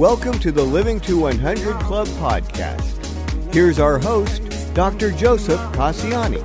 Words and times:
Welcome 0.00 0.38
to 0.38 0.50
the 0.50 0.62
Living 0.62 0.98
to 1.00 1.18
100 1.18 1.78
Club 1.80 2.06
podcast. 2.06 3.52
Here's 3.52 3.78
our 3.78 3.98
host, 3.98 4.40
Dr. 4.72 5.10
Joseph 5.10 5.60
Casciani. 5.74 6.40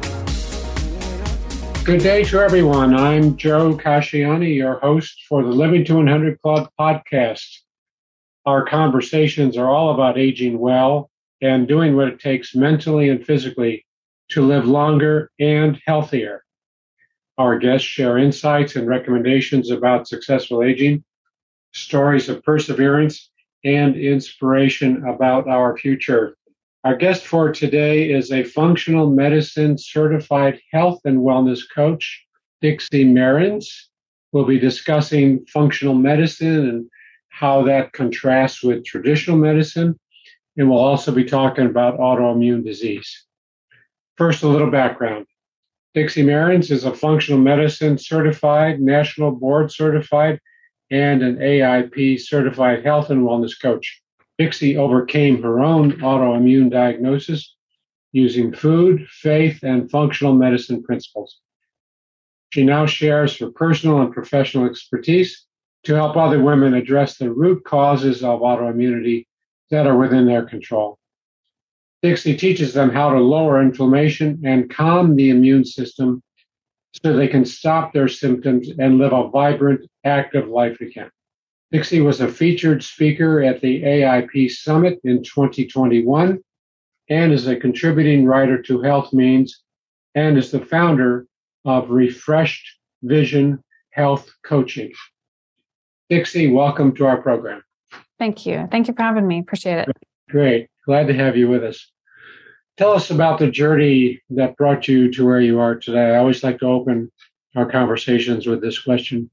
Good 1.86 2.02
day 2.02 2.26
to 2.26 2.42
everyone. 2.42 2.94
I'm 2.94 3.38
Joe 3.38 3.74
Casciani, 3.74 4.54
your 4.54 4.80
host 4.80 5.24
for 5.30 5.42
the 5.42 5.52
Living 5.52 5.86
to 5.86 5.96
100 5.96 6.42
Club 6.42 6.70
podcast. 6.78 7.48
Our 8.46 8.66
conversations 8.66 9.56
are 9.56 9.70
all 9.70 9.94
about 9.94 10.18
aging 10.18 10.60
well 10.60 11.10
and 11.42 11.66
doing 11.66 11.96
what 11.96 12.10
it 12.10 12.20
takes 12.20 12.56
mentally 12.56 13.08
and 13.08 13.26
physically 13.26 13.86
to 14.32 14.46
live 14.46 14.68
longer 14.68 15.32
and 15.40 15.80
healthier. 15.88 16.44
Our 17.38 17.58
guests 17.58 17.88
share 17.88 18.18
insights 18.18 18.76
and 18.76 18.86
recommendations 18.86 19.72
about 19.72 20.10
successful 20.10 20.62
aging, 20.62 21.06
stories 21.72 22.28
of 22.28 22.44
perseverance, 22.44 23.32
and 23.66 23.98
inspiration 23.98 25.04
about 25.06 25.48
our 25.48 25.76
future. 25.76 26.38
Our 26.84 26.96
guest 26.96 27.26
for 27.26 27.52
today 27.52 28.12
is 28.12 28.32
a 28.32 28.44
functional 28.44 29.10
medicine 29.10 29.76
certified 29.78 30.62
health 30.72 31.02
and 31.04 31.18
wellness 31.18 31.62
coach, 31.74 32.24
Dixie 32.62 33.04
Mehrens. 33.04 33.90
We'll 34.32 34.46
be 34.46 34.60
discussing 34.60 35.46
functional 35.48 35.96
medicine 35.96 36.70
and 36.70 36.86
how 37.30 37.64
that 37.64 37.92
contrasts 37.94 38.64
with 38.64 38.86
traditional 38.86 39.36
medicine. 39.36 40.00
And 40.58 40.70
we'll 40.70 40.80
also 40.80 41.12
be 41.12 41.26
talking 41.26 41.66
about 41.66 41.98
autoimmune 41.98 42.64
disease. 42.64 43.26
First, 44.16 44.44
a 44.44 44.48
little 44.48 44.70
background. 44.70 45.26
Dixie 45.96 46.24
Mehrens 46.24 46.70
is 46.70 46.84
a 46.84 46.94
functional 46.94 47.40
medicine 47.40 47.98
certified, 47.98 48.80
national 48.80 49.32
board 49.32 49.72
certified, 49.72 50.40
and 50.92 51.24
an 51.24 51.38
AIP 51.38 52.20
certified 52.20 52.86
health 52.86 53.10
and 53.10 53.24
wellness 53.24 53.60
coach. 53.60 54.02
Dixie 54.38 54.78
overcame 54.78 55.42
her 55.42 55.62
own 55.62 55.94
autoimmune 55.94 56.70
diagnosis 56.70 57.56
using 58.12 58.54
food, 58.54 59.08
faith, 59.10 59.64
and 59.64 59.90
functional 59.90 60.34
medicine 60.34 60.84
principles. 60.84 61.40
She 62.52 62.64
now 62.64 62.86
shares 62.86 63.38
her 63.40 63.52
personal 63.52 64.02
and 64.02 64.14
professional 64.14 64.66
expertise 64.66 65.46
to 65.84 65.96
help 65.96 66.16
other 66.16 66.42
women 66.42 66.74
address 66.74 67.18
the 67.18 67.32
root 67.32 67.64
causes 67.64 68.24
of 68.24 68.42
autoimmunity 68.42 69.26
that 69.72 69.88
are 69.88 69.98
within 69.98 70.26
their 70.26 70.46
control. 70.46 70.98
Dixie 72.02 72.38
teaches 72.38 72.74
them 72.74 72.90
how 72.90 73.10
to 73.10 73.20
lower 73.20 73.62
inflammation 73.62 74.42
and 74.46 74.70
calm 74.70 75.16
the 75.16 75.30
immune 75.30 75.66
system 75.66 76.22
so 77.04 77.14
they 77.14 77.28
can 77.28 77.46
stop 77.46 77.94
their 77.94 78.08
symptoms 78.08 78.70
and 78.80 78.98
live 78.98 79.14
a 79.14 79.30
vibrant, 79.30 79.90
active 80.04 80.48
life 80.48 80.80
again. 80.82 81.10
Dixie 81.72 82.02
was 82.02 82.22
a 82.22 82.28
featured 82.28 82.84
speaker 82.84 83.42
at 83.44 83.60
the 83.62 83.82
AIP 83.82 84.52
Summit 84.52 85.00
in 85.04 85.24
2021 85.24 86.40
and 87.10 87.34
is 87.34 87.48
a 87.48 87.56
contributing 87.56 88.26
writer 88.26 88.62
to 88.62 88.80
HealthMeans 88.80 89.52
and 90.16 90.38
is 90.38 90.52
the 90.52 90.64
founder 90.64 91.26
of 91.66 91.90
Refreshed 91.90 92.66
Vision 93.04 93.62
Health 93.92 94.30
Coaching. 94.44 94.92
Dixie, 96.10 96.52
welcome 96.52 96.94
to 96.96 97.06
our 97.06 97.22
program. 97.22 97.64
Thank 98.20 98.46
you. 98.46 98.68
Thank 98.72 98.88
you 98.88 98.94
for 98.94 99.02
having 99.02 99.28
me. 99.28 99.40
Appreciate 99.40 99.80
it. 99.80 99.90
Great. 100.30 100.70
Glad 100.86 101.08
to 101.08 101.14
have 101.14 101.36
you 101.36 101.50
with 101.50 101.64
us. 101.64 101.92
Tell 102.78 102.92
us 102.92 103.10
about 103.10 103.40
the 103.40 103.50
journey 103.50 104.22
that 104.32 104.58
brought 104.58 104.88
you 104.88 105.12
to 105.14 105.26
where 105.26 105.40
you 105.40 105.60
are 105.60 105.76
today. 105.76 106.12
I 106.12 106.18
always 106.18 106.44
like 106.44 106.60
to 106.60 106.66
open 106.66 107.12
our 107.56 107.66
conversations 107.70 108.48
with 108.48 108.62
this 108.62 108.80
question. 108.80 109.30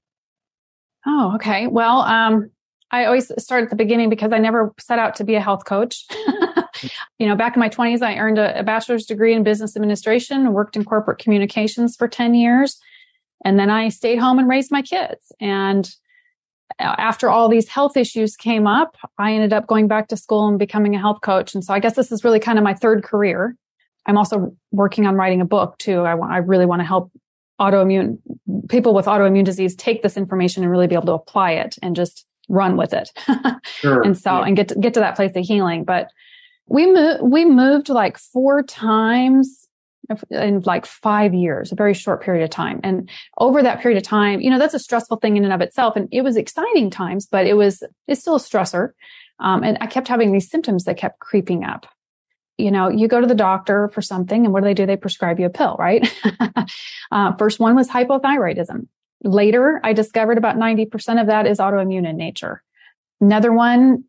Oh, 1.06 1.32
okay. 1.34 1.66
Well, 1.66 2.02
um, 2.02 2.50
I 2.92 3.06
always 3.06 3.32
start 3.42 3.64
at 3.64 3.70
the 3.70 3.76
beginning 3.76 4.10
because 4.10 4.32
I 4.32 4.38
never 4.38 4.72
set 4.78 4.98
out 4.98 5.16
to 5.16 5.24
be 5.24 5.34
a 5.34 5.40
health 5.40 5.64
coach. 5.64 6.06
you 7.18 7.26
know, 7.26 7.34
back 7.34 7.56
in 7.56 7.60
my 7.60 7.68
20s, 7.68 8.02
I 8.02 8.16
earned 8.16 8.38
a, 8.38 8.60
a, 8.60 8.62
bachelor's 8.62 9.06
degree 9.06 9.34
in 9.34 9.42
business 9.42 9.76
administration, 9.76 10.52
worked 10.52 10.76
in 10.76 10.84
corporate 10.84 11.18
communications 11.18 11.96
for 11.96 12.06
10 12.06 12.34
years. 12.34 12.78
And 13.44 13.58
then 13.58 13.70
I 13.70 13.88
stayed 13.88 14.18
home 14.18 14.38
and 14.38 14.48
raised 14.48 14.70
my 14.70 14.82
kids. 14.82 15.32
And 15.40 15.90
after 16.78 17.28
all 17.30 17.48
these 17.48 17.68
health 17.68 17.96
issues 17.96 18.36
came 18.36 18.66
up, 18.66 18.96
I 19.18 19.32
ended 19.32 19.52
up 19.52 19.66
going 19.66 19.88
back 19.88 20.08
to 20.08 20.16
school 20.16 20.48
and 20.48 20.58
becoming 20.58 20.94
a 20.94 20.98
health 20.98 21.20
coach. 21.22 21.54
And 21.54 21.64
so 21.64 21.74
I 21.74 21.78
guess 21.78 21.94
this 21.94 22.12
is 22.12 22.24
really 22.24 22.40
kind 22.40 22.58
of 22.58 22.64
my 22.64 22.74
third 22.74 23.02
career. 23.02 23.56
I'm 24.06 24.18
also 24.18 24.56
working 24.70 25.06
on 25.06 25.14
writing 25.14 25.40
a 25.40 25.44
book 25.44 25.78
too. 25.78 26.00
I 26.00 26.14
want, 26.14 26.32
I 26.32 26.38
really 26.38 26.66
want 26.66 26.80
to 26.80 26.86
help 26.86 27.12
autoimmune 27.60 28.18
people 28.68 28.94
with 28.94 29.06
autoimmune 29.06 29.44
disease 29.44 29.76
take 29.76 30.02
this 30.02 30.16
information 30.16 30.62
and 30.62 30.72
really 30.72 30.86
be 30.86 30.94
able 30.94 31.06
to 31.06 31.12
apply 31.12 31.52
it 31.52 31.76
and 31.82 31.94
just 31.94 32.26
run 32.48 32.76
with 32.76 32.92
it. 32.92 33.10
sure. 33.64 34.02
And 34.02 34.18
so, 34.18 34.38
yeah. 34.38 34.46
and 34.46 34.56
get 34.56 34.68
to, 34.68 34.74
get 34.74 34.94
to 34.94 35.00
that 35.00 35.14
place 35.14 35.32
of 35.36 35.44
healing. 35.44 35.84
But 35.84 36.08
we 36.66 36.92
moved, 36.92 37.22
we 37.22 37.44
moved 37.44 37.88
like 37.88 38.18
four 38.18 38.62
times 38.62 39.61
in 40.30 40.60
like 40.60 40.84
five 40.84 41.32
years, 41.32 41.72
a 41.72 41.76
very 41.76 41.94
short 41.94 42.22
period 42.22 42.44
of 42.44 42.50
time. 42.50 42.80
And 42.82 43.08
over 43.38 43.62
that 43.62 43.80
period 43.80 43.98
of 43.98 44.02
time, 44.02 44.40
you 44.40 44.50
know, 44.50 44.58
that's 44.58 44.74
a 44.74 44.78
stressful 44.78 45.18
thing 45.18 45.36
in 45.36 45.44
and 45.44 45.52
of 45.52 45.60
itself. 45.60 45.96
And 45.96 46.08
it 46.10 46.22
was 46.22 46.36
exciting 46.36 46.90
times, 46.90 47.26
but 47.26 47.46
it 47.46 47.54
was, 47.54 47.82
it's 48.08 48.20
still 48.20 48.36
a 48.36 48.40
stressor. 48.40 48.90
Um, 49.38 49.62
and 49.62 49.78
I 49.80 49.86
kept 49.86 50.08
having 50.08 50.32
these 50.32 50.50
symptoms 50.50 50.84
that 50.84 50.96
kept 50.96 51.20
creeping 51.20 51.64
up 51.64 51.86
you 52.58 52.70
know, 52.70 52.88
you 52.88 53.08
go 53.08 53.20
to 53.20 53.26
the 53.26 53.34
doctor 53.34 53.88
for 53.88 54.02
something 54.02 54.44
and 54.44 54.52
what 54.52 54.60
do 54.60 54.66
they 54.66 54.74
do? 54.74 54.86
They 54.86 54.96
prescribe 54.96 55.40
you 55.40 55.46
a 55.46 55.50
pill, 55.50 55.76
right? 55.78 56.06
uh, 57.10 57.32
first 57.36 57.58
one 57.58 57.74
was 57.74 57.88
hypothyroidism. 57.88 58.86
Later, 59.24 59.80
I 59.82 59.92
discovered 59.92 60.38
about 60.38 60.56
90% 60.56 61.20
of 61.20 61.26
that 61.28 61.46
is 61.46 61.58
autoimmune 61.58 62.08
in 62.08 62.16
nature. 62.16 62.62
Another 63.20 63.52
one, 63.52 64.04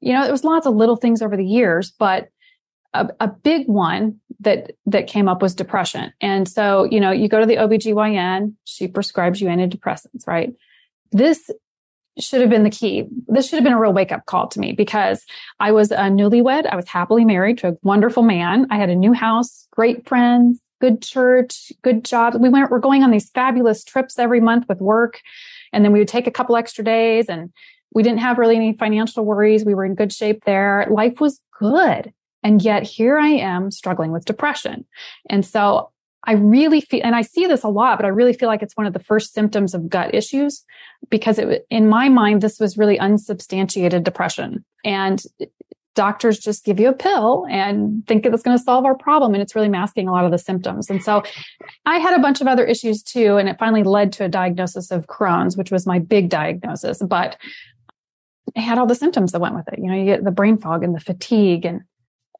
you 0.00 0.12
know, 0.12 0.24
it 0.24 0.30
was 0.30 0.44
lots 0.44 0.66
of 0.66 0.74
little 0.74 0.96
things 0.96 1.22
over 1.22 1.36
the 1.36 1.44
years, 1.44 1.90
but 1.90 2.28
a, 2.92 3.08
a 3.20 3.28
big 3.28 3.66
one 3.68 4.20
that, 4.40 4.72
that 4.86 5.06
came 5.06 5.28
up 5.28 5.42
was 5.42 5.54
depression. 5.54 6.12
And 6.20 6.48
so, 6.48 6.84
you 6.84 7.00
know, 7.00 7.10
you 7.10 7.28
go 7.28 7.40
to 7.40 7.46
the 7.46 7.56
OBGYN, 7.56 8.54
she 8.64 8.88
prescribes 8.88 9.40
you 9.40 9.48
antidepressants, 9.48 10.26
right? 10.26 10.52
This 11.12 11.50
should 12.18 12.40
have 12.40 12.50
been 12.50 12.64
the 12.64 12.70
key. 12.70 13.06
This 13.28 13.48
should 13.48 13.56
have 13.56 13.64
been 13.64 13.72
a 13.72 13.78
real 13.78 13.92
wake 13.92 14.12
up 14.12 14.26
call 14.26 14.48
to 14.48 14.60
me 14.60 14.72
because 14.72 15.24
I 15.60 15.72
was 15.72 15.90
a 15.90 15.96
newlywed. 15.96 16.66
I 16.66 16.76
was 16.76 16.88
happily 16.88 17.24
married 17.24 17.58
to 17.58 17.68
a 17.68 17.76
wonderful 17.82 18.22
man. 18.22 18.66
I 18.70 18.76
had 18.76 18.90
a 18.90 18.96
new 18.96 19.12
house, 19.12 19.66
great 19.70 20.06
friends, 20.08 20.60
good 20.80 21.02
church, 21.02 21.72
good 21.82 22.04
job. 22.04 22.34
We 22.38 22.48
went, 22.48 22.70
we're 22.70 22.78
going 22.78 23.02
on 23.02 23.10
these 23.10 23.30
fabulous 23.30 23.84
trips 23.84 24.18
every 24.18 24.40
month 24.40 24.68
with 24.68 24.80
work. 24.80 25.20
And 25.72 25.84
then 25.84 25.92
we 25.92 26.00
would 26.00 26.08
take 26.08 26.26
a 26.26 26.32
couple 26.32 26.56
extra 26.56 26.84
days 26.84 27.28
and 27.28 27.52
we 27.94 28.02
didn't 28.02 28.20
have 28.20 28.38
really 28.38 28.56
any 28.56 28.72
financial 28.72 29.24
worries. 29.24 29.64
We 29.64 29.74
were 29.74 29.84
in 29.84 29.94
good 29.94 30.12
shape 30.12 30.44
there. 30.44 30.86
Life 30.90 31.20
was 31.20 31.40
good. 31.58 32.12
And 32.42 32.62
yet 32.62 32.82
here 32.82 33.18
I 33.18 33.28
am 33.28 33.70
struggling 33.70 34.12
with 34.12 34.24
depression. 34.24 34.84
And 35.28 35.44
so 35.44 35.90
I 36.24 36.32
really 36.32 36.80
feel, 36.80 37.00
and 37.02 37.14
I 37.14 37.22
see 37.22 37.46
this 37.46 37.62
a 37.62 37.68
lot, 37.68 37.98
but 37.98 38.04
I 38.04 38.10
really 38.10 38.34
feel 38.34 38.48
like 38.48 38.62
it's 38.62 38.76
one 38.76 38.86
of 38.86 38.92
the 38.92 38.98
first 38.98 39.32
symptoms 39.32 39.74
of 39.74 39.88
gut 39.88 40.14
issues 40.14 40.64
because 41.08 41.38
it, 41.38 41.66
in 41.70 41.88
my 41.88 42.08
mind, 42.08 42.42
this 42.42 42.60
was 42.60 42.76
really 42.76 42.98
unsubstantiated 42.98 44.04
depression. 44.04 44.64
And 44.84 45.22
doctors 45.94 46.38
just 46.38 46.64
give 46.64 46.78
you 46.78 46.88
a 46.88 46.94
pill 46.94 47.46
and 47.50 48.06
think 48.06 48.24
it's 48.24 48.42
going 48.42 48.56
to 48.56 48.62
solve 48.62 48.84
our 48.84 48.96
problem. 48.96 49.34
And 49.34 49.42
it's 49.42 49.54
really 49.54 49.68
masking 49.68 50.08
a 50.08 50.12
lot 50.12 50.24
of 50.24 50.30
the 50.30 50.38
symptoms. 50.38 50.90
And 50.90 51.02
so 51.02 51.22
I 51.86 51.98
had 51.98 52.14
a 52.14 52.22
bunch 52.22 52.40
of 52.40 52.46
other 52.46 52.64
issues 52.64 53.02
too. 53.02 53.36
And 53.38 53.48
it 53.48 53.58
finally 53.58 53.82
led 53.82 54.12
to 54.14 54.24
a 54.24 54.28
diagnosis 54.28 54.90
of 54.90 55.06
Crohn's, 55.06 55.56
which 55.56 55.70
was 55.70 55.86
my 55.86 55.98
big 55.98 56.28
diagnosis. 56.28 57.02
But 57.02 57.36
I 58.56 58.60
had 58.60 58.78
all 58.78 58.86
the 58.86 58.94
symptoms 58.94 59.32
that 59.32 59.40
went 59.40 59.54
with 59.54 59.68
it. 59.72 59.78
You 59.78 59.86
know, 59.86 59.94
you 59.94 60.04
get 60.04 60.24
the 60.24 60.30
brain 60.30 60.58
fog 60.58 60.84
and 60.84 60.94
the 60.94 61.00
fatigue 61.00 61.64
and 61.64 61.82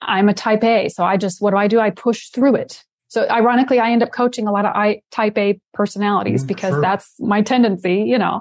I'm 0.03 0.29
a 0.29 0.35
type 0.35 0.65
A. 0.65 0.89
So 0.89 1.05
I 1.05 1.17
just, 1.17 1.41
what 1.41 1.51
do 1.51 1.57
I 1.57 1.69
do? 1.69 1.81
I 1.81 1.91
push 1.91 2.29
through 2.29 2.57
it. 2.57 2.85
So 3.09 3.29
ironically, 3.29 3.81
I 3.81 3.91
end 3.91 4.03
up 4.03 4.13
coaching 4.13 4.47
a 4.47 4.53
lot 4.53 4.65
of 4.65 4.75
I 4.75 5.03
type 5.11 5.37
A 5.37 5.61
personalities 5.75 6.45
mm, 6.45 6.47
because 6.47 6.75
sure. 6.75 6.81
that's 6.81 7.19
my 7.19 7.43
tendency, 7.43 7.97
you 8.03 8.17
know. 8.17 8.41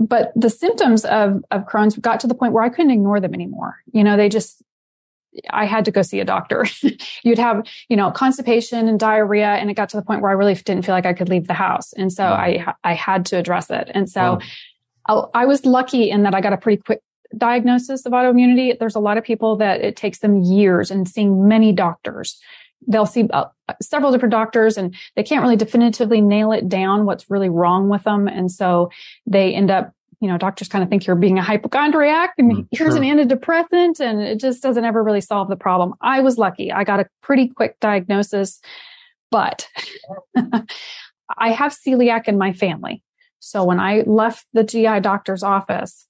But 0.00 0.32
the 0.34 0.50
symptoms 0.50 1.04
of, 1.04 1.44
of 1.50 1.64
Crohn's 1.66 1.96
got 1.96 2.20
to 2.20 2.26
the 2.26 2.34
point 2.34 2.52
where 2.52 2.64
I 2.64 2.70
couldn't 2.70 2.90
ignore 2.90 3.20
them 3.20 3.34
anymore. 3.34 3.76
You 3.92 4.02
know, 4.02 4.16
they 4.16 4.28
just, 4.28 4.62
I 5.50 5.64
had 5.64 5.84
to 5.84 5.92
go 5.92 6.02
see 6.02 6.18
a 6.18 6.24
doctor. 6.24 6.66
You'd 7.22 7.38
have, 7.38 7.66
you 7.88 7.96
know, 7.96 8.10
constipation 8.10 8.88
and 8.88 8.98
diarrhea. 8.98 9.46
And 9.46 9.70
it 9.70 9.74
got 9.74 9.88
to 9.90 9.96
the 9.96 10.02
point 10.02 10.22
where 10.22 10.30
I 10.30 10.34
really 10.34 10.54
didn't 10.54 10.84
feel 10.84 10.94
like 10.94 11.06
I 11.06 11.12
could 11.12 11.28
leave 11.28 11.46
the 11.46 11.54
house. 11.54 11.92
And 11.92 12.12
so 12.12 12.24
I, 12.24 12.74
I 12.82 12.94
had 12.94 13.26
to 13.26 13.36
address 13.36 13.70
it. 13.70 13.90
And 13.94 14.10
so. 14.10 14.40
I, 15.08 15.22
I 15.32 15.46
was 15.46 15.64
lucky 15.64 16.10
in 16.10 16.24
that 16.24 16.34
I 16.34 16.42
got 16.42 16.52
a 16.52 16.58
pretty 16.58 16.82
quick 16.82 17.00
diagnosis 17.36 18.06
of 18.06 18.12
autoimmunity. 18.12 18.78
There's 18.78 18.94
a 18.94 19.00
lot 19.00 19.18
of 19.18 19.24
people 19.24 19.56
that 19.56 19.80
it 19.80 19.96
takes 19.96 20.18
them 20.18 20.42
years 20.42 20.90
and 20.90 21.08
seeing 21.08 21.46
many 21.46 21.72
doctors 21.72 22.40
they'll 22.86 23.06
see 23.06 23.28
uh, 23.30 23.46
several 23.82 24.12
different 24.12 24.32
doctors 24.32 24.76
and 24.76 24.94
they 25.16 25.22
can't 25.22 25.42
really 25.42 25.56
definitively 25.56 26.20
nail 26.20 26.52
it 26.52 26.68
down 26.68 27.06
what's 27.06 27.30
really 27.30 27.48
wrong 27.48 27.88
with 27.88 28.04
them. 28.04 28.28
And 28.28 28.50
so 28.50 28.90
they 29.26 29.54
end 29.54 29.70
up, 29.70 29.92
you 30.20 30.28
know, 30.28 30.38
doctors 30.38 30.68
kind 30.68 30.82
of 30.82 30.90
think 30.90 31.06
you're 31.06 31.16
being 31.16 31.38
a 31.38 31.42
hypochondriac 31.42 32.34
and 32.38 32.52
mm, 32.52 32.68
here's 32.70 32.94
sure. 32.94 33.02
an 33.02 33.18
antidepressant 33.18 34.00
and 34.00 34.20
it 34.20 34.38
just 34.38 34.62
doesn't 34.62 34.84
ever 34.84 35.02
really 35.02 35.20
solve 35.20 35.48
the 35.48 35.56
problem. 35.56 35.94
I 36.00 36.20
was 36.20 36.38
lucky. 36.38 36.72
I 36.72 36.84
got 36.84 37.00
a 37.00 37.06
pretty 37.22 37.48
quick 37.48 37.78
diagnosis, 37.80 38.60
but 39.30 39.68
I 41.36 41.50
have 41.50 41.76
celiac 41.76 42.26
in 42.28 42.38
my 42.38 42.52
family. 42.52 43.02
So 43.40 43.64
when 43.64 43.78
I 43.78 44.02
left 44.06 44.46
the 44.52 44.64
GI 44.64 45.00
doctor's 45.00 45.42
office, 45.42 46.06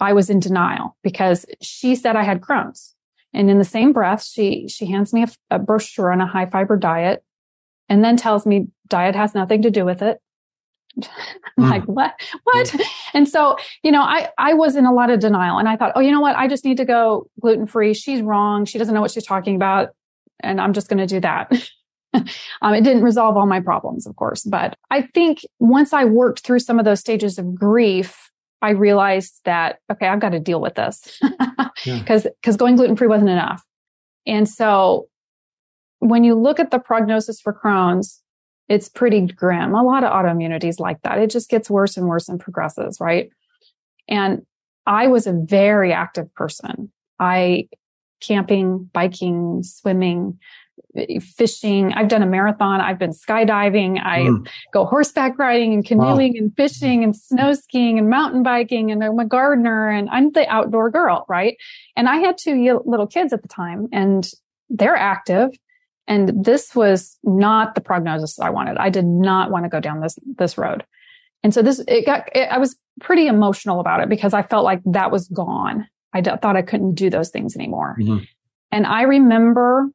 I 0.00 0.12
was 0.12 0.30
in 0.30 0.40
denial 0.40 0.96
because 1.02 1.46
she 1.60 1.94
said 1.94 2.16
I 2.16 2.22
had 2.22 2.40
Crohn's. 2.40 2.94
And 3.34 3.50
in 3.50 3.58
the 3.58 3.64
same 3.64 3.92
breath, 3.92 4.24
she, 4.24 4.68
she 4.68 4.86
hands 4.86 5.12
me 5.12 5.24
a, 5.24 5.28
a 5.50 5.58
brochure 5.58 6.10
on 6.10 6.20
a 6.20 6.26
high 6.26 6.46
fiber 6.46 6.76
diet 6.76 7.22
and 7.88 8.02
then 8.02 8.16
tells 8.16 8.46
me 8.46 8.68
diet 8.88 9.14
has 9.14 9.34
nothing 9.34 9.62
to 9.62 9.70
do 9.70 9.84
with 9.84 10.02
it. 10.02 10.20
I'm 11.58 11.64
mm. 11.64 11.70
like, 11.70 11.84
what? 11.84 12.14
What? 12.44 12.74
And 13.14 13.28
so, 13.28 13.56
you 13.82 13.90
know, 13.90 14.02
I, 14.02 14.28
I 14.38 14.54
was 14.54 14.76
in 14.76 14.84
a 14.84 14.92
lot 14.92 15.10
of 15.10 15.20
denial 15.20 15.58
and 15.58 15.68
I 15.68 15.76
thought, 15.76 15.92
oh, 15.94 16.00
you 16.00 16.10
know 16.10 16.20
what? 16.20 16.36
I 16.36 16.48
just 16.48 16.64
need 16.64 16.76
to 16.78 16.84
go 16.84 17.28
gluten 17.40 17.66
free. 17.66 17.94
She's 17.94 18.22
wrong. 18.22 18.64
She 18.64 18.78
doesn't 18.78 18.94
know 18.94 19.00
what 19.00 19.10
she's 19.10 19.26
talking 19.26 19.56
about. 19.56 19.90
And 20.40 20.60
I'm 20.60 20.72
just 20.72 20.88
going 20.88 20.98
to 20.98 21.06
do 21.06 21.20
that. 21.20 21.52
um, 22.14 22.74
it 22.74 22.84
didn't 22.84 23.02
resolve 23.02 23.36
all 23.36 23.46
my 23.46 23.60
problems, 23.60 24.06
of 24.06 24.16
course, 24.16 24.42
but 24.42 24.74
I 24.90 25.02
think 25.02 25.40
once 25.58 25.92
I 25.92 26.04
worked 26.04 26.40
through 26.40 26.60
some 26.60 26.78
of 26.78 26.84
those 26.84 27.00
stages 27.00 27.38
of 27.38 27.54
grief, 27.54 28.30
I 28.60 28.70
realized 28.70 29.40
that, 29.44 29.78
okay, 29.90 30.08
I've 30.08 30.20
got 30.20 30.30
to 30.30 30.40
deal 30.40 30.60
with 30.60 30.74
this 30.74 31.20
because, 31.20 32.24
yeah. 32.24 32.30
because 32.40 32.56
going 32.56 32.76
gluten 32.76 32.96
free 32.96 33.06
wasn't 33.06 33.30
enough. 33.30 33.64
And 34.26 34.48
so 34.48 35.08
when 36.00 36.24
you 36.24 36.34
look 36.34 36.60
at 36.60 36.70
the 36.70 36.78
prognosis 36.78 37.40
for 37.40 37.52
Crohn's, 37.52 38.22
it's 38.68 38.88
pretty 38.88 39.22
grim. 39.22 39.74
A 39.74 39.82
lot 39.82 40.04
of 40.04 40.12
autoimmunities 40.12 40.78
like 40.78 41.00
that. 41.02 41.18
It 41.18 41.30
just 41.30 41.48
gets 41.48 41.70
worse 41.70 41.96
and 41.96 42.06
worse 42.06 42.28
and 42.28 42.38
progresses, 42.38 43.00
right? 43.00 43.30
And 44.08 44.44
I 44.86 45.06
was 45.06 45.26
a 45.26 45.32
very 45.32 45.92
active 45.92 46.32
person. 46.34 46.92
I 47.18 47.68
camping, 48.20 48.90
biking, 48.92 49.62
swimming, 49.62 50.38
fishing. 51.20 51.92
I've 51.92 52.08
done 52.08 52.22
a 52.22 52.26
marathon. 52.26 52.80
I've 52.80 52.98
been 52.98 53.12
skydiving. 53.12 54.04
I 54.04 54.20
mm. 54.20 54.48
go 54.72 54.84
horseback 54.84 55.38
riding 55.38 55.72
and 55.74 55.84
canoeing 55.84 56.32
wow. 56.32 56.38
and 56.38 56.56
fishing 56.56 57.04
and 57.04 57.14
snow 57.14 57.52
skiing 57.54 57.98
and 57.98 58.08
mountain 58.08 58.42
biking. 58.42 58.90
And 58.90 59.02
I'm 59.02 59.18
a 59.18 59.24
gardener 59.24 59.88
and 59.88 60.08
I'm 60.10 60.32
the 60.32 60.48
outdoor 60.48 60.90
girl, 60.90 61.24
right? 61.28 61.56
And 61.96 62.08
I 62.08 62.16
had 62.16 62.38
two 62.38 62.82
little 62.84 63.06
kids 63.06 63.32
at 63.32 63.42
the 63.42 63.48
time 63.48 63.88
and 63.92 64.28
they're 64.68 64.96
active. 64.96 65.50
And 66.06 66.44
this 66.44 66.74
was 66.74 67.18
not 67.22 67.74
the 67.74 67.80
prognosis 67.80 68.38
I 68.38 68.50
wanted. 68.50 68.78
I 68.78 68.88
did 68.88 69.04
not 69.04 69.50
want 69.50 69.64
to 69.64 69.68
go 69.68 69.80
down 69.80 70.00
this, 70.00 70.18
this 70.36 70.56
road. 70.56 70.84
And 71.42 71.52
so 71.52 71.62
this, 71.62 71.80
it 71.86 72.06
got, 72.06 72.34
it, 72.34 72.48
I 72.50 72.58
was 72.58 72.76
pretty 73.00 73.26
emotional 73.26 73.78
about 73.78 74.00
it 74.00 74.08
because 74.08 74.34
I 74.34 74.42
felt 74.42 74.64
like 74.64 74.80
that 74.86 75.10
was 75.10 75.28
gone. 75.28 75.86
I 76.12 76.20
d- 76.20 76.30
thought 76.40 76.56
I 76.56 76.62
couldn't 76.62 76.94
do 76.94 77.10
those 77.10 77.28
things 77.28 77.54
anymore. 77.54 77.96
Mm-hmm. 78.00 78.24
And 78.72 78.86
I 78.86 79.02
remember 79.02 79.88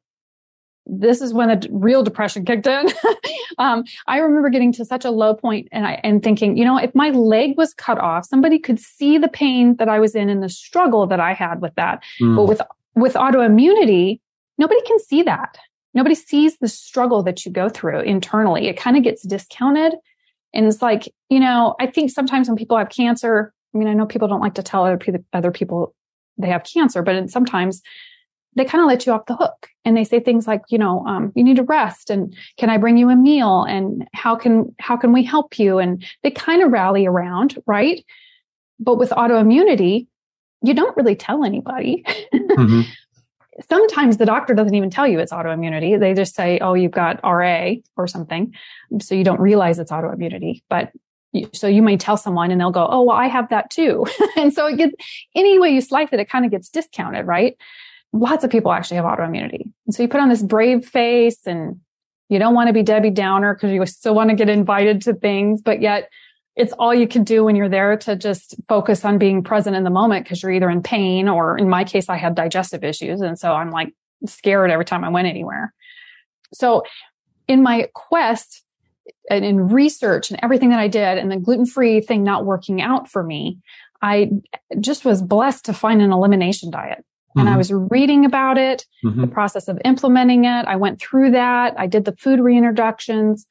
this 0.86 1.20
is 1.20 1.32
when 1.32 1.48
the 1.48 1.68
real 1.70 2.02
depression 2.02 2.44
kicked 2.44 2.66
in. 2.66 2.88
um, 3.58 3.84
I 4.06 4.18
remember 4.18 4.50
getting 4.50 4.72
to 4.72 4.84
such 4.84 5.04
a 5.04 5.10
low 5.10 5.34
point 5.34 5.68
and 5.72 5.86
I, 5.86 6.00
and 6.04 6.22
thinking, 6.22 6.56
you 6.56 6.64
know, 6.64 6.76
if 6.76 6.94
my 6.94 7.10
leg 7.10 7.56
was 7.56 7.72
cut 7.74 7.98
off, 7.98 8.26
somebody 8.26 8.58
could 8.58 8.78
see 8.78 9.16
the 9.16 9.28
pain 9.28 9.76
that 9.76 9.88
I 9.88 9.98
was 9.98 10.14
in 10.14 10.28
and 10.28 10.42
the 10.42 10.48
struggle 10.48 11.06
that 11.06 11.20
I 11.20 11.32
had 11.32 11.62
with 11.62 11.74
that. 11.76 12.02
Mm. 12.20 12.36
But 12.36 12.44
with, 12.44 12.60
with 12.94 13.14
autoimmunity, 13.14 14.20
nobody 14.58 14.82
can 14.82 14.98
see 14.98 15.22
that. 15.22 15.58
Nobody 15.94 16.14
sees 16.14 16.58
the 16.58 16.68
struggle 16.68 17.22
that 17.22 17.46
you 17.46 17.52
go 17.52 17.68
through 17.68 18.00
internally. 18.00 18.68
It 18.68 18.76
kind 18.76 18.96
of 18.96 19.02
gets 19.02 19.22
discounted. 19.22 19.94
And 20.52 20.66
it's 20.66 20.82
like, 20.82 21.12
you 21.30 21.40
know, 21.40 21.76
I 21.80 21.86
think 21.86 22.10
sometimes 22.10 22.48
when 22.48 22.56
people 22.56 22.76
have 22.76 22.90
cancer, 22.90 23.52
I 23.74 23.78
mean, 23.78 23.88
I 23.88 23.94
know 23.94 24.06
people 24.06 24.28
don't 24.28 24.40
like 24.40 24.54
to 24.54 24.62
tell 24.62 24.84
other 24.84 24.98
people, 24.98 25.24
other 25.32 25.50
people 25.50 25.94
they 26.36 26.48
have 26.48 26.64
cancer, 26.64 27.02
but 27.02 27.30
sometimes 27.30 27.80
they 28.56 28.64
kind 28.64 28.82
of 28.82 28.88
let 28.88 29.06
you 29.06 29.12
off 29.12 29.26
the 29.26 29.36
hook 29.36 29.68
and 29.84 29.96
they 29.96 30.04
say 30.04 30.20
things 30.20 30.46
like 30.46 30.62
you 30.68 30.78
know 30.78 31.04
um, 31.06 31.32
you 31.34 31.44
need 31.44 31.56
to 31.56 31.62
rest 31.62 32.10
and 32.10 32.36
can 32.58 32.70
i 32.70 32.78
bring 32.78 32.96
you 32.96 33.10
a 33.10 33.16
meal 33.16 33.64
and 33.64 34.08
how 34.12 34.36
can 34.36 34.74
how 34.78 34.96
can 34.96 35.12
we 35.12 35.22
help 35.22 35.58
you? 35.58 35.78
And 35.78 36.04
they 36.22 36.30
kind 36.30 36.62
of 36.62 36.72
rally 36.72 37.06
around 37.06 37.58
right? 37.66 38.04
But 38.78 38.96
with 38.96 39.10
autoimmunity 39.10 40.06
you 40.62 40.72
don't 40.72 40.96
really 40.96 41.16
tell 41.16 41.44
anybody. 41.44 42.04
Mm-hmm. 42.32 42.82
sometimes 43.68 44.16
the 44.16 44.26
doctor 44.26 44.54
doesn't 44.54 44.74
even 44.74 44.90
tell 44.90 45.06
you 45.06 45.20
it's 45.20 45.32
autoimmunity. 45.32 45.98
They 45.98 46.14
just 46.14 46.34
say 46.34 46.58
oh 46.60 46.74
you've 46.74 46.92
got 46.92 47.20
ra 47.22 47.72
or 47.96 48.06
something 48.06 48.54
so 49.00 49.14
you 49.14 49.24
don't 49.24 49.40
realize 49.40 49.78
it's 49.78 49.92
autoimmunity. 49.92 50.62
But 50.68 50.90
so 51.52 51.66
you 51.66 51.82
may 51.82 51.96
tell 51.96 52.16
someone 52.16 52.52
and 52.52 52.60
they'll 52.60 52.70
go 52.70 52.86
oh 52.88 53.02
well 53.02 53.16
i 53.16 53.26
have 53.26 53.48
that 53.50 53.70
too. 53.70 54.06
And 54.36 54.52
so 54.52 54.66
it 54.66 54.76
gets 54.76 54.94
any 55.34 55.58
way 55.58 55.70
you 55.70 55.80
slice 55.80 56.08
it 56.12 56.20
it 56.20 56.28
kind 56.28 56.44
of 56.44 56.50
gets 56.50 56.68
discounted 56.68 57.26
right 57.26 57.56
lots 58.14 58.44
of 58.44 58.50
people 58.50 58.72
actually 58.72 58.96
have 58.96 59.04
autoimmunity. 59.04 59.72
And 59.86 59.94
so 59.94 60.02
you 60.02 60.08
put 60.08 60.20
on 60.20 60.28
this 60.28 60.42
brave 60.42 60.86
face 60.86 61.46
and 61.46 61.80
you 62.28 62.38
don't 62.38 62.54
want 62.54 62.68
to 62.68 62.72
be 62.72 62.82
Debbie 62.82 63.10
Downer 63.10 63.54
because 63.54 63.72
you 63.72 63.84
still 63.86 64.14
want 64.14 64.30
to 64.30 64.36
get 64.36 64.48
invited 64.48 65.02
to 65.02 65.14
things, 65.14 65.60
but 65.60 65.82
yet 65.82 66.08
it's 66.56 66.72
all 66.74 66.94
you 66.94 67.08
can 67.08 67.24
do 67.24 67.44
when 67.44 67.56
you're 67.56 67.68
there 67.68 67.96
to 67.96 68.14
just 68.14 68.54
focus 68.68 69.04
on 69.04 69.18
being 69.18 69.42
present 69.42 69.74
in 69.74 69.82
the 69.82 69.90
moment 69.90 70.24
because 70.24 70.42
you're 70.42 70.52
either 70.52 70.70
in 70.70 70.82
pain 70.82 71.28
or 71.28 71.58
in 71.58 71.68
my 71.68 71.82
case, 71.82 72.08
I 72.08 72.16
had 72.16 72.36
digestive 72.36 72.84
issues. 72.84 73.20
And 73.20 73.36
so 73.36 73.52
I'm 73.52 73.72
like 73.72 73.92
scared 74.26 74.70
every 74.70 74.84
time 74.84 75.02
I 75.04 75.08
went 75.08 75.26
anywhere. 75.26 75.74
So 76.52 76.84
in 77.48 77.64
my 77.64 77.88
quest 77.94 78.62
and 79.28 79.44
in 79.44 79.68
research 79.68 80.30
and 80.30 80.38
everything 80.40 80.70
that 80.70 80.78
I 80.78 80.86
did 80.86 81.18
and 81.18 81.32
the 81.32 81.36
gluten 81.36 81.66
free 81.66 82.00
thing 82.00 82.22
not 82.22 82.46
working 82.46 82.80
out 82.80 83.10
for 83.10 83.24
me, 83.24 83.58
I 84.00 84.30
just 84.78 85.04
was 85.04 85.20
blessed 85.20 85.64
to 85.64 85.72
find 85.72 86.00
an 86.00 86.12
elimination 86.12 86.70
diet. 86.70 87.04
And 87.36 87.46
mm-hmm. 87.46 87.54
I 87.54 87.56
was 87.56 87.72
reading 87.72 88.24
about 88.24 88.58
it, 88.58 88.86
mm-hmm. 89.04 89.20
the 89.20 89.26
process 89.26 89.66
of 89.66 89.80
implementing 89.84 90.44
it. 90.44 90.66
I 90.66 90.76
went 90.76 91.00
through 91.00 91.32
that. 91.32 91.74
I 91.78 91.86
did 91.86 92.04
the 92.04 92.14
food 92.14 92.38
reintroductions. 92.38 93.44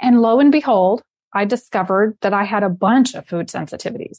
And 0.00 0.22
lo 0.22 0.38
and 0.38 0.52
behold, 0.52 1.02
I 1.32 1.44
discovered 1.44 2.16
that 2.20 2.32
I 2.32 2.44
had 2.44 2.62
a 2.62 2.68
bunch 2.68 3.14
of 3.14 3.26
food 3.26 3.48
sensitivities. 3.48 4.18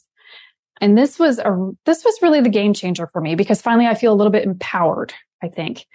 And 0.80 0.96
this 0.96 1.18
was 1.18 1.38
a, 1.38 1.70
this 1.86 2.04
was 2.04 2.18
really 2.22 2.40
the 2.40 2.50
game 2.50 2.74
changer 2.74 3.06
for 3.06 3.20
me 3.20 3.34
because 3.34 3.62
finally 3.62 3.86
I 3.86 3.94
feel 3.94 4.12
a 4.12 4.14
little 4.14 4.30
bit 4.30 4.44
empowered, 4.44 5.12
I 5.42 5.48
think. 5.48 5.86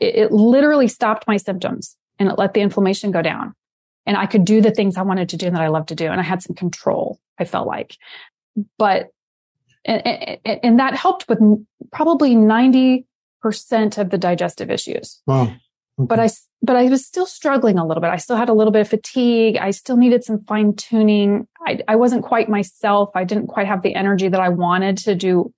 It, 0.00 0.14
it 0.14 0.32
literally 0.32 0.88
stopped 0.88 1.26
my 1.26 1.36
symptoms 1.36 1.96
and 2.18 2.28
it 2.28 2.38
let 2.38 2.54
the 2.54 2.60
inflammation 2.60 3.10
go 3.10 3.22
down. 3.22 3.54
And 4.06 4.16
I 4.16 4.26
could 4.26 4.44
do 4.44 4.60
the 4.60 4.70
things 4.70 4.96
I 4.96 5.02
wanted 5.02 5.28
to 5.30 5.36
do 5.36 5.46
and 5.46 5.56
that 5.56 5.62
I 5.62 5.68
love 5.68 5.86
to 5.86 5.94
do. 5.94 6.06
And 6.06 6.20
I 6.20 6.24
had 6.24 6.42
some 6.42 6.56
control, 6.56 7.20
I 7.38 7.44
felt 7.44 7.66
like. 7.66 7.96
But 8.78 9.08
and, 9.84 10.06
and, 10.06 10.60
and 10.62 10.78
that 10.80 10.94
helped 10.94 11.28
with 11.28 11.38
probably 11.92 12.34
90% 12.34 13.04
of 13.98 14.10
the 14.10 14.18
digestive 14.18 14.70
issues. 14.70 15.20
Wow. 15.26 15.42
Okay. 15.42 15.56
But 15.98 16.20
I, 16.20 16.30
but 16.62 16.76
I 16.76 16.84
was 16.84 17.04
still 17.04 17.26
struggling 17.26 17.78
a 17.78 17.86
little 17.86 18.00
bit. 18.00 18.10
I 18.10 18.16
still 18.16 18.36
had 18.36 18.48
a 18.48 18.54
little 18.54 18.72
bit 18.72 18.80
of 18.80 18.88
fatigue. 18.88 19.56
I 19.56 19.72
still 19.72 19.96
needed 19.96 20.24
some 20.24 20.42
fine 20.44 20.74
tuning. 20.74 21.46
I, 21.66 21.80
I 21.86 21.96
wasn't 21.96 22.24
quite 22.24 22.48
myself. 22.48 23.10
I 23.14 23.24
didn't 23.24 23.48
quite 23.48 23.66
have 23.66 23.82
the 23.82 23.94
energy 23.94 24.28
that 24.28 24.40
I 24.40 24.48
wanted 24.48 24.96
to 24.98 25.14
do 25.14 25.52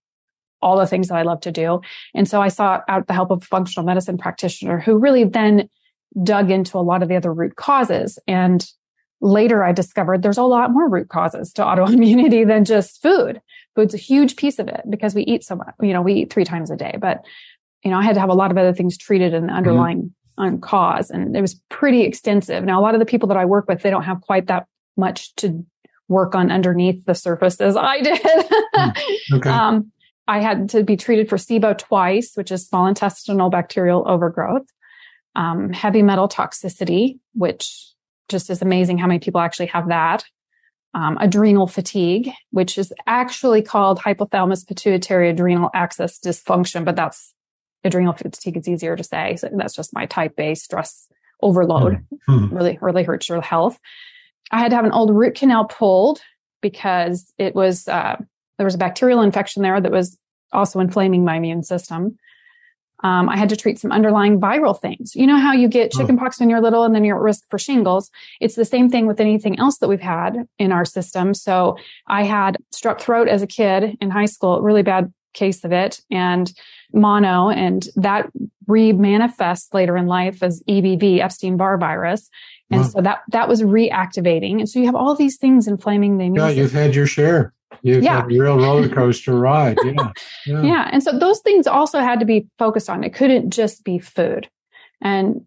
all 0.60 0.78
the 0.78 0.86
things 0.86 1.08
that 1.08 1.16
I 1.16 1.22
love 1.22 1.40
to 1.42 1.52
do. 1.52 1.82
And 2.14 2.26
so 2.26 2.40
I 2.40 2.48
sought 2.48 2.84
out 2.88 3.06
the 3.06 3.12
help 3.12 3.30
of 3.30 3.42
a 3.42 3.46
functional 3.46 3.84
medicine 3.84 4.16
practitioner 4.16 4.80
who 4.80 4.96
really 4.96 5.24
then 5.24 5.68
dug 6.22 6.50
into 6.50 6.78
a 6.78 6.80
lot 6.80 7.02
of 7.02 7.08
the 7.08 7.16
other 7.16 7.32
root 7.32 7.56
causes. 7.56 8.18
And 8.26 8.66
later 9.24 9.64
I 9.64 9.72
discovered 9.72 10.22
there's 10.22 10.38
a 10.38 10.42
lot 10.42 10.70
more 10.70 10.88
root 10.88 11.08
causes 11.08 11.52
to 11.54 11.62
autoimmunity 11.64 12.46
than 12.46 12.64
just 12.64 13.02
food. 13.02 13.40
Food's 13.74 13.94
a 13.94 13.98
huge 13.98 14.36
piece 14.36 14.58
of 14.58 14.68
it 14.68 14.82
because 14.88 15.14
we 15.14 15.22
eat 15.22 15.42
so 15.42 15.56
much, 15.56 15.74
you 15.80 15.92
know, 15.92 16.02
we 16.02 16.14
eat 16.14 16.32
three 16.32 16.44
times 16.44 16.70
a 16.70 16.76
day, 16.76 16.96
but 17.00 17.24
you 17.82 17.90
know, 17.90 17.98
I 17.98 18.02
had 18.02 18.14
to 18.14 18.20
have 18.20 18.30
a 18.30 18.34
lot 18.34 18.50
of 18.50 18.56
other 18.58 18.72
things 18.72 18.96
treated 18.96 19.32
the 19.32 19.38
mm-hmm. 19.38 19.50
underlying 19.50 20.14
mm-hmm. 20.38 20.58
cause 20.60 21.10
and 21.10 21.36
it 21.36 21.40
was 21.40 21.60
pretty 21.70 22.02
extensive. 22.02 22.64
Now, 22.64 22.78
a 22.78 22.82
lot 22.82 22.94
of 22.94 23.00
the 23.00 23.06
people 23.06 23.28
that 23.28 23.36
I 23.36 23.44
work 23.44 23.66
with, 23.66 23.82
they 23.82 23.90
don't 23.90 24.04
have 24.04 24.20
quite 24.20 24.46
that 24.46 24.66
much 24.96 25.34
to 25.36 25.64
work 26.08 26.34
on 26.34 26.52
underneath 26.52 27.04
the 27.06 27.14
surface 27.14 27.60
as 27.60 27.76
I 27.76 28.00
did. 28.00 28.20
Mm, 28.22 28.96
okay. 29.34 29.50
um, 29.50 29.90
I 30.28 30.40
had 30.40 30.68
to 30.70 30.82
be 30.82 30.96
treated 30.96 31.28
for 31.28 31.36
SIBO 31.36 31.76
twice, 31.76 32.32
which 32.34 32.52
is 32.52 32.66
small 32.66 32.86
intestinal 32.86 33.50
bacterial 33.50 34.04
overgrowth, 34.06 34.66
um, 35.34 35.72
heavy 35.72 36.02
metal 36.02 36.28
toxicity, 36.28 37.18
which 37.34 37.93
just 38.28 38.50
is 38.50 38.62
amazing 38.62 38.98
how 38.98 39.06
many 39.06 39.20
people 39.20 39.40
actually 39.40 39.66
have 39.66 39.88
that 39.88 40.24
um, 40.94 41.18
adrenal 41.20 41.66
fatigue, 41.66 42.30
which 42.50 42.78
is 42.78 42.92
actually 43.06 43.62
called 43.62 43.98
hypothalamus 43.98 44.66
pituitary 44.66 45.28
adrenal 45.28 45.70
axis 45.74 46.18
dysfunction, 46.24 46.84
but 46.84 46.96
that's 46.96 47.34
adrenal 47.82 48.12
fatigue 48.12 48.56
is 48.56 48.68
easier 48.68 48.96
to 48.96 49.04
say. 49.04 49.36
So 49.36 49.50
that's 49.52 49.74
just 49.74 49.92
my 49.92 50.06
type 50.06 50.38
A 50.38 50.54
stress 50.54 51.08
overload. 51.42 52.04
Mm-hmm. 52.28 52.56
Really, 52.56 52.78
really 52.80 53.02
hurts 53.02 53.28
your 53.28 53.40
health. 53.40 53.78
I 54.50 54.60
had 54.60 54.70
to 54.70 54.76
have 54.76 54.84
an 54.84 54.92
old 54.92 55.14
root 55.14 55.34
canal 55.34 55.64
pulled 55.64 56.20
because 56.62 57.32
it 57.38 57.54
was, 57.54 57.88
uh, 57.88 58.16
there 58.56 58.64
was 58.64 58.74
a 58.74 58.78
bacterial 58.78 59.20
infection 59.20 59.62
there 59.62 59.80
that 59.80 59.92
was 59.92 60.16
also 60.52 60.78
inflaming 60.78 61.24
my 61.24 61.36
immune 61.36 61.64
system. 61.64 62.16
Um, 63.04 63.28
I 63.28 63.36
had 63.36 63.50
to 63.50 63.56
treat 63.56 63.78
some 63.78 63.92
underlying 63.92 64.40
viral 64.40 64.80
things. 64.80 65.14
You 65.14 65.26
know 65.26 65.36
how 65.36 65.52
you 65.52 65.68
get 65.68 65.92
oh. 65.94 65.98
chickenpox 65.98 66.40
when 66.40 66.48
you're 66.50 66.60
little 66.60 66.84
and 66.84 66.94
then 66.94 67.04
you're 67.04 67.18
at 67.18 67.22
risk 67.22 67.44
for 67.50 67.58
shingles? 67.58 68.10
It's 68.40 68.56
the 68.56 68.64
same 68.64 68.88
thing 68.88 69.06
with 69.06 69.20
anything 69.20 69.58
else 69.58 69.78
that 69.78 69.88
we've 69.88 70.00
had 70.00 70.48
in 70.58 70.72
our 70.72 70.86
system. 70.86 71.34
So 71.34 71.76
I 72.08 72.24
had 72.24 72.56
strep 72.74 73.00
throat 73.00 73.28
as 73.28 73.42
a 73.42 73.46
kid 73.46 73.96
in 74.00 74.10
high 74.10 74.24
school, 74.24 74.62
really 74.62 74.82
bad 74.82 75.12
case 75.34 75.64
of 75.64 75.72
it 75.72 76.00
and 76.10 76.52
mono 76.92 77.50
and 77.50 77.88
that 77.96 78.30
re-manifests 78.66 79.74
later 79.74 79.96
in 79.96 80.06
life 80.06 80.42
as 80.42 80.62
EBV, 80.68 81.18
Epstein-Barr 81.18 81.76
virus. 81.76 82.30
And 82.70 82.80
wow. 82.80 82.88
so 82.88 83.00
that, 83.02 83.18
that 83.28 83.48
was 83.48 83.62
reactivating. 83.62 84.60
And 84.60 84.68
so 84.68 84.78
you 84.78 84.86
have 84.86 84.94
all 84.94 85.14
these 85.14 85.36
things 85.36 85.68
inflaming 85.68 86.16
the 86.16 86.24
immune 86.24 86.36
Yeah, 86.36 86.48
system. 86.48 86.62
you've 86.62 86.72
had 86.72 86.94
your 86.94 87.06
share. 87.06 87.52
You've 87.84 88.02
yeah. 88.02 88.22
had 88.22 88.32
a 88.32 88.38
real 88.38 88.56
roller 88.56 88.88
coaster 88.88 89.38
ride. 89.38 89.76
Yeah. 89.84 89.92
yeah. 90.46 90.62
Yeah. 90.62 90.88
And 90.90 91.02
so 91.02 91.16
those 91.16 91.40
things 91.40 91.66
also 91.66 92.00
had 92.00 92.18
to 92.18 92.26
be 92.26 92.46
focused 92.58 92.88
on. 92.88 93.04
It 93.04 93.12
couldn't 93.12 93.50
just 93.50 93.84
be 93.84 93.98
food. 93.98 94.48
And 95.02 95.46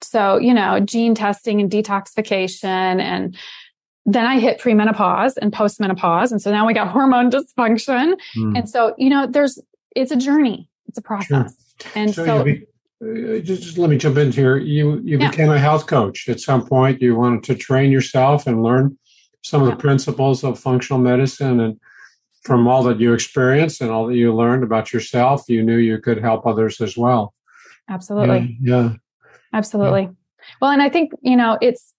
so, 0.00 0.38
you 0.38 0.54
know, 0.54 0.78
gene 0.78 1.16
testing 1.16 1.60
and 1.60 1.68
detoxification 1.68 3.00
and 3.00 3.36
then 4.06 4.26
I 4.26 4.38
hit 4.38 4.60
premenopause 4.60 5.34
and 5.40 5.52
postmenopause. 5.52 6.30
And 6.30 6.40
so 6.40 6.50
now 6.50 6.66
we 6.66 6.74
got 6.74 6.88
hormone 6.88 7.30
dysfunction. 7.30 8.14
Mm. 8.36 8.58
And 8.58 8.68
so, 8.68 8.94
you 8.98 9.10
know, 9.10 9.26
there's, 9.26 9.60
it's 9.94 10.10
a 10.10 10.16
journey. 10.16 10.68
It's 10.86 10.98
a 10.98 11.02
process. 11.02 11.56
Sure. 11.80 11.92
And 11.94 12.14
so, 12.14 12.24
so 12.24 12.44
be, 12.44 12.64
uh, 13.02 13.38
just, 13.40 13.62
just, 13.62 13.78
let 13.78 13.90
me 13.90 13.98
jump 13.98 14.16
in 14.18 14.32
here. 14.32 14.56
You, 14.56 15.00
you 15.04 15.18
yeah. 15.18 15.30
became 15.30 15.50
a 15.50 15.58
health 15.58 15.86
coach 15.86 16.28
at 16.28 16.40
some 16.40 16.66
point. 16.66 17.00
You 17.00 17.16
wanted 17.16 17.44
to 17.44 17.54
train 17.54 17.90
yourself 17.92 18.46
and 18.46 18.62
learn 18.62 18.98
some 19.42 19.62
of 19.62 19.68
the 19.68 19.76
principles 19.76 20.44
of 20.44 20.58
functional 20.58 21.00
medicine 21.00 21.60
and 21.60 21.78
from 22.42 22.66
all 22.66 22.82
that 22.84 22.98
you 22.98 23.12
experienced 23.12 23.80
and 23.80 23.90
all 23.90 24.06
that 24.06 24.16
you 24.16 24.34
learned 24.34 24.64
about 24.64 24.92
yourself, 24.92 25.48
you 25.48 25.62
knew 25.62 25.76
you 25.76 25.98
could 25.98 26.18
help 26.18 26.46
others 26.46 26.80
as 26.80 26.96
well. 26.96 27.34
Absolutely. 27.88 28.58
Yeah. 28.60 28.82
yeah. 28.82 28.92
Absolutely. 29.52 30.02
Yeah. 30.02 30.10
Well, 30.60 30.70
and 30.70 30.82
I 30.82 30.88
think, 30.88 31.12
you 31.22 31.36
know, 31.36 31.58
it's, 31.60 31.94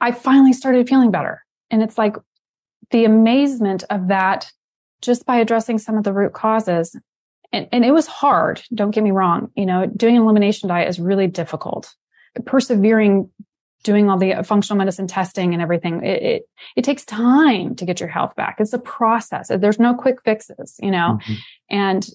I 0.00 0.12
finally 0.12 0.52
started 0.52 0.88
feeling 0.88 1.10
better. 1.10 1.42
And 1.70 1.82
it's 1.82 1.98
like 1.98 2.16
the 2.90 3.04
amazement 3.04 3.82
of 3.90 4.08
that 4.08 4.52
just 5.00 5.26
by 5.26 5.38
addressing 5.38 5.78
some 5.78 5.96
of 5.96 6.04
the 6.04 6.12
root 6.12 6.32
causes. 6.32 6.96
And, 7.52 7.68
and 7.72 7.84
it 7.84 7.92
was 7.92 8.06
hard. 8.06 8.62
Don't 8.72 8.92
get 8.92 9.02
me 9.02 9.10
wrong. 9.10 9.50
You 9.56 9.66
know, 9.66 9.86
doing 9.86 10.16
an 10.16 10.22
elimination 10.22 10.68
diet 10.68 10.88
is 10.88 11.00
really 11.00 11.26
difficult. 11.26 11.92
Persevering 12.46 13.30
doing 13.82 14.08
all 14.08 14.18
the 14.18 14.42
functional 14.44 14.78
medicine 14.78 15.06
testing 15.06 15.52
and 15.52 15.62
everything, 15.62 16.04
it, 16.04 16.22
it, 16.22 16.42
it, 16.76 16.84
takes 16.84 17.04
time 17.04 17.74
to 17.74 17.84
get 17.84 18.00
your 18.00 18.08
health 18.08 18.34
back. 18.36 18.56
It's 18.58 18.72
a 18.72 18.78
process. 18.78 19.48
There's 19.48 19.78
no 19.78 19.94
quick 19.94 20.22
fixes, 20.24 20.76
you 20.80 20.90
know, 20.90 21.18
mm-hmm. 21.20 21.34
and 21.70 22.08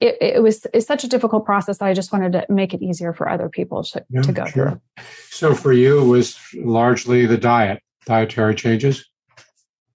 it, 0.00 0.16
it, 0.20 0.42
was 0.42 0.66
it's 0.74 0.86
such 0.86 1.04
a 1.04 1.08
difficult 1.08 1.44
process 1.44 1.78
that 1.78 1.86
I 1.86 1.94
just 1.94 2.12
wanted 2.12 2.32
to 2.32 2.46
make 2.48 2.74
it 2.74 2.82
easier 2.82 3.12
for 3.12 3.28
other 3.28 3.48
people 3.48 3.84
to, 3.84 4.04
yeah, 4.10 4.22
to 4.22 4.32
go 4.32 4.44
sure. 4.46 4.70
through. 4.96 5.04
So 5.30 5.54
for 5.54 5.72
you, 5.72 6.00
it 6.00 6.06
was 6.06 6.38
largely 6.56 7.24
the 7.26 7.38
diet, 7.38 7.82
dietary 8.04 8.56
changes. 8.56 9.08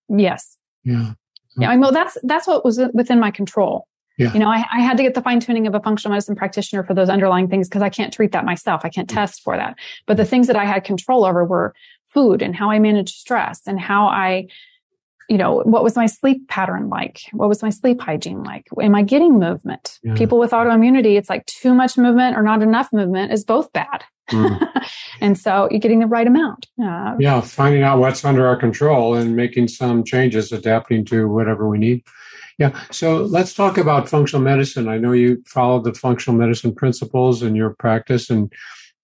Yes. 0.07 0.57
Yeah. 0.83 1.13
Yeah. 1.57 1.69
I 1.69 1.71
mean, 1.71 1.81
well, 1.81 1.91
that's 1.91 2.17
that's 2.23 2.47
what 2.47 2.63
was 2.63 2.79
within 2.93 3.19
my 3.19 3.31
control. 3.31 3.87
Yeah. 4.17 4.33
You 4.33 4.39
know, 4.39 4.49
I, 4.49 4.65
I 4.71 4.79
had 4.79 4.97
to 4.97 5.03
get 5.03 5.13
the 5.13 5.21
fine 5.21 5.39
tuning 5.39 5.67
of 5.67 5.75
a 5.75 5.79
functional 5.79 6.11
medicine 6.11 6.35
practitioner 6.35 6.83
for 6.83 6.93
those 6.93 7.09
underlying 7.09 7.47
things 7.47 7.69
because 7.69 7.83
I 7.83 7.89
can't 7.89 8.11
treat 8.11 8.31
that 8.31 8.45
myself. 8.45 8.81
I 8.83 8.89
can't 8.89 9.09
test 9.09 9.43
for 9.43 9.55
that. 9.55 9.77
But 10.07 10.17
the 10.17 10.25
things 10.25 10.47
that 10.47 10.55
I 10.55 10.65
had 10.65 10.83
control 10.83 11.23
over 11.23 11.45
were 11.45 11.75
food 12.07 12.41
and 12.41 12.55
how 12.55 12.71
I 12.71 12.79
managed 12.79 13.15
stress 13.15 13.61
and 13.67 13.79
how 13.79 14.07
I, 14.07 14.47
you 15.29 15.37
know, 15.37 15.61
what 15.65 15.83
was 15.83 15.95
my 15.95 16.07
sleep 16.07 16.47
pattern 16.47 16.89
like? 16.89 17.21
What 17.31 17.49
was 17.49 17.61
my 17.61 17.69
sleep 17.69 18.01
hygiene 18.01 18.43
like? 18.43 18.67
Am 18.81 18.95
I 18.95 19.03
getting 19.03 19.37
movement? 19.37 19.99
Yeah. 20.01 20.15
People 20.15 20.39
with 20.39 20.51
autoimmunity, 20.51 21.17
it's 21.17 21.29
like 21.29 21.45
too 21.45 21.75
much 21.75 21.97
movement 21.97 22.35
or 22.35 22.41
not 22.41 22.63
enough 22.63 22.91
movement 22.91 23.31
is 23.31 23.43
both 23.43 23.71
bad. 23.71 24.03
Mm. 24.31 24.85
and 25.21 25.37
so 25.37 25.67
you're 25.69 25.79
getting 25.79 25.99
the 25.99 26.07
right 26.07 26.25
amount. 26.25 26.67
Uh, 26.81 27.15
yeah, 27.19 27.39
finding 27.41 27.83
out 27.83 27.99
what's 27.99 28.25
under 28.25 28.47
our 28.47 28.55
control 28.55 29.13
and 29.13 29.35
making 29.35 29.67
some 29.67 30.03
changes, 30.03 30.51
adapting 30.51 31.05
to 31.05 31.27
whatever 31.27 31.69
we 31.69 31.77
need. 31.77 32.03
Yeah. 32.57 32.79
So 32.91 33.23
let's 33.23 33.53
talk 33.53 33.77
about 33.77 34.09
functional 34.09 34.43
medicine. 34.43 34.87
I 34.87 34.97
know 34.97 35.11
you 35.11 35.43
follow 35.45 35.79
the 35.79 35.93
functional 35.93 36.37
medicine 36.39 36.73
principles 36.73 37.43
in 37.43 37.55
your 37.55 37.75
practice 37.75 38.29
and 38.29 38.51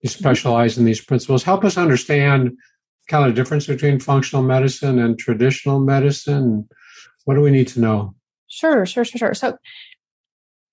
you 0.02 0.10
mm-hmm. 0.10 0.20
specialize 0.20 0.78
in 0.78 0.86
these 0.86 1.02
principles. 1.02 1.44
Help 1.44 1.64
us 1.64 1.78
understand 1.78 2.58
kind 3.08 3.28
of 3.28 3.36
the 3.36 3.42
difference 3.42 3.68
between 3.68 4.00
functional 4.00 4.44
medicine 4.44 4.98
and 5.00 5.20
traditional 5.20 5.80
medicine. 5.80 6.68
What 7.26 7.36
do 7.36 7.42
we 7.42 7.52
need 7.52 7.68
to 7.70 7.80
know? 7.80 8.16
Sure, 8.48 8.86
sure, 8.86 9.06
sure, 9.06 9.20
sure. 9.20 9.34
So 9.34 9.58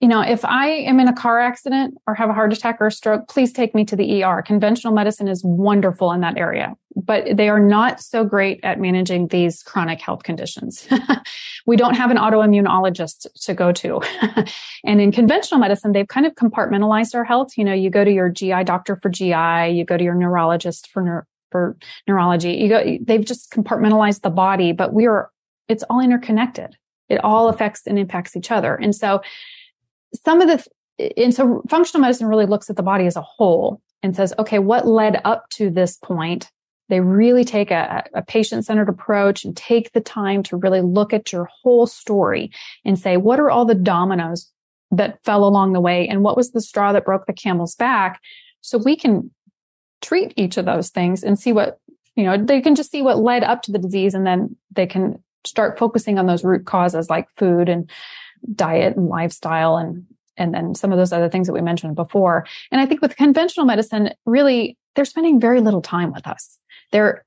you 0.01 0.09
know, 0.09 0.23
if 0.23 0.47
I 0.47 0.69
am 0.69 0.99
in 0.99 1.09
a 1.09 1.13
car 1.13 1.39
accident 1.39 1.95
or 2.07 2.15
have 2.15 2.31
a 2.31 2.33
heart 2.33 2.55
attack 2.55 2.79
or 2.81 2.87
a 2.87 2.93
stroke, 2.93 3.29
please 3.29 3.53
take 3.53 3.75
me 3.75 3.85
to 3.85 3.95
the 3.95 4.25
ER. 4.25 4.41
Conventional 4.41 4.95
medicine 4.95 5.29
is 5.29 5.45
wonderful 5.45 6.11
in 6.13 6.23
that 6.23 6.39
area, 6.39 6.75
but 6.97 7.37
they 7.37 7.51
are 7.51 7.61
not 7.61 8.01
so 8.01 8.25
great 8.25 8.61
at 8.63 8.81
managing 8.81 9.29
these 9.29 9.63
chronic 9.63 10.01
health 10.01 10.23
conditions. 10.23 10.89
we 11.67 11.77
don't 11.77 11.97
have 11.97 12.11
an 12.11 12.17
autoimmunologist 12.17 13.27
to 13.43 13.53
go 13.53 13.73
to. 13.73 14.01
and 14.85 15.03
in 15.03 15.13
conventional 15.13 15.61
medicine, 15.61 15.93
they've 15.93 16.09
kind 16.09 16.25
of 16.25 16.35
compartmentalized 16.35 17.15
our 17.15 17.25
health. 17.25 17.59
You 17.59 17.65
know, 17.65 17.75
you 17.75 17.91
go 17.91 18.03
to 18.03 18.11
your 18.11 18.31
GI 18.31 18.65
doctor 18.65 18.99
for 19.03 19.11
GI, 19.11 19.75
you 19.75 19.85
go 19.85 19.99
to 19.99 20.05
your 20.05 20.15
neurologist 20.15 20.89
for 20.89 21.03
neuro- 21.03 21.25
for 21.51 21.77
neurology. 22.09 22.53
You 22.53 22.69
go, 22.69 22.99
they've 23.03 23.25
just 23.25 23.51
compartmentalized 23.51 24.23
the 24.23 24.31
body, 24.31 24.73
but 24.73 24.95
we 24.95 25.07
are, 25.07 25.31
it's 25.69 25.83
all 25.91 26.01
interconnected. 26.01 26.77
It 27.11 27.23
all 27.25 27.49
affects 27.49 27.87
and 27.87 27.99
impacts 27.99 28.37
each 28.37 28.51
other. 28.53 28.77
And 28.77 28.95
so 28.95 29.21
some 30.15 30.41
of 30.41 30.49
the, 30.49 31.13
and 31.17 31.35
so 31.35 31.63
functional 31.69 32.03
medicine 32.03 32.27
really 32.27 32.47
looks 32.47 32.71
at 32.71 32.77
the 32.77 32.83
body 32.83 33.07
as 33.07 33.17
a 33.17 33.23
whole 33.23 33.81
and 34.03 34.15
says, 34.15 34.35
okay, 34.39 34.59
what 34.59 34.87
led 34.87 35.21
up 35.25 35.49
to 35.51 35.71
this 35.71 35.97
point? 35.97 36.51
They 36.89 37.01
really 37.01 37.45
take 37.45 37.71
a, 37.71 38.05
a 38.15 38.23
patient 38.23 38.65
centered 38.65 38.89
approach 38.89 39.45
and 39.45 39.57
take 39.57 39.93
the 39.93 40.01
time 40.01 40.43
to 40.45 40.57
really 40.57 40.81
look 40.81 41.13
at 41.13 41.33
your 41.33 41.49
whole 41.63 41.87
story 41.87 42.51
and 42.85 42.99
say, 42.99 43.17
what 43.17 43.39
are 43.39 43.51
all 43.51 43.65
the 43.65 43.75
dominoes 43.75 44.51
that 44.91 45.23
fell 45.25 45.45
along 45.45 45.73
the 45.73 45.81
way? 45.81 46.09
And 46.09 46.23
what 46.23 46.37
was 46.37 46.51
the 46.51 46.61
straw 46.61 46.93
that 46.93 47.05
broke 47.05 47.27
the 47.27 47.33
camel's 47.33 47.77
back? 47.77 48.21
So 48.61 48.77
we 48.77 48.97
can 48.97 49.31
treat 50.03 50.35
each 50.37 50.57
of 50.57 50.65
those 50.65 50.91
things 50.91 51.23
and 51.23 51.39
see 51.39 51.53
what, 51.53 51.79
you 52.17 52.25
know, 52.25 52.37
they 52.37 52.61
can 52.61 52.75
just 52.75 52.91
see 52.91 53.03
what 53.03 53.19
led 53.19 53.45
up 53.45 53.63
to 53.63 53.73
the 53.73 53.79
disease 53.79 54.15
and 54.15 54.27
then 54.27 54.57
they 54.73 54.87
can 54.87 55.23
start 55.45 55.79
focusing 55.79 56.19
on 56.19 56.27
those 56.27 56.45
root 56.45 56.67
causes 56.67 57.09
like 57.09 57.29
food 57.37 57.69
and 57.69 57.91
diet 58.55 58.97
and 58.97 59.09
lifestyle 59.09 59.77
and 59.77 60.05
and 60.37 60.55
then 60.55 60.75
some 60.75 60.91
of 60.91 60.99
those 60.99 61.13
other 61.13 61.29
things 61.29 61.47
that 61.47 61.53
we 61.53 61.61
mentioned 61.61 61.95
before. 61.95 62.47
And 62.73 62.81
I 62.81 62.87
think 62.87 63.03
with 63.03 63.17
conventional 63.17 63.67
medicine, 63.67 64.15
really, 64.25 64.79
they're 64.95 65.05
spending 65.05 65.39
very 65.39 65.61
little 65.61 65.83
time 65.83 66.13
with 66.13 66.27
us. 66.27 66.59
They're 66.93 67.25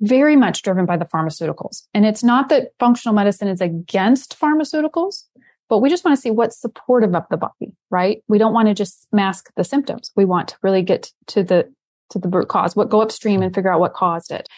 very 0.00 0.34
much 0.34 0.62
driven 0.62 0.86
by 0.86 0.96
the 0.96 1.04
pharmaceuticals. 1.04 1.82
And 1.92 2.06
it's 2.06 2.24
not 2.24 2.48
that 2.48 2.72
functional 2.78 3.14
medicine 3.14 3.48
is 3.48 3.60
against 3.60 4.38
pharmaceuticals, 4.40 5.24
but 5.68 5.78
we 5.78 5.90
just 5.90 6.04
want 6.04 6.16
to 6.16 6.20
see 6.20 6.30
what's 6.30 6.58
supportive 6.60 7.14
of 7.14 7.24
the 7.30 7.36
body, 7.36 7.74
right? 7.90 8.22
We 8.28 8.38
don't 8.38 8.54
want 8.54 8.68
to 8.68 8.74
just 8.74 9.08
mask 9.12 9.50
the 9.56 9.64
symptoms. 9.64 10.10
We 10.16 10.24
want 10.24 10.48
to 10.48 10.56
really 10.62 10.82
get 10.82 11.10
to 11.28 11.42
the 11.42 11.72
to 12.10 12.18
the 12.18 12.28
root 12.28 12.48
cause, 12.48 12.76
what 12.76 12.90
go 12.90 13.00
upstream 13.00 13.42
and 13.42 13.54
figure 13.54 13.72
out 13.72 13.80
what 13.80 13.94
caused 13.94 14.30
it. 14.30 14.48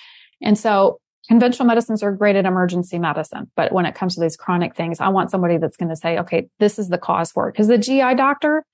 And 0.42 0.58
so 0.58 1.00
conventional 1.28 1.66
medicines 1.66 2.02
are 2.02 2.12
great 2.12 2.36
at 2.36 2.44
emergency 2.44 2.98
medicine, 2.98 3.50
but 3.56 3.72
when 3.72 3.86
it 3.86 3.94
comes 3.94 4.14
to 4.14 4.20
these 4.20 4.36
chronic 4.36 4.74
things, 4.74 5.00
I 5.00 5.08
want 5.08 5.30
somebody 5.30 5.58
that's 5.58 5.76
going 5.76 5.88
to 5.88 5.96
say, 5.96 6.18
okay, 6.18 6.48
this 6.58 6.78
is 6.78 6.88
the 6.88 6.98
cause 6.98 7.32
for 7.32 7.48
it. 7.48 7.52
Because 7.52 7.68
the 7.68 7.78
GI 7.78 8.14
doctor, 8.14 8.64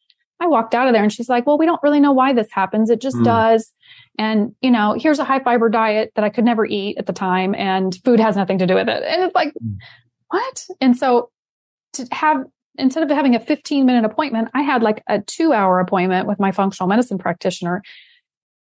I 0.41 0.47
walked 0.47 0.75
out 0.75 0.89
of 0.89 0.93
there 0.93 1.03
and 1.03 1.13
she's 1.13 1.29
like, 1.29 1.47
well, 1.47 1.57
we 1.57 1.67
don't 1.67 1.83
really 1.83 2.01
know 2.01 2.13
why 2.13 2.33
this 2.33 2.51
happens. 2.51 2.91
It 2.91 3.01
just 3.01 3.17
mm. 3.17 3.25
does. 3.25 3.73
And, 4.19 4.55
you 4.61 4.71
know, 4.71 4.95
here's 4.99 5.19
a 5.19 5.25
high 5.25 5.41
fiber 5.41 5.69
diet 5.69 6.13
that 6.15 6.25
I 6.25 6.31
could 6.31 6.45
never 6.45 6.67
eat 6.67 6.99
at 6.99 7.07
the 7.07 7.13
time 7.13 7.55
and 7.55 7.97
food 8.05 8.21
has 8.21 8.37
nothing 8.37 8.59
to 8.59 8.67
do 8.67 8.75
with 8.75 8.89
it. 8.89 9.03
And 9.03 9.23
it's 9.23 9.35
like, 9.35 9.55
mm. 9.55 9.77
what? 10.29 10.67
And 10.81 10.97
so 10.97 11.31
to 11.95 12.07
have, 12.13 12.45
instead 12.77 13.03
of 13.03 13.11
having 13.11 13.35
a 13.35 13.41
15 13.41 13.87
minute 13.87 14.05
appointment, 14.05 14.49
I 14.53 14.63
had 14.63 14.83
like 14.83 15.03
a 15.09 15.21
two 15.21 15.53
hour 15.53 15.79
appointment 15.81 16.27
with 16.27 16.41
my 16.41 16.53
functional 16.53 16.89
medicine 16.89 17.19
practitioner 17.19 17.83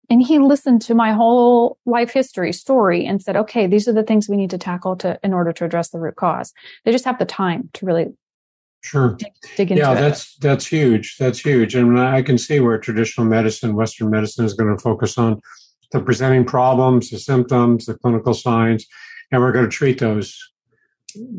and 0.08 0.22
he 0.22 0.38
listened 0.38 0.82
to 0.82 0.94
my 0.94 1.12
whole 1.12 1.78
life 1.86 2.12
history 2.12 2.52
story 2.52 3.04
and 3.04 3.22
said, 3.22 3.36
okay, 3.36 3.66
these 3.66 3.88
are 3.88 3.92
the 3.92 4.02
things 4.02 4.28
we 4.28 4.36
need 4.36 4.50
to 4.50 4.58
tackle 4.58 4.96
to, 4.96 5.18
in 5.22 5.32
order 5.32 5.52
to 5.52 5.64
address 5.64 5.90
the 5.90 5.98
root 5.98 6.16
cause. 6.16 6.52
They 6.84 6.92
just 6.92 7.04
have 7.04 7.18
the 7.18 7.24
time 7.24 7.70
to 7.74 7.86
really 7.86 8.12
sure 8.82 9.16
dig, 9.18 9.32
dig 9.56 9.70
into 9.72 9.82
yeah 9.82 9.92
it. 9.92 9.96
that's 9.96 10.36
that's 10.36 10.66
huge 10.66 11.16
that's 11.18 11.40
huge 11.40 11.74
and 11.74 11.98
i 11.98 12.22
can 12.22 12.38
see 12.38 12.60
where 12.60 12.78
traditional 12.78 13.26
medicine 13.26 13.74
western 13.74 14.10
medicine 14.10 14.44
is 14.44 14.54
going 14.54 14.74
to 14.74 14.80
focus 14.80 15.18
on 15.18 15.40
the 15.92 16.00
presenting 16.00 16.44
problems 16.44 17.10
the 17.10 17.18
symptoms 17.18 17.86
the 17.86 17.94
clinical 17.94 18.34
signs 18.34 18.86
and 19.32 19.40
we're 19.40 19.50
going 19.50 19.64
to 19.64 19.76
treat 19.76 19.98
those 19.98 20.38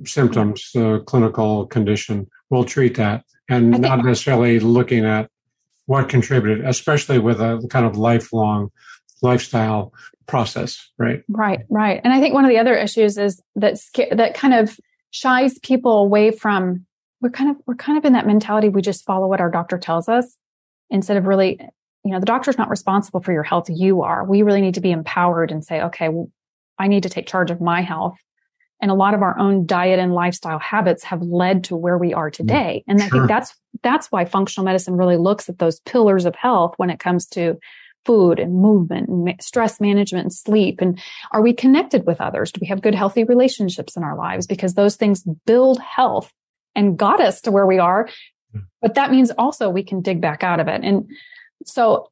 symptoms 0.05 0.71
the 0.74 1.00
clinical 1.05 1.65
condition 1.67 2.27
we'll 2.50 2.65
treat 2.65 2.95
that 2.97 3.24
and 3.50 3.79
not 3.79 4.03
necessarily 4.03 4.59
looking 4.59 5.05
at 5.05 5.29
what 5.88 6.10
contributed, 6.10 6.63
especially 6.65 7.17
with 7.17 7.41
a 7.41 7.65
kind 7.70 7.86
of 7.86 7.98
lifelong 7.98 8.72
lifestyle 9.22 9.94
process, 10.27 10.89
right? 10.98 11.24
Right, 11.27 11.62
right. 11.70 12.00
And 12.03 12.13
I 12.13 12.20
think 12.20 12.34
one 12.34 12.46
of 12.46 12.50
the 12.50 12.60
other 12.60 12.75
issues 12.75 13.17
is 13.17 13.41
that 13.56 13.79
that 14.12 14.36
kind 14.36 14.53
of 14.53 14.79
shies 15.12 15.58
people 15.60 16.00
away 16.00 16.32
from 16.32 16.86
we're 17.22 17.29
kind 17.29 17.50
of 17.50 17.56
we're 17.65 17.75
kind 17.75 17.98
of 17.98 18.06
in 18.06 18.13
that 18.13 18.27
mentality 18.27 18.70
we 18.70 18.82
just 18.82 19.06
follow 19.06 19.27
what 19.27 19.39
our 19.39 19.50
doctor 19.50 19.77
tells 19.77 20.08
us 20.10 20.38
instead 20.89 21.17
of 21.17 21.25
really 21.25 21.60
you 22.03 22.12
know 22.12 22.20
the 22.20 22.25
doctor's 22.25 22.58
not 22.58 22.70
responsible 22.70 23.22
for 23.22 23.32
your 23.32 23.41
health 23.41 23.70
you 23.70 24.01
are 24.01 24.25
we 24.25 24.41
really 24.41 24.62
need 24.62 24.75
to 24.75 24.82
be 24.82 24.91
empowered 24.91 25.50
and 25.50 25.65
say 25.65 25.82
okay 25.82 26.10
well, 26.10 26.29
i 26.77 26.88
need 26.88 27.03
to 27.03 27.10
take 27.10 27.25
charge 27.25 27.50
of 27.50 27.62
my 27.62 27.82
health 27.82 28.17
and 28.81 28.91
a 28.91 28.96
lot 28.96 29.13
of 29.13 29.22
our 29.22 29.38
own 29.39 29.65
diet 29.65 30.00
and 30.00 30.13
lifestyle 30.13 30.60
habits 30.60 31.03
have 31.03 31.22
led 31.22 31.63
to 31.65 31.75
where 31.75 31.98
we 31.98 32.13
are 32.13 32.29
today. 32.29 32.84
And 32.88 33.00
sure. 33.00 33.07
I 33.07 33.10
think 33.10 33.27
that's, 33.27 33.55
that's 33.81 34.12
why 34.12 34.25
functional 34.25 34.65
medicine 34.65 34.96
really 34.96 35.17
looks 35.17 35.50
at 35.50 35.60
those 35.60 35.79
pillars 35.81 36.25
of 36.25 36.36
health 36.36 36.74
when 36.77 36.89
it 36.89 37.00
comes 37.00 37.25
to 37.29 37.57
food 38.07 38.39
and 38.39 38.55
movement 38.55 39.10
and 39.10 39.36
stress 39.41 39.79
management 39.79 40.24
and 40.24 40.34
sleep? 40.34 40.81
And 40.81 41.00
are 41.31 41.41
we 41.41 41.53
connected 41.53 42.07
with 42.07 42.22
others? 42.22 42.51
Do 42.51 42.60
we 42.62 42.67
have 42.67 42.81
good, 42.81 42.96
healthy 42.96 43.25
relationships 43.25 43.96
in 43.96 44.03
our 44.03 44.17
lives? 44.17 44.48
Because 44.48 44.74
those 44.74 44.96
things 44.96 45.24
build 45.46 45.79
health 45.79 46.31
and 46.74 46.98
got 46.98 47.19
us 47.19 47.41
to 47.41 47.51
where 47.51 47.67
we 47.67 47.77
are. 47.77 48.10
Hmm. 48.53 48.60
But 48.81 48.96
that 48.96 49.12
means 49.12 49.29
also 49.31 49.69
we 49.69 49.84
can 49.84 50.01
dig 50.01 50.22
back 50.22 50.43
out 50.43 50.60
of 50.60 50.67
it. 50.67 50.81
And 50.84 51.10
so 51.65 52.10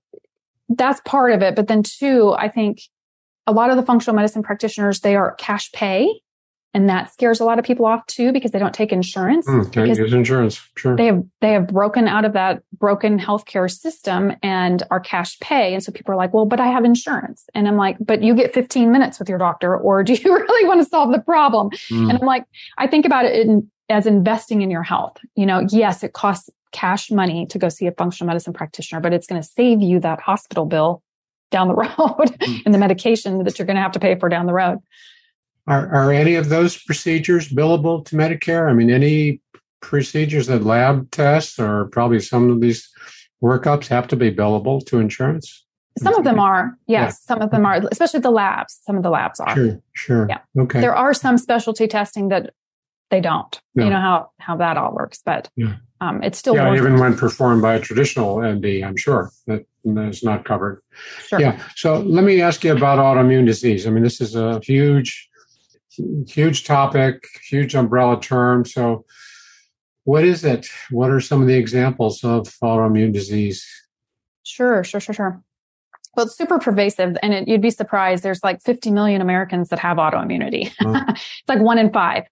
that's 0.69 0.99
part 1.05 1.31
of 1.31 1.41
it. 1.41 1.55
But 1.55 1.67
then 1.67 1.81
two, 1.81 2.33
I 2.37 2.49
think 2.49 2.81
a 3.47 3.53
lot 3.53 3.69
of 3.69 3.77
the 3.77 3.83
functional 3.83 4.15
medicine 4.15 4.43
practitioners, 4.43 4.99
they 4.99 5.15
are 5.15 5.35
cash 5.35 5.71
pay. 5.71 6.21
And 6.75 6.89
that 6.89 7.09
scares 7.11 7.39
a 7.39 7.45
lot 7.45 7.57
of 7.57 7.63
people 7.63 7.85
off 7.85 8.05
too 8.05 8.33
because 8.33 8.51
they 8.51 8.59
don't 8.59 8.73
take 8.73 8.91
insurance. 8.91 9.47
Mm, 9.47 9.71
can't 9.71 9.87
use 9.87 10.11
insurance. 10.11 10.61
Sure. 10.75 10.97
They 10.97 11.05
have 11.05 11.23
they 11.39 11.53
have 11.53 11.67
broken 11.67 12.09
out 12.09 12.25
of 12.25 12.33
that 12.33 12.63
broken 12.77 13.17
healthcare 13.17 13.71
system 13.71 14.33
and 14.43 14.83
are 14.91 14.99
cash 14.99 15.39
pay. 15.39 15.73
And 15.73 15.81
so 15.81 15.93
people 15.93 16.13
are 16.13 16.17
like, 16.17 16.33
well, 16.33 16.45
but 16.45 16.59
I 16.59 16.67
have 16.67 16.83
insurance. 16.83 17.45
And 17.55 17.69
I'm 17.69 17.77
like, 17.77 17.95
but 18.01 18.21
you 18.21 18.35
get 18.35 18.53
15 18.53 18.91
minutes 18.91 19.19
with 19.19 19.29
your 19.29 19.37
doctor, 19.37 19.77
or 19.77 20.03
do 20.03 20.15
you 20.15 20.35
really 20.35 20.67
want 20.67 20.83
to 20.83 20.89
solve 20.89 21.13
the 21.13 21.21
problem? 21.21 21.69
Mm. 21.89 22.09
And 22.09 22.19
I'm 22.19 22.27
like, 22.27 22.43
I 22.77 22.87
think 22.87 23.05
about 23.05 23.23
it 23.23 23.47
in, 23.47 23.71
as 23.87 24.05
investing 24.05 24.61
in 24.61 24.69
your 24.69 24.83
health. 24.83 25.15
You 25.35 25.45
know, 25.45 25.65
yes, 25.69 26.03
it 26.03 26.11
costs 26.11 26.49
cash 26.73 27.09
money 27.09 27.45
to 27.45 27.57
go 27.57 27.69
see 27.69 27.87
a 27.87 27.93
functional 27.93 28.27
medicine 28.27 28.51
practitioner, 28.51 28.99
but 28.99 29.13
it's 29.13 29.27
going 29.27 29.41
to 29.41 29.47
save 29.47 29.81
you 29.81 30.01
that 30.01 30.19
hospital 30.19 30.65
bill 30.65 31.01
down 31.51 31.69
the 31.69 31.73
road 31.75 31.87
mm. 31.97 32.65
and 32.65 32.73
the 32.73 32.77
medication 32.77 33.41
that 33.45 33.57
you're 33.57 33.65
going 33.65 33.77
to 33.77 33.81
have 33.81 33.93
to 33.93 33.99
pay 33.99 34.19
for 34.19 34.27
down 34.27 34.45
the 34.45 34.53
road. 34.53 34.79
Are, 35.67 35.87
are 35.93 36.11
any 36.11 36.35
of 36.35 36.49
those 36.49 36.77
procedures 36.77 37.49
billable 37.49 38.05
to 38.05 38.15
Medicare? 38.15 38.69
I 38.69 38.73
mean, 38.73 38.91
any 38.91 39.41
procedures 39.81 40.47
that 40.47 40.63
lab 40.63 41.09
tests 41.11 41.59
or 41.59 41.85
probably 41.85 42.19
some 42.19 42.49
of 42.49 42.61
these 42.61 42.89
workups 43.43 43.87
have 43.87 44.07
to 44.09 44.15
be 44.15 44.31
billable 44.31 44.85
to 44.87 44.99
insurance? 44.99 45.65
Some 45.97 46.13
of 46.15 46.23
them 46.25 46.39
are, 46.39 46.77
yes. 46.87 47.21
Yeah. 47.21 47.35
Some 47.35 47.41
of 47.41 47.51
them 47.51 47.65
are, 47.65 47.81
especially 47.89 48.19
the 48.19 48.31
labs. 48.31 48.79
Some 48.83 48.97
of 48.97 49.03
the 49.03 49.09
labs 49.09 49.39
are. 49.39 49.55
Sure, 49.55 49.81
sure. 49.93 50.27
Yeah. 50.29 50.39
Okay. 50.57 50.81
There 50.81 50.95
are 50.95 51.13
some 51.13 51.37
specialty 51.37 51.87
testing 51.87 52.27
that 52.29 52.51
they 53.11 53.21
don't. 53.21 53.61
You 53.75 53.89
know 53.89 53.99
how 53.99 54.31
how 54.39 54.57
that 54.57 54.77
all 54.77 54.93
works, 54.93 55.21
but 55.23 55.49
yeah. 55.55 55.75
um, 56.01 56.23
it's 56.23 56.37
still 56.37 56.55
yeah. 56.55 56.75
Even 56.75 56.99
when 56.99 57.15
performed 57.15 57.61
by 57.61 57.75
a 57.75 57.79
traditional 57.79 58.41
ND, 58.41 58.83
I'm 58.83 58.97
sure 58.97 59.31
that 59.47 59.65
is 59.85 60.23
not 60.23 60.43
covered. 60.43 60.81
Sure. 61.27 61.39
Yeah. 61.39 61.61
So 61.75 61.99
let 61.99 62.23
me 62.23 62.41
ask 62.41 62.63
you 62.63 62.75
about 62.75 62.97
autoimmune 62.97 63.45
disease. 63.45 63.85
I 63.85 63.91
mean, 63.91 64.03
this 64.03 64.21
is 64.21 64.35
a 64.35 64.59
huge, 64.63 65.29
huge 66.27 66.63
topic, 66.63 67.25
huge 67.47 67.75
umbrella 67.75 68.19
term. 68.21 68.65
So, 68.65 69.05
what 70.03 70.23
is 70.23 70.43
it? 70.43 70.67
What 70.91 71.09
are 71.09 71.19
some 71.19 71.41
of 71.41 71.47
the 71.47 71.55
examples 71.55 72.23
of 72.23 72.47
autoimmune 72.63 73.11
disease? 73.11 73.65
Sure, 74.43 74.83
sure, 74.83 74.99
sure, 74.99 75.15
sure. 75.15 75.43
Well, 76.15 76.27
it's 76.27 76.37
super 76.37 76.59
pervasive, 76.59 77.17
and 77.21 77.33
it, 77.33 77.47
you'd 77.47 77.61
be 77.61 77.71
surprised. 77.71 78.23
There's 78.23 78.43
like 78.43 78.61
50 78.61 78.91
million 78.91 79.21
Americans 79.21 79.69
that 79.69 79.79
have 79.79 79.97
autoimmunity. 79.97 80.71
it's 80.79 81.49
like 81.49 81.59
one 81.59 81.77
in 81.77 81.91
five. 81.91 82.23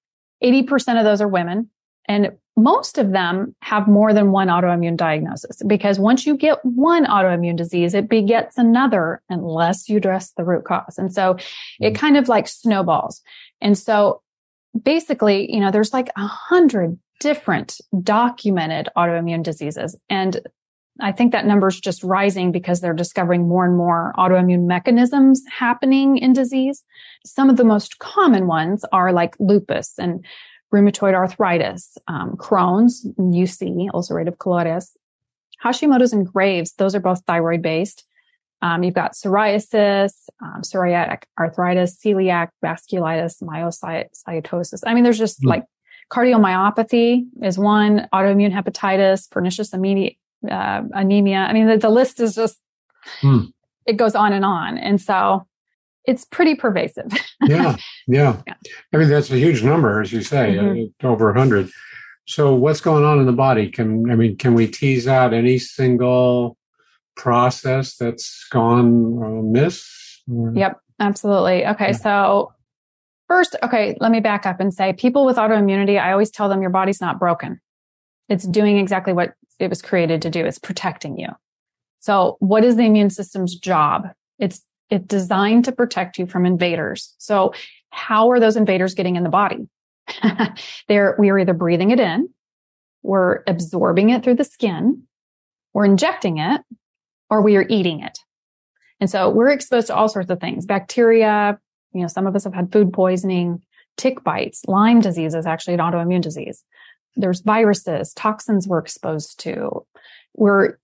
80% 0.43 0.97
of 0.97 1.03
those 1.03 1.21
are 1.21 1.27
women. 1.27 1.69
And 2.07 2.33
most 2.55 2.97
of 2.97 3.11
them 3.11 3.55
have 3.61 3.87
more 3.87 4.13
than 4.13 4.31
one 4.31 4.47
autoimmune 4.47 4.95
diagnosis 4.95 5.61
because 5.65 5.99
once 5.99 6.25
you 6.25 6.37
get 6.37 6.63
one 6.63 7.05
autoimmune 7.05 7.55
disease, 7.55 7.93
it 7.93 8.07
begets 8.07 8.57
another 8.57 9.21
unless 9.29 9.89
you 9.89 9.97
address 9.97 10.31
the 10.37 10.43
root 10.43 10.63
cause. 10.63 10.97
And 10.97 11.11
so 11.11 11.37
it 11.79 11.93
mm. 11.93 11.95
kind 11.95 12.15
of 12.15 12.27
like 12.27 12.47
snowballs. 12.47 13.21
And 13.59 13.77
so 13.77 14.21
basically, 14.79 15.51
you 15.51 15.59
know, 15.59 15.71
there's 15.71 15.93
like 15.93 16.09
a 16.15 16.27
hundred 16.27 16.99
different 17.19 17.79
documented 18.01 18.89
autoimmune 18.95 19.43
diseases. 19.43 19.97
And 20.09 20.39
I 20.99 21.11
think 21.11 21.31
that 21.31 21.47
number 21.47 21.67
is 21.67 21.79
just 21.79 22.03
rising 22.03 22.51
because 22.51 22.81
they're 22.81 22.93
discovering 22.93 23.47
more 23.47 23.65
and 23.65 23.75
more 23.75 24.13
autoimmune 24.15 24.67
mechanisms 24.67 25.41
happening 25.51 26.17
in 26.17 26.33
disease. 26.33 26.83
Some 27.25 27.49
of 27.49 27.57
the 27.57 27.63
most 27.63 27.97
common 27.97 28.45
ones 28.45 28.85
are 28.91 29.11
like 29.11 29.35
lupus 29.39 29.97
and 29.97 30.23
rheumatoid 30.73 31.13
arthritis, 31.13 31.97
um, 32.07 32.35
Crohn's, 32.37 33.05
UC, 33.17 33.89
ulcerative 33.91 34.37
colitis, 34.37 34.89
Hashimoto's 35.63 36.13
and 36.13 36.25
Graves. 36.25 36.73
Those 36.73 36.95
are 36.95 36.99
both 36.99 37.23
thyroid 37.25 37.61
based. 37.61 38.05
Um, 38.61 38.83
you've 38.83 38.93
got 38.93 39.13
psoriasis, 39.13 40.13
um, 40.41 40.61
psoriatic 40.61 41.23
arthritis, 41.37 41.97
celiac, 41.97 42.49
vasculitis, 42.63 43.43
myositis. 43.43 44.83
I 44.85 44.93
mean, 44.93 45.03
there's 45.03 45.17
just 45.17 45.41
mm. 45.41 45.49
like 45.49 45.65
cardiomyopathy 46.09 47.25
is 47.41 47.57
one, 47.57 48.07
autoimmune 48.13 48.53
hepatitis, 48.53 49.29
pernicious 49.29 49.73
immediate 49.73 50.15
uh, 50.49 50.81
anemia. 50.93 51.37
I 51.37 51.53
mean, 51.53 51.67
the, 51.67 51.77
the 51.77 51.89
list 51.89 52.19
is 52.19 52.35
just, 52.35 52.57
hmm. 53.19 53.45
it 53.85 53.97
goes 53.97 54.15
on 54.15 54.33
and 54.33 54.45
on. 54.45 54.77
And 54.77 55.01
so 55.01 55.45
it's 56.05 56.25
pretty 56.25 56.55
pervasive. 56.55 57.11
yeah, 57.43 57.77
yeah, 58.07 58.41
yeah. 58.45 58.53
I 58.93 58.97
mean, 58.97 59.09
that's 59.09 59.31
a 59.31 59.37
huge 59.37 59.63
number, 59.63 60.01
as 60.01 60.11
you 60.11 60.21
say, 60.21 60.55
mm-hmm. 60.55 61.05
uh, 61.05 61.09
over 61.09 61.27
100. 61.27 61.69
So 62.25 62.53
what's 62.55 62.81
going 62.81 63.03
on 63.03 63.19
in 63.19 63.25
the 63.25 63.33
body? 63.33 63.69
Can, 63.69 64.09
I 64.09 64.15
mean, 64.15 64.37
can 64.37 64.53
we 64.53 64.67
tease 64.67 65.07
out 65.07 65.33
any 65.33 65.57
single 65.59 66.57
process 67.15 67.95
that's 67.95 68.47
gone 68.49 69.19
amiss? 69.21 70.21
Yep, 70.27 70.79
absolutely. 70.99 71.65
Okay. 71.67 71.87
Yeah. 71.87 71.91
So 71.91 72.53
first, 73.27 73.55
okay, 73.61 73.97
let 73.99 74.11
me 74.11 74.19
back 74.19 74.45
up 74.45 74.59
and 74.59 74.73
say 74.73 74.93
people 74.93 75.25
with 75.25 75.37
autoimmunity, 75.37 75.99
I 75.99 76.11
always 76.11 76.31
tell 76.31 76.47
them 76.47 76.61
your 76.61 76.71
body's 76.71 77.01
not 77.01 77.19
broken. 77.19 77.59
It's 78.29 78.45
doing 78.45 78.77
exactly 78.77 79.11
what 79.11 79.33
it 79.59 79.69
was 79.69 79.81
created 79.81 80.21
to 80.21 80.29
do. 80.29 80.45
It's 80.45 80.59
protecting 80.59 81.19
you. 81.19 81.27
So 81.99 82.37
what 82.39 82.63
is 82.63 82.75
the 82.75 82.83
immune 82.83 83.09
system's 83.09 83.55
job? 83.55 84.07
It's 84.39 84.61
it's 84.93 85.05
designed 85.05 85.65
to 85.65 85.71
protect 85.71 86.17
you 86.17 86.25
from 86.25 86.45
invaders. 86.45 87.15
So 87.17 87.53
how 87.89 88.31
are 88.31 88.39
those 88.39 88.55
invaders 88.55 88.93
getting 88.93 89.15
in 89.15 89.23
the 89.23 89.29
body? 89.29 89.67
They're 90.87 91.15
we 91.17 91.29
are 91.29 91.39
either 91.39 91.53
breathing 91.53 91.91
it 91.91 91.99
in, 91.99 92.29
we're 93.01 93.43
absorbing 93.47 94.09
it 94.09 94.23
through 94.23 94.35
the 94.35 94.43
skin, 94.43 95.03
we're 95.73 95.85
injecting 95.85 96.37
it, 96.37 96.61
or 97.29 97.41
we 97.41 97.55
are 97.57 97.65
eating 97.69 98.01
it. 98.01 98.19
And 98.99 99.09
so 99.09 99.29
we're 99.29 99.49
exposed 99.49 99.87
to 99.87 99.95
all 99.95 100.07
sorts 100.07 100.29
of 100.29 100.39
things, 100.39 100.65
bacteria, 100.65 101.59
you 101.93 102.01
know, 102.01 102.07
some 102.07 102.27
of 102.27 102.35
us 102.35 102.43
have 102.43 102.53
had 102.53 102.71
food 102.71 102.93
poisoning, 102.93 103.61
tick 103.97 104.23
bites, 104.23 104.63
Lyme 104.67 105.01
disease 105.01 105.35
is 105.35 105.45
actually 105.45 105.75
an 105.75 105.79
autoimmune 105.79 106.21
disease 106.21 106.63
there's 107.15 107.41
viruses, 107.41 108.13
toxins 108.13 108.67
we're 108.67 108.79
exposed 108.79 109.39
to. 109.41 109.85
We're, 110.35 110.77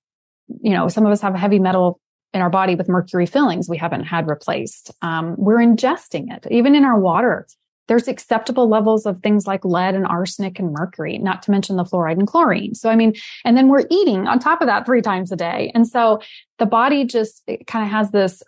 you 0.61 0.71
know, 0.71 0.87
some 0.87 1.05
of 1.05 1.11
us 1.11 1.21
have 1.21 1.35
heavy 1.35 1.59
metal 1.59 1.99
in 2.33 2.41
our 2.41 2.49
body 2.49 2.75
with 2.75 2.87
mercury 2.87 3.25
fillings 3.25 3.67
we 3.67 3.77
haven't 3.77 4.03
had 4.03 4.27
replaced. 4.27 4.91
Um, 5.01 5.35
we're 5.37 5.57
ingesting 5.57 6.35
it. 6.35 6.45
Even 6.51 6.75
in 6.75 6.85
our 6.85 6.99
water, 6.99 7.47
there's 7.87 8.07
acceptable 8.07 8.69
levels 8.69 9.07
of 9.07 9.21
things 9.21 9.47
like 9.47 9.65
lead 9.65 9.95
and 9.95 10.05
arsenic 10.05 10.59
and 10.59 10.71
mercury, 10.71 11.17
not 11.17 11.41
to 11.41 11.51
mention 11.51 11.75
the 11.75 11.83
fluoride 11.83 12.19
and 12.19 12.27
chlorine. 12.27 12.75
So, 12.75 12.89
I 12.89 12.95
mean, 12.95 13.15
and 13.43 13.57
then 13.57 13.67
we're 13.67 13.87
eating 13.89 14.27
on 14.27 14.37
top 14.37 14.61
of 14.61 14.67
that 14.67 14.85
three 14.85 15.01
times 15.01 15.31
a 15.31 15.35
day. 15.35 15.71
And 15.73 15.87
so 15.87 16.21
the 16.59 16.67
body 16.67 17.03
just 17.03 17.49
kind 17.65 17.83
of 17.83 17.91
has 17.91 18.11
this 18.11 18.43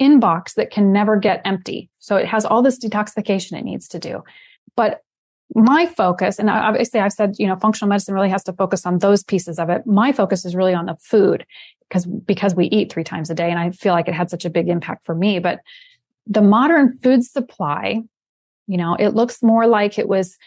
inbox 0.00 0.54
that 0.54 0.70
can 0.70 0.92
never 0.92 1.16
get 1.18 1.42
empty. 1.44 1.90
So 1.98 2.16
it 2.16 2.26
has 2.26 2.46
all 2.46 2.62
this 2.62 2.78
detoxification 2.78 3.58
it 3.58 3.64
needs 3.64 3.86
to 3.88 3.98
do. 3.98 4.24
But 4.76 5.02
my 5.54 5.84
focus, 5.84 6.38
and 6.38 6.48
obviously 6.48 7.00
I've 7.00 7.12
said, 7.12 7.36
you 7.38 7.46
know, 7.46 7.56
functional 7.56 7.90
medicine 7.90 8.14
really 8.14 8.30
has 8.30 8.42
to 8.44 8.54
focus 8.54 8.86
on 8.86 8.98
those 8.98 9.22
pieces 9.22 9.58
of 9.58 9.68
it. 9.68 9.86
My 9.86 10.10
focus 10.10 10.46
is 10.46 10.56
really 10.56 10.72
on 10.72 10.86
the 10.86 10.96
food 11.02 11.44
because, 11.92 12.06
because 12.06 12.54
we 12.54 12.66
eat 12.68 12.90
three 12.90 13.04
times 13.04 13.28
a 13.28 13.34
day 13.34 13.50
and 13.50 13.58
I 13.58 13.70
feel 13.70 13.92
like 13.92 14.08
it 14.08 14.14
had 14.14 14.30
such 14.30 14.46
a 14.46 14.50
big 14.50 14.70
impact 14.70 15.04
for 15.04 15.14
me. 15.14 15.38
But 15.38 15.60
the 16.26 16.40
modern 16.40 16.96
food 17.02 17.22
supply, 17.22 18.00
you 18.66 18.78
know, 18.78 18.96
it 18.98 19.10
looks 19.10 19.42
more 19.42 19.66
like 19.66 19.98
it 19.98 20.08
was, 20.08 20.38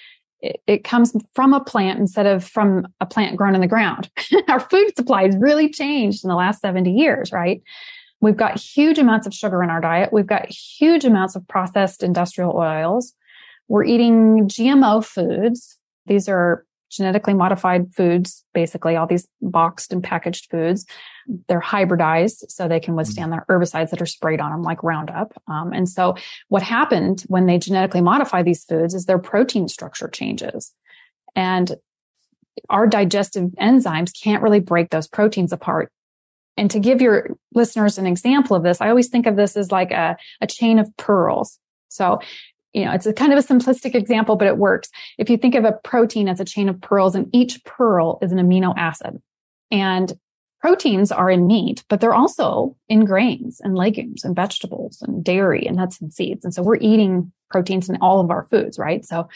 it, 0.42 0.60
it 0.66 0.84
comes 0.84 1.16
from 1.36 1.54
a 1.54 1.64
plant 1.64 2.00
instead 2.00 2.26
of 2.26 2.44
from 2.44 2.88
a 3.00 3.06
plant 3.06 3.38
grown 3.38 3.54
in 3.54 3.62
the 3.62 3.68
ground. 3.68 4.10
Our 4.48 4.60
food 4.60 4.96
supply 4.98 5.28
has 5.28 5.38
really 5.38 5.70
changed 5.70 6.24
in 6.24 6.30
the 6.30 6.36
last 6.36 6.62
70 6.62 6.92
years, 6.92 7.32
right? 7.32 7.62
We've 8.22 8.36
got 8.36 8.60
huge 8.60 8.98
amounts 8.98 9.28
of 9.28 9.34
sugar 9.34 9.62
in 9.62 9.70
our 9.70 9.82
diet. 9.82 10.12
We've 10.12 10.26
got 10.26 10.50
huge 10.50 11.06
amounts 11.06 11.36
of 11.36 11.48
processed 11.48 12.02
industrial 12.02 12.56
oils. 12.56 13.14
We're 13.68 13.84
eating 13.84 14.48
GMO 14.48 15.06
foods. 15.06 15.78
These 16.08 16.28
are 16.28 16.66
genetically 16.89 17.34
modified 17.34 17.93
foods, 17.93 18.43
basically 18.54 18.95
all 18.95 19.08
these 19.08 19.28
boxed 19.41 19.91
and 19.91 20.04
packaged 20.04 20.50
foods. 20.50 20.86
They're 21.48 21.62
hybridized 21.62 22.50
so 22.50 22.67
they 22.67 22.80
can 22.80 22.91
mm-hmm. 22.91 22.98
withstand 22.98 23.32
the 23.32 23.43
herbicides 23.50 23.89
that 23.89 24.02
are 24.02 24.06
sprayed 24.06 24.39
on 24.39 24.52
them 24.52 24.63
like 24.63 24.84
Roundup. 24.84 25.34
Um, 25.48 25.74
and 25.74 25.89
so 25.89 26.15
what 26.50 26.62
happened 26.62 27.24
when 27.28 27.45
they 27.45 27.58
genetically 27.58 28.02
modify 28.02 28.43
these 28.43 28.63
foods 28.63 28.93
is 28.93 29.06
their 29.06 29.19
protein 29.19 29.67
structure 29.67 30.08
changes. 30.08 30.71
And 31.36 31.76
our 32.69 32.88
digestive 32.88 33.50
enzymes 33.60 34.12
can't 34.19 34.43
really 34.43 34.62
break 34.62 34.89
those 34.89 35.08
proteins 35.08 35.52
apart. 35.52 35.91
And 36.58 36.71
to 36.71 36.80
give 36.80 37.02
your 37.02 37.36
listeners 37.54 37.98
an 37.98 38.06
example 38.06 38.56
of 38.56 38.63
this, 38.63 38.80
I 38.80 38.89
always 38.89 39.10
think 39.10 39.26
of 39.26 39.36
this 39.36 39.58
as 39.58 39.71
like 39.71 39.91
a, 39.91 40.15
a 40.39 40.48
chain 40.48 40.80
of 40.80 40.95
pearls. 40.95 41.60
So 41.89 42.19
you 42.76 42.84
know, 42.84 42.92
it's 42.92 43.06
a 43.06 43.14
kind 43.14 43.32
of 43.32 43.40
a 43.40 43.48
simplistic 43.48 43.96
example, 43.96 44.36
but 44.36 44.50
it 44.50 44.58
works. 44.58 44.90
If 45.18 45.30
you 45.30 45.38
think 45.38 45.56
of 45.56 45.64
a 45.64 45.72
protein 45.72 46.28
as 46.28 46.42
a 46.42 46.46
chain 46.46 46.68
of 46.68 46.82
pearls 46.82 47.16
and 47.16 47.34
each 47.34 47.64
pearl 47.64 48.20
is 48.22 48.34
an 48.34 48.38
amino 48.38 48.74
acid 48.76 49.22
and 49.72 50.12
proteins 50.60 51.10
are 51.10 51.30
in 51.30 51.48
meat, 51.48 51.86
but 51.88 52.02
they're 52.02 52.14
also 52.14 52.76
in 52.90 53.06
grains 53.06 53.62
and 53.62 53.76
legumes 53.76 54.26
and 54.26 54.36
vegetables 54.36 55.02
and 55.02 55.24
dairy 55.24 55.66
and 55.66 55.78
nuts 55.78 56.02
and 56.02 56.14
seeds. 56.14 56.44
And 56.44 56.54
so 56.54 56.62
we're 56.64 56.76
eating 56.76 57.32
proteins 57.50 57.88
in 57.88 57.98
all 58.02 58.20
of 58.20 58.30
our 58.30 58.46
foods, 58.48 58.78
right? 58.78 59.06
So 59.06 59.30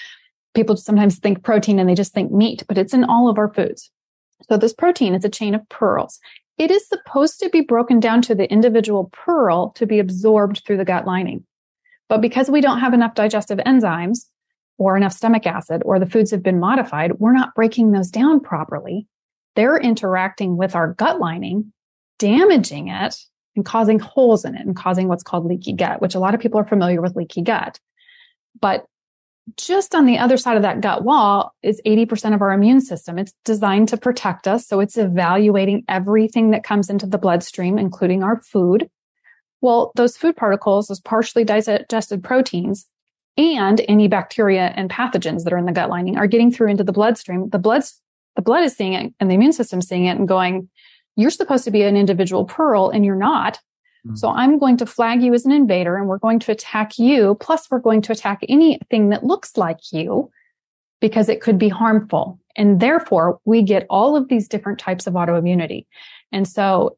people 0.54 0.76
sometimes 0.76 1.18
think 1.18 1.42
protein 1.42 1.80
and 1.80 1.88
they 1.88 1.96
just 1.96 2.14
think 2.14 2.34
meat, 2.34 2.66
but 2.68 2.78
it's 2.78 2.94
in 2.94 3.06
all 3.06 3.30
of 3.30 3.38
our 3.38 3.54
foods. 3.54 3.90
So 4.50 4.58
this 4.58 4.74
protein 4.74 5.16
is 5.16 5.24
a 5.24 5.30
chain 5.30 5.56
of 5.56 5.68
pearls. 5.70 6.20
It 6.58 6.72
is 6.72 6.86
supposed 6.90 7.40
to 7.40 7.50
be 7.50 7.62
broken 7.62 8.02
down 8.02 8.22
to 8.24 8.36
the 8.36 8.52
individual 8.52 9.10
pearl 9.14 9.70
to 9.76 9.86
be 9.86 10.00
absorbed 10.00 10.64
through 10.66 10.78
the 10.78 10.84
gut 10.84 11.06
lining. 11.06 11.46
But 12.10 12.22
because 12.22 12.50
we 12.50 12.60
don't 12.60 12.80
have 12.80 12.94
enough 12.94 13.14
digestive 13.14 13.60
enzymes 13.60 14.26
or 14.78 14.98
enough 14.98 15.14
stomach 15.14 15.46
acid 15.46 15.84
or 15.86 16.00
the 16.00 16.10
foods 16.10 16.32
have 16.32 16.44
been 16.44 16.60
modified, 16.60 17.20
we're 17.20 17.34
not 17.34 17.56
breaking 17.56 17.92
those 17.92 18.10
down 18.10 18.40
properly. 18.40 19.08
They're 19.56 19.78
interacting 19.78 20.58
with 20.58 20.76
our 20.76 20.94
gut 20.94 21.20
lining, 21.20 21.72
damaging 22.18 22.90
it 22.90 23.16
and 23.56 23.66
causing 23.66 24.00
holes 24.00 24.44
in 24.44 24.56
it 24.56 24.66
and 24.66 24.76
causing 24.76 25.08
what's 25.08 25.24
called 25.24 25.46
leaky 25.46 25.74
gut, 25.74 26.02
which 26.02 26.16
a 26.16 26.20
lot 26.20 26.34
of 26.34 26.42
people 26.42 26.60
are 26.60 26.68
familiar 26.68 27.02
with 27.02 27.16
leaky 27.16 27.42
gut. 27.42 27.80
But 28.60 28.86
just 29.58 29.96
on 29.96 30.06
the 30.06 30.18
other 30.18 30.38
side 30.38 30.58
of 30.58 30.64
that 30.64 30.82
gut 30.82 31.04
wall 31.04 31.54
is 31.64 31.82
80% 31.86 32.34
of 32.34 32.42
our 32.42 32.52
immune 32.52 32.82
system. 32.82 33.18
It's 33.18 33.34
designed 33.46 33.90
to 33.90 33.98
protect 33.98 34.48
us. 34.48 34.68
So 34.68 34.80
it's 34.80 34.98
evaluating 34.98 35.84
everything 35.88 36.52
that 36.52 36.64
comes 36.64 36.90
into 36.90 37.06
the 37.06 37.18
bloodstream, 37.18 37.78
including 37.78 38.24
our 38.24 38.40
food. 38.42 38.90
Well, 39.62 39.92
those 39.96 40.18
food 40.18 40.36
particles, 40.36 40.88
those 40.88 41.00
partially 41.02 41.44
digested 41.44 42.24
proteins, 42.24 42.88
and 43.38 43.82
any 43.88 44.08
bacteria 44.08 44.74
and 44.76 44.90
pathogens 44.90 45.44
that 45.44 45.54
are 45.54 45.58
in 45.58 45.66
the 45.66 45.72
gut 45.72 45.90
lining 45.90 46.18
are 46.18 46.28
getting 46.28 46.52
through 46.52 46.70
into 46.70 46.84
the 46.84 46.92
bloodstream. 46.92 47.50
The 47.50 47.60
blood's, 47.60 48.02
the 48.36 48.42
blood 48.42 48.64
is 48.64 48.76
seeing 48.76 48.94
it 48.94 49.14
and 49.20 49.30
the 49.30 49.36
immune 49.36 49.54
system 49.54 49.82
seeing 49.82 50.06
it 50.06 50.18
and 50.18 50.28
going, 50.28 50.70
you're 51.16 51.30
supposed 51.30 51.64
to 51.64 51.72
be 51.72 51.84
an 51.84 51.96
individual 51.96 52.46
pearl 52.46 52.90
and 52.90 53.06
you're 53.06 53.16
not. 53.16 53.56
Mm-hmm. 54.06 54.16
So 54.16 54.30
I'm 54.30 54.60
going 54.60 54.76
to 54.78 54.86
flag 54.86 55.22
you 55.22 55.34
as 55.34 55.46
an 55.46 55.54
invader 55.54 55.96
and 55.96 56.08
we're 56.08 56.18
going 56.18 56.40
to 56.40 56.52
attack 56.52 57.00
you. 57.00 57.36
Plus 57.36 57.70
we're 57.72 57.80
going 57.80 58.02
to 58.04 58.12
attack 58.12 58.40
anything 58.50 59.10
that 59.10 59.24
looks 59.24 59.56
like 59.56 59.80
you 59.94 60.30
because 61.00 61.30
it 61.30 61.42
could 61.42 61.58
be 61.58 61.70
harmful. 61.70 62.40
And 62.58 62.82
therefore 62.82 63.40
we 63.46 63.62
get 63.62 63.86
all 63.90 64.18
of 64.18 64.28
these 64.28 64.50
different 64.50 64.80
types 64.80 65.08
of 65.08 65.14
autoimmunity. 65.14 65.86
And 66.34 66.46
so 66.46 66.98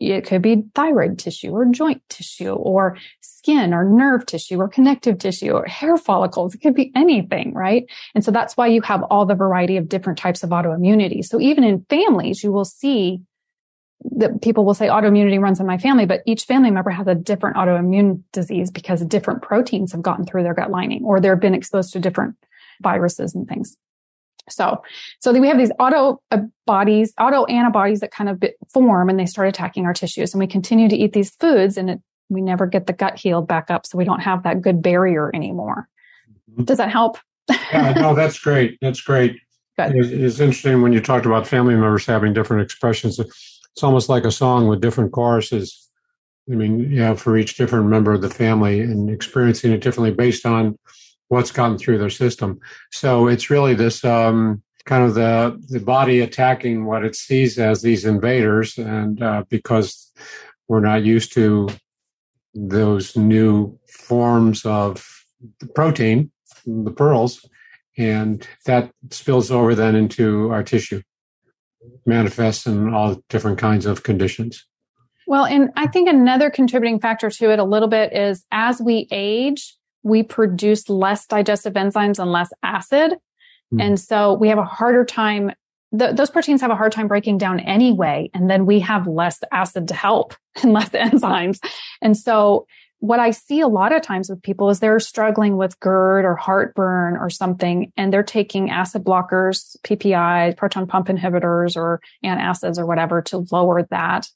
it 0.00 0.24
could 0.24 0.40
be 0.40 0.64
thyroid 0.74 1.18
tissue 1.18 1.50
or 1.50 1.66
joint 1.66 2.02
tissue 2.08 2.52
or 2.52 2.96
skin 3.20 3.74
or 3.74 3.84
nerve 3.84 4.24
tissue 4.24 4.58
or 4.58 4.66
connective 4.68 5.18
tissue 5.18 5.52
or 5.52 5.66
hair 5.66 5.98
follicles. 5.98 6.54
It 6.54 6.62
could 6.62 6.74
be 6.74 6.90
anything, 6.96 7.52
right? 7.52 7.86
And 8.14 8.24
so 8.24 8.30
that's 8.30 8.56
why 8.56 8.68
you 8.68 8.80
have 8.82 9.02
all 9.04 9.26
the 9.26 9.34
variety 9.34 9.76
of 9.76 9.88
different 9.88 10.18
types 10.18 10.42
of 10.42 10.50
autoimmunity. 10.50 11.22
So 11.24 11.38
even 11.38 11.64
in 11.64 11.84
families, 11.90 12.42
you 12.42 12.50
will 12.50 12.64
see 12.64 13.20
that 14.12 14.40
people 14.40 14.64
will 14.64 14.74
say 14.74 14.88
autoimmunity 14.88 15.38
runs 15.38 15.60
in 15.60 15.66
my 15.66 15.76
family, 15.76 16.06
but 16.06 16.22
each 16.24 16.44
family 16.44 16.70
member 16.70 16.90
has 16.90 17.06
a 17.06 17.14
different 17.14 17.56
autoimmune 17.56 18.22
disease 18.32 18.70
because 18.70 19.04
different 19.04 19.42
proteins 19.42 19.92
have 19.92 20.00
gotten 20.00 20.24
through 20.24 20.42
their 20.42 20.54
gut 20.54 20.70
lining 20.70 21.04
or 21.04 21.20
they've 21.20 21.38
been 21.38 21.54
exposed 21.54 21.92
to 21.92 22.00
different 22.00 22.34
viruses 22.82 23.34
and 23.34 23.46
things. 23.46 23.76
So, 24.50 24.82
so 25.20 25.32
we 25.32 25.48
have 25.48 25.58
these 25.58 25.72
auto 25.78 26.20
uh, 26.30 26.38
bodies, 26.66 27.12
auto 27.18 27.44
antibodies 27.46 28.00
that 28.00 28.10
kind 28.10 28.28
of 28.28 28.42
form 28.72 29.08
and 29.08 29.18
they 29.18 29.26
start 29.26 29.48
attacking 29.48 29.86
our 29.86 29.94
tissues 29.94 30.32
and 30.32 30.40
we 30.40 30.46
continue 30.46 30.88
to 30.88 30.96
eat 30.96 31.12
these 31.12 31.30
foods 31.36 31.76
and 31.76 31.90
it, 31.90 32.00
we 32.28 32.40
never 32.40 32.66
get 32.66 32.86
the 32.86 32.92
gut 32.92 33.18
healed 33.18 33.48
back 33.48 33.70
up. 33.70 33.86
So 33.86 33.98
we 33.98 34.04
don't 34.04 34.20
have 34.20 34.44
that 34.44 34.62
good 34.62 34.82
barrier 34.82 35.30
anymore. 35.34 35.88
Mm-hmm. 36.50 36.64
Does 36.64 36.78
that 36.78 36.90
help? 36.90 37.18
yeah, 37.72 37.92
no, 37.92 38.14
that's 38.14 38.38
great. 38.38 38.78
That's 38.80 39.00
great. 39.00 39.36
It's, 39.78 40.08
it's, 40.10 40.40
interesting 40.40 40.82
when 40.82 40.92
you 40.92 41.00
talked 41.00 41.26
about 41.26 41.46
family 41.46 41.74
members 41.74 42.04
having 42.04 42.34
different 42.34 42.62
expressions. 42.62 43.18
It's 43.18 43.82
almost 43.82 44.08
like 44.08 44.24
a 44.24 44.30
song 44.30 44.68
with 44.68 44.80
different 44.80 45.12
choruses. 45.12 45.88
I 46.50 46.54
mean, 46.54 46.90
yeah, 46.90 47.14
for 47.14 47.36
each 47.36 47.56
different 47.56 47.86
member 47.86 48.12
of 48.12 48.20
the 48.20 48.30
family 48.30 48.80
and 48.80 49.08
experiencing 49.08 49.72
it 49.72 49.80
differently 49.80 50.12
based 50.14 50.44
on 50.44 50.78
what's 51.30 51.52
gotten 51.52 51.78
through 51.78 51.96
their 51.96 52.10
system. 52.10 52.58
So 52.90 53.28
it's 53.28 53.50
really 53.50 53.74
this 53.74 54.04
um, 54.04 54.62
kind 54.84 55.04
of 55.04 55.14
the 55.14 55.58
the 55.68 55.80
body 55.80 56.20
attacking 56.20 56.84
what 56.84 57.04
it 57.04 57.14
sees 57.14 57.58
as 57.58 57.82
these 57.82 58.04
invaders, 58.04 58.76
and 58.76 59.22
uh, 59.22 59.44
because 59.48 60.12
we're 60.68 60.80
not 60.80 61.04
used 61.04 61.32
to 61.34 61.68
those 62.52 63.16
new 63.16 63.78
forms 63.88 64.66
of 64.66 65.24
the 65.60 65.68
protein, 65.68 66.30
the 66.66 66.90
pearls, 66.90 67.48
and 67.96 68.46
that 68.66 68.90
spills 69.10 69.50
over 69.52 69.74
then 69.74 69.94
into 69.94 70.50
our 70.50 70.64
tissue, 70.64 71.00
manifests 72.06 72.66
in 72.66 72.92
all 72.92 73.22
different 73.28 73.58
kinds 73.58 73.86
of 73.86 74.02
conditions. 74.02 74.66
Well, 75.28 75.44
and 75.44 75.70
I 75.76 75.86
think 75.86 76.08
another 76.08 76.50
contributing 76.50 76.98
factor 76.98 77.30
to 77.30 77.52
it 77.52 77.60
a 77.60 77.64
little 77.64 77.88
bit 77.88 78.12
is 78.12 78.44
as 78.50 78.82
we 78.82 79.06
age, 79.12 79.76
we 80.02 80.22
produce 80.22 80.88
less 80.88 81.26
digestive 81.26 81.74
enzymes 81.74 82.18
and 82.18 82.32
less 82.32 82.50
acid. 82.62 83.14
Mm. 83.72 83.82
And 83.82 84.00
so 84.00 84.34
we 84.34 84.48
have 84.48 84.58
a 84.58 84.64
harder 84.64 85.04
time. 85.04 85.52
The, 85.92 86.12
those 86.12 86.30
proteins 86.30 86.60
have 86.60 86.70
a 86.70 86.76
hard 86.76 86.92
time 86.92 87.08
breaking 87.08 87.38
down 87.38 87.60
anyway. 87.60 88.30
And 88.32 88.48
then 88.48 88.66
we 88.66 88.80
have 88.80 89.06
less 89.06 89.40
acid 89.52 89.88
to 89.88 89.94
help 89.94 90.34
and 90.62 90.72
less 90.72 90.90
enzymes. 90.90 91.58
And 92.00 92.16
so 92.16 92.66
what 93.00 93.18
I 93.18 93.30
see 93.30 93.60
a 93.60 93.68
lot 93.68 93.92
of 93.92 94.02
times 94.02 94.28
with 94.28 94.42
people 94.42 94.68
is 94.68 94.78
they're 94.78 95.00
struggling 95.00 95.56
with 95.56 95.80
GERD 95.80 96.26
or 96.26 96.36
heartburn 96.36 97.16
or 97.16 97.30
something, 97.30 97.90
and 97.96 98.12
they're 98.12 98.22
taking 98.22 98.70
acid 98.70 99.04
blockers, 99.04 99.76
PPI, 99.84 100.56
proton 100.58 100.86
pump 100.86 101.08
inhibitors, 101.08 101.76
or 101.76 102.02
antacids 102.22 102.78
or 102.78 102.84
whatever 102.84 103.22
to 103.22 103.46
lower 103.50 103.84
that. 103.84 104.28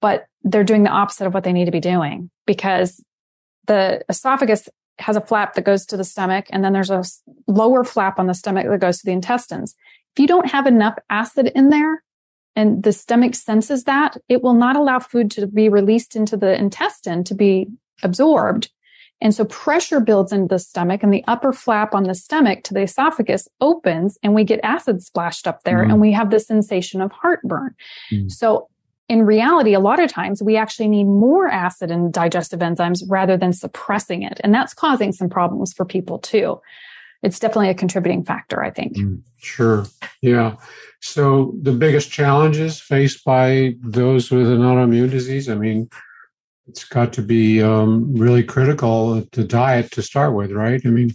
But 0.00 0.26
they're 0.44 0.62
doing 0.62 0.84
the 0.84 0.90
opposite 0.90 1.26
of 1.26 1.34
what 1.34 1.42
they 1.42 1.52
need 1.52 1.64
to 1.64 1.72
be 1.72 1.80
doing 1.80 2.30
because 2.46 3.04
the 3.66 4.04
esophagus 4.08 4.68
has 4.98 5.16
a 5.16 5.20
flap 5.20 5.54
that 5.54 5.64
goes 5.64 5.84
to 5.86 5.96
the 5.96 6.04
stomach 6.04 6.46
and 6.50 6.64
then 6.64 6.72
there's 6.72 6.90
a 6.90 7.04
lower 7.46 7.84
flap 7.84 8.18
on 8.18 8.26
the 8.26 8.34
stomach 8.34 8.66
that 8.68 8.80
goes 8.80 8.98
to 8.98 9.06
the 9.06 9.12
intestines. 9.12 9.74
If 10.14 10.20
you 10.20 10.26
don't 10.26 10.50
have 10.50 10.66
enough 10.66 10.94
acid 11.10 11.52
in 11.54 11.68
there 11.68 12.02
and 12.54 12.82
the 12.82 12.92
stomach 12.92 13.34
senses 13.34 13.84
that, 13.84 14.16
it 14.28 14.42
will 14.42 14.54
not 14.54 14.76
allow 14.76 14.98
food 14.98 15.30
to 15.32 15.46
be 15.46 15.68
released 15.68 16.16
into 16.16 16.36
the 16.36 16.56
intestine 16.58 17.24
to 17.24 17.34
be 17.34 17.68
absorbed. 18.02 18.70
And 19.20 19.34
so 19.34 19.44
pressure 19.46 20.00
builds 20.00 20.32
into 20.32 20.54
the 20.54 20.58
stomach 20.58 21.02
and 21.02 21.12
the 21.12 21.24
upper 21.26 21.52
flap 21.52 21.94
on 21.94 22.04
the 22.04 22.14
stomach 22.14 22.64
to 22.64 22.74
the 22.74 22.82
esophagus 22.82 23.48
opens 23.60 24.18
and 24.22 24.34
we 24.34 24.44
get 24.44 24.60
acid 24.62 25.02
splashed 25.02 25.46
up 25.46 25.62
there 25.64 25.84
mm. 25.84 25.90
and 25.90 26.00
we 26.00 26.12
have 26.12 26.30
the 26.30 26.40
sensation 26.40 27.00
of 27.00 27.12
heartburn. 27.12 27.74
Mm. 28.12 28.30
So 28.30 28.68
in 29.08 29.24
reality, 29.24 29.74
a 29.74 29.80
lot 29.80 30.00
of 30.00 30.10
times 30.10 30.42
we 30.42 30.56
actually 30.56 30.88
need 30.88 31.04
more 31.04 31.46
acid 31.48 31.90
and 31.90 32.12
digestive 32.12 32.60
enzymes 32.60 33.02
rather 33.06 33.36
than 33.36 33.52
suppressing 33.52 34.22
it. 34.22 34.40
And 34.42 34.52
that's 34.52 34.74
causing 34.74 35.12
some 35.12 35.28
problems 35.28 35.72
for 35.72 35.84
people 35.84 36.18
too. 36.18 36.60
It's 37.22 37.38
definitely 37.38 37.70
a 37.70 37.74
contributing 37.74 38.24
factor, 38.24 38.62
I 38.62 38.70
think. 38.70 38.96
Mm, 38.96 39.22
sure. 39.38 39.86
Yeah. 40.22 40.56
So 41.00 41.54
the 41.62 41.72
biggest 41.72 42.10
challenges 42.10 42.80
faced 42.80 43.24
by 43.24 43.74
those 43.80 44.30
with 44.30 44.50
an 44.50 44.58
autoimmune 44.58 45.10
disease, 45.10 45.48
I 45.48 45.54
mean, 45.54 45.88
it's 46.68 46.84
got 46.84 47.12
to 47.14 47.22
be 47.22 47.62
um, 47.62 48.12
really 48.14 48.42
critical 48.42 49.22
to 49.22 49.44
diet 49.44 49.92
to 49.92 50.02
start 50.02 50.34
with, 50.34 50.50
right? 50.50 50.80
I 50.84 50.88
mean, 50.88 51.14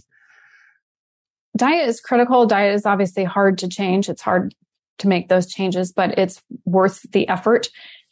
diet 1.56 1.88
is 1.88 2.00
critical. 2.00 2.46
Diet 2.46 2.74
is 2.74 2.86
obviously 2.86 3.24
hard 3.24 3.58
to 3.58 3.68
change. 3.68 4.08
It's 4.08 4.22
hard 4.22 4.54
to 4.98 5.08
make 5.08 5.28
those 5.28 5.46
changes, 5.46 5.92
but 5.92 6.18
it's 6.18 6.42
worth 6.64 7.02
the 7.12 7.28
effort. 7.28 7.68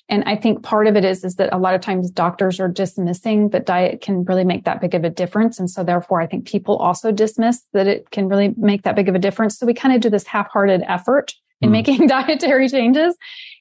And 0.09 0.25
I 0.25 0.35
think 0.35 0.65
part 0.65 0.89
of 0.89 0.97
it 0.97 1.05
is, 1.05 1.23
is 1.25 1.37
that 1.37 1.53
a 1.53 1.59
lot 1.59 1.75
of 1.75 1.81
times 1.81 2.11
doctors 2.11 2.59
are 2.59 2.69
dismissing 2.69 3.51
that 3.51 3.65
diet 3.65 4.01
can 4.01 4.25
really 4.25 4.45
make 4.45 4.65
that 4.65 4.81
big 4.81 4.95
of 4.95 5.05
a 5.05 5.11
difference. 5.11 5.61
And 5.61 5.71
so 5.71 5.85
therefore, 5.85 6.21
I 6.21 6.27
think 6.27 6.49
people 6.49 6.77
also 6.77 7.13
dismiss 7.13 7.63
that 7.75 7.87
it 7.87 8.11
can 8.11 8.29
really 8.29 8.53
make 8.57 8.83
that 8.83 8.97
big 8.97 9.09
of 9.09 9.15
a 9.15 9.21
difference. 9.21 9.57
So 9.57 9.67
we 9.67 9.75
kind 9.75 9.95
of 9.95 10.01
do 10.01 10.11
this 10.11 10.27
half-hearted 10.27 10.83
effort 10.89 11.35
in 11.61 11.69
mm. 11.69 11.73
making 11.73 12.07
dietary 12.09 12.69
changes. 12.69 13.17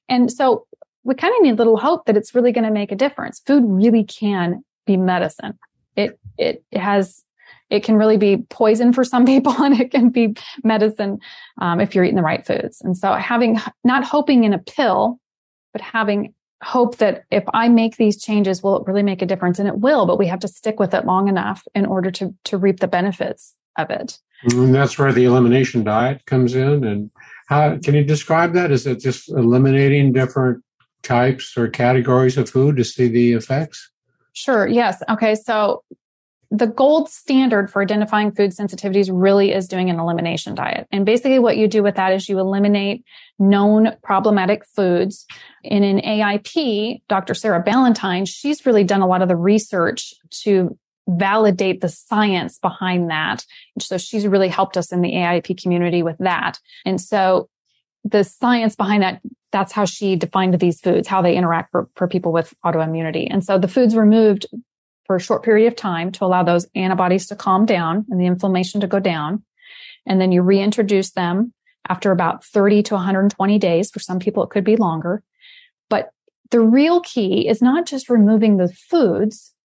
And 0.10 0.32
so 0.32 0.66
we 1.04 1.14
kind 1.14 1.34
of 1.38 1.44
need 1.44 1.60
little 1.60 1.78
hope 1.78 2.06
that 2.06 2.18
it's 2.18 2.34
really 2.34 2.52
going 2.52 2.66
to 2.66 2.72
make 2.72 2.92
a 2.92 2.96
difference. 2.96 3.42
Food 3.46 3.64
really 3.68 4.04
can 4.04 4.64
be 4.88 4.98
medicine. 4.98 5.58
It, 5.96 6.20
it 6.40 6.64
has 6.74 7.24
it 7.70 7.84
can 7.84 7.96
really 7.96 8.18
be 8.18 8.38
poison 8.50 8.94
for 8.94 9.04
some 9.04 9.26
people 9.34 9.54
and 9.64 9.80
it 9.80 9.92
can 9.92 10.10
be 10.10 10.36
medicine 10.64 11.20
um, 11.60 11.80
if 11.80 11.94
you're 11.94 12.04
eating 12.04 12.16
the 12.16 12.22
right 12.22 12.46
foods. 12.46 12.82
And 12.82 12.98
so 12.98 13.14
having, 13.14 13.60
not 13.84 14.04
hoping 14.04 14.44
in 14.44 14.54
a 14.54 14.60
pill, 14.60 15.20
but 15.74 15.82
having 15.82 16.34
hope 16.62 16.98
that 16.98 17.24
if 17.32 17.44
I 17.54 17.70
make 17.70 17.98
these 17.98 18.22
changes, 18.22 18.62
will 18.62 18.78
it 18.78 18.88
really 18.88 19.04
make 19.04 19.22
a 19.22 19.26
difference? 19.26 19.60
And 19.60 19.68
it 19.68 19.78
will, 19.78 20.06
but 20.06 20.20
we 20.20 20.28
have 20.28 20.40
to 20.40 20.48
stick 20.48 20.80
with 20.80 20.94
it 20.94 21.06
long 21.06 21.28
enough 21.28 21.66
in 21.74 21.86
order 21.86 22.12
to, 22.12 22.36
to 22.46 22.58
reap 22.58 22.80
the 22.80 22.88
benefits 22.88 23.56
of 23.78 23.90
it. 23.90 24.20
And 24.44 24.74
that's 24.74 24.98
where 24.98 25.14
the 25.14 25.26
elimination 25.26 25.84
diet 25.84 26.26
comes 26.26 26.56
in. 26.56 26.84
And 26.84 27.12
how 27.48 27.78
can 27.78 27.96
you 27.96 28.04
describe 28.04 28.54
that? 28.54 28.72
Is 28.72 28.86
it 28.86 29.00
just 29.00 29.30
eliminating 29.30 30.12
different 30.12 30.64
types 31.04 31.58
or 31.58 31.68
categories 31.68 32.38
of 32.38 32.50
food 32.50 32.78
to 32.78 32.84
see 32.84 33.08
the 33.08 33.34
effects? 33.34 33.90
Sure. 34.34 34.68
Yes. 34.68 35.02
Okay. 35.10 35.36
So 35.36 35.84
the 36.52 36.68
gold 36.68 37.10
standard 37.10 37.70
for 37.70 37.82
identifying 37.82 38.32
food 38.32 38.52
sensitivities 38.52 39.10
really 39.12 39.52
is 39.52 39.68
doing 39.68 39.90
an 39.90 40.00
elimination 40.00 40.56
diet. 40.56 40.88
And 40.92 41.06
basically 41.06 41.38
what 41.38 41.58
you 41.58 41.68
do 41.68 41.84
with 41.84 41.96
that 41.96 42.12
is 42.12 42.28
you 42.28 42.40
eliminate 42.40 43.04
known 43.38 43.96
problematic 44.02 44.66
foods. 44.66 45.28
And 45.64 45.86
in 45.86 45.98
AIP, 45.98 47.02
Dr. 47.08 47.36
Sarah 47.36 47.62
Ballantyne, 47.62 48.26
she's 48.26 48.66
really 48.66 48.84
done 48.84 49.02
a 49.02 49.08
lot 49.08 49.22
of 49.22 49.28
the 49.28 49.36
research 49.36 50.14
to 50.42 50.76
validate 51.08 51.82
the 51.82 51.90
science 51.90 52.58
behind 52.58 53.10
that. 53.12 53.46
So 53.80 53.98
she's 53.98 54.28
really 54.28 54.50
helped 54.50 54.76
us 54.76 54.92
in 54.92 55.02
the 55.02 55.14
AIP 55.14 55.62
community 55.62 56.02
with 56.02 56.18
that. 56.20 56.60
And 56.86 57.00
so 57.00 57.50
the 58.04 58.24
science 58.24 58.76
behind 58.76 59.04
that, 59.04 59.22
that's 59.52 59.72
how 59.72 59.86
she 59.86 60.16
defined 60.16 60.60
these 60.60 60.80
foods, 60.80 61.08
how 61.08 61.22
they 61.22 61.36
interact 61.36 61.72
for, 61.72 61.90
for 61.96 62.08
people 62.08 62.32
with 62.32 62.54
autoimmunity. 62.66 63.28
And 63.30 63.44
so 63.44 63.58
the 63.58 63.68
foods 63.68 63.96
removed 63.96 64.46
for 65.10 65.16
a 65.16 65.20
short 65.20 65.42
period 65.42 65.66
of 65.66 65.76
time 65.76 66.12
to 66.12 66.24
allow 66.24 66.44
those 66.44 66.68
antibodies 66.76 67.26
to 67.26 67.36
calm 67.36 67.66
down 67.66 68.06
and 68.12 68.22
the 68.22 68.28
inflammation 68.28 68.80
to 68.80 68.86
go 68.86 69.00
down. 69.00 69.44
And 70.06 70.22
then 70.22 70.32
you 70.32 70.44
reintroduce 70.44 71.14
them 71.14 71.52
after 71.88 72.12
about 72.12 72.46
30 72.46 72.84
to 72.84 72.94
120 72.94 73.58
days. 73.58 73.90
For 73.90 73.98
some 73.98 74.20
people, 74.20 74.44
it 74.44 74.52
could 74.52 74.64
be 74.64 74.76
longer. 74.76 75.24
But 75.90 76.12
the 76.52 76.60
real 76.60 77.02
key 77.02 77.48
is 77.48 77.60
not 77.60 77.88
just 77.88 78.08
removing 78.08 78.58
the 78.58 78.72
foods, 78.72 79.56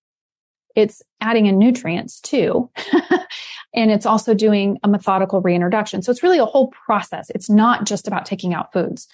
it's 0.75 1.03
adding 1.21 1.45
in 1.45 1.59
nutrients 1.59 2.21
too. 2.21 2.71
and 3.75 3.91
it's 3.91 4.07
also 4.07 4.33
doing 4.33 4.79
a 4.83 4.89
methodical 4.89 5.43
reintroduction. 5.43 6.01
So 6.01 6.11
it's 6.11 6.23
really 6.23 6.39
a 6.39 6.47
whole 6.47 6.69
process. 6.87 7.29
It's 7.35 7.51
not 7.51 7.85
just 7.85 8.09
about 8.09 8.25
taking 8.25 8.55
out 8.55 8.73
foods 8.73 9.09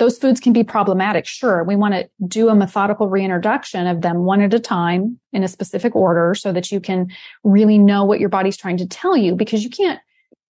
those 0.00 0.16
foods 0.16 0.40
can 0.40 0.54
be 0.54 0.64
problematic. 0.64 1.26
Sure. 1.26 1.62
We 1.62 1.76
want 1.76 1.92
to 1.92 2.08
do 2.26 2.48
a 2.48 2.54
methodical 2.54 3.06
reintroduction 3.06 3.86
of 3.86 4.00
them 4.00 4.24
one 4.24 4.40
at 4.40 4.54
a 4.54 4.58
time 4.58 5.20
in 5.34 5.44
a 5.44 5.48
specific 5.48 5.94
order 5.94 6.34
so 6.34 6.52
that 6.52 6.72
you 6.72 6.80
can 6.80 7.12
really 7.44 7.76
know 7.76 8.06
what 8.06 8.18
your 8.18 8.30
body's 8.30 8.56
trying 8.56 8.78
to 8.78 8.86
tell 8.86 9.14
you 9.14 9.34
because 9.34 9.62
you 9.62 9.68
can't, 9.68 10.00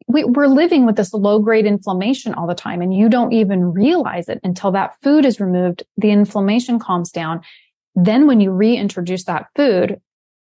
we, 0.07 0.23
are 0.23 0.49
living 0.49 0.87
with 0.87 0.95
this 0.95 1.13
low 1.13 1.41
grade 1.41 1.67
inflammation 1.67 2.33
all 2.33 2.47
the 2.47 2.55
time 2.55 2.81
and 2.81 2.95
you 2.95 3.09
don't 3.09 3.33
even 3.33 3.73
realize 3.73 4.29
it 4.29 4.39
until 4.45 4.71
that 4.71 4.95
food 5.03 5.25
is 5.25 5.41
removed. 5.41 5.83
The 5.97 6.13
inflammation 6.13 6.79
calms 6.79 7.11
down. 7.11 7.41
Then 7.97 8.29
when 8.29 8.39
you 8.39 8.53
reintroduce 8.53 9.25
that 9.25 9.49
food, 9.57 10.01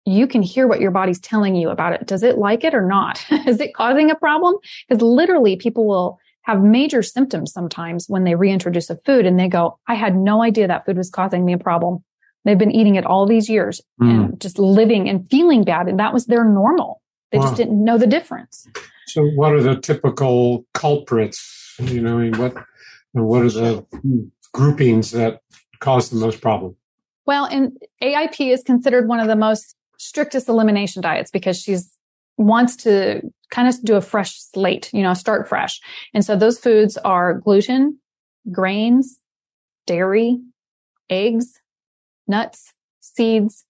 you 0.04 0.28
can 0.28 0.42
hear 0.42 0.68
what 0.68 0.82
your 0.82 0.92
body's 0.92 1.22
telling 1.22 1.56
you 1.56 1.70
about 1.70 1.94
it. 1.94 2.06
Does 2.06 2.22
it 2.22 2.38
like 2.38 2.66
it 2.66 2.76
or 2.76 2.86
not? 2.86 3.26
is 3.48 3.62
it 3.62 3.74
causing 3.74 4.12
a 4.12 4.16
problem? 4.16 4.56
Because 4.90 5.02
literally 5.02 5.56
people 5.56 5.88
will 5.88 6.20
have 6.44 6.62
major 6.62 7.02
symptoms 7.02 7.52
sometimes 7.52 8.06
when 8.08 8.24
they 8.24 8.36
reintroduce 8.36 8.90
a 8.90 8.98
food 9.06 9.26
and 9.26 9.40
they 9.40 9.48
go, 9.48 9.80
I 9.88 9.96
had 9.96 10.16
no 10.16 10.42
idea 10.42 10.68
that 10.68 10.86
food 10.86 10.98
was 10.98 11.10
causing 11.10 11.46
me 11.46 11.54
a 11.54 11.58
problem. 11.58 12.04
They've 12.46 12.58
been 12.58 12.72
eating 12.72 12.96
it 12.96 13.06
all 13.06 13.26
these 13.26 13.50
years 13.50 13.82
mm. 14.02 14.10
and 14.10 14.42
just 14.42 14.58
living 14.58 15.10
and 15.10 15.30
feeling 15.30 15.64
bad. 15.64 15.88
And 15.88 16.00
that 16.00 16.14
was 16.14 16.26
their 16.26 16.44
normal. 16.44 17.02
They 17.32 17.38
wow. 17.38 17.46
just 17.46 17.58
didn't 17.58 17.84
know 17.84 17.98
the 17.98 18.08
difference. 18.08 18.66
So 19.08 19.24
what 19.36 19.54
are 19.54 19.62
the 19.62 19.76
typical 19.76 20.66
culprits? 20.74 21.76
You 21.80 22.02
know, 22.02 22.30
what, 22.40 22.56
what 23.12 23.44
are 23.44 23.50
the 23.50 23.86
groupings 24.54 25.12
that 25.12 25.42
cause 25.80 26.10
the 26.10 26.18
most 26.18 26.42
problem? 26.42 26.76
Well, 27.26 27.46
and 27.46 27.78
AIP 28.02 28.52
is 28.52 28.64
considered 28.64 29.08
one 29.08 29.20
of 29.20 29.28
the 29.28 29.36
most 29.36 29.76
strictest 29.98 30.50
elimination 30.50 31.02
diets 31.02 31.30
because 31.30 31.60
she's 31.62 31.92
wants 32.38 32.78
to 32.78 33.22
kind 33.52 33.68
of 33.68 33.82
do 33.84 33.96
a 33.96 34.02
fresh 34.02 34.40
slate, 34.40 34.90
you 34.94 35.02
know, 35.02 35.14
start 35.14 35.48
fresh. 35.48 35.80
And 36.14 36.24
so 36.24 36.36
those 36.36 36.60
foods 36.60 36.98
are 36.98 37.36
gluten, 37.36 38.00
grains, 38.52 39.20
dairy, 39.88 40.40
eggs, 41.10 41.60
nuts, 42.28 42.74
seeds, 43.02 43.66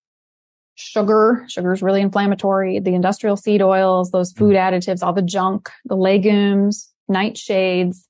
sugar. 0.75 1.45
Sugar 1.47 1.73
is 1.73 1.81
really 1.81 2.01
inflammatory. 2.01 2.79
The 2.79 2.93
industrial 2.93 3.37
seed 3.37 3.61
oils, 3.61 4.11
those 4.11 4.31
food 4.31 4.55
mm. 4.55 4.59
additives, 4.59 5.03
all 5.03 5.13
the 5.13 5.21
junk, 5.21 5.69
the 5.85 5.95
legumes, 5.95 6.89
nightshades. 7.09 8.05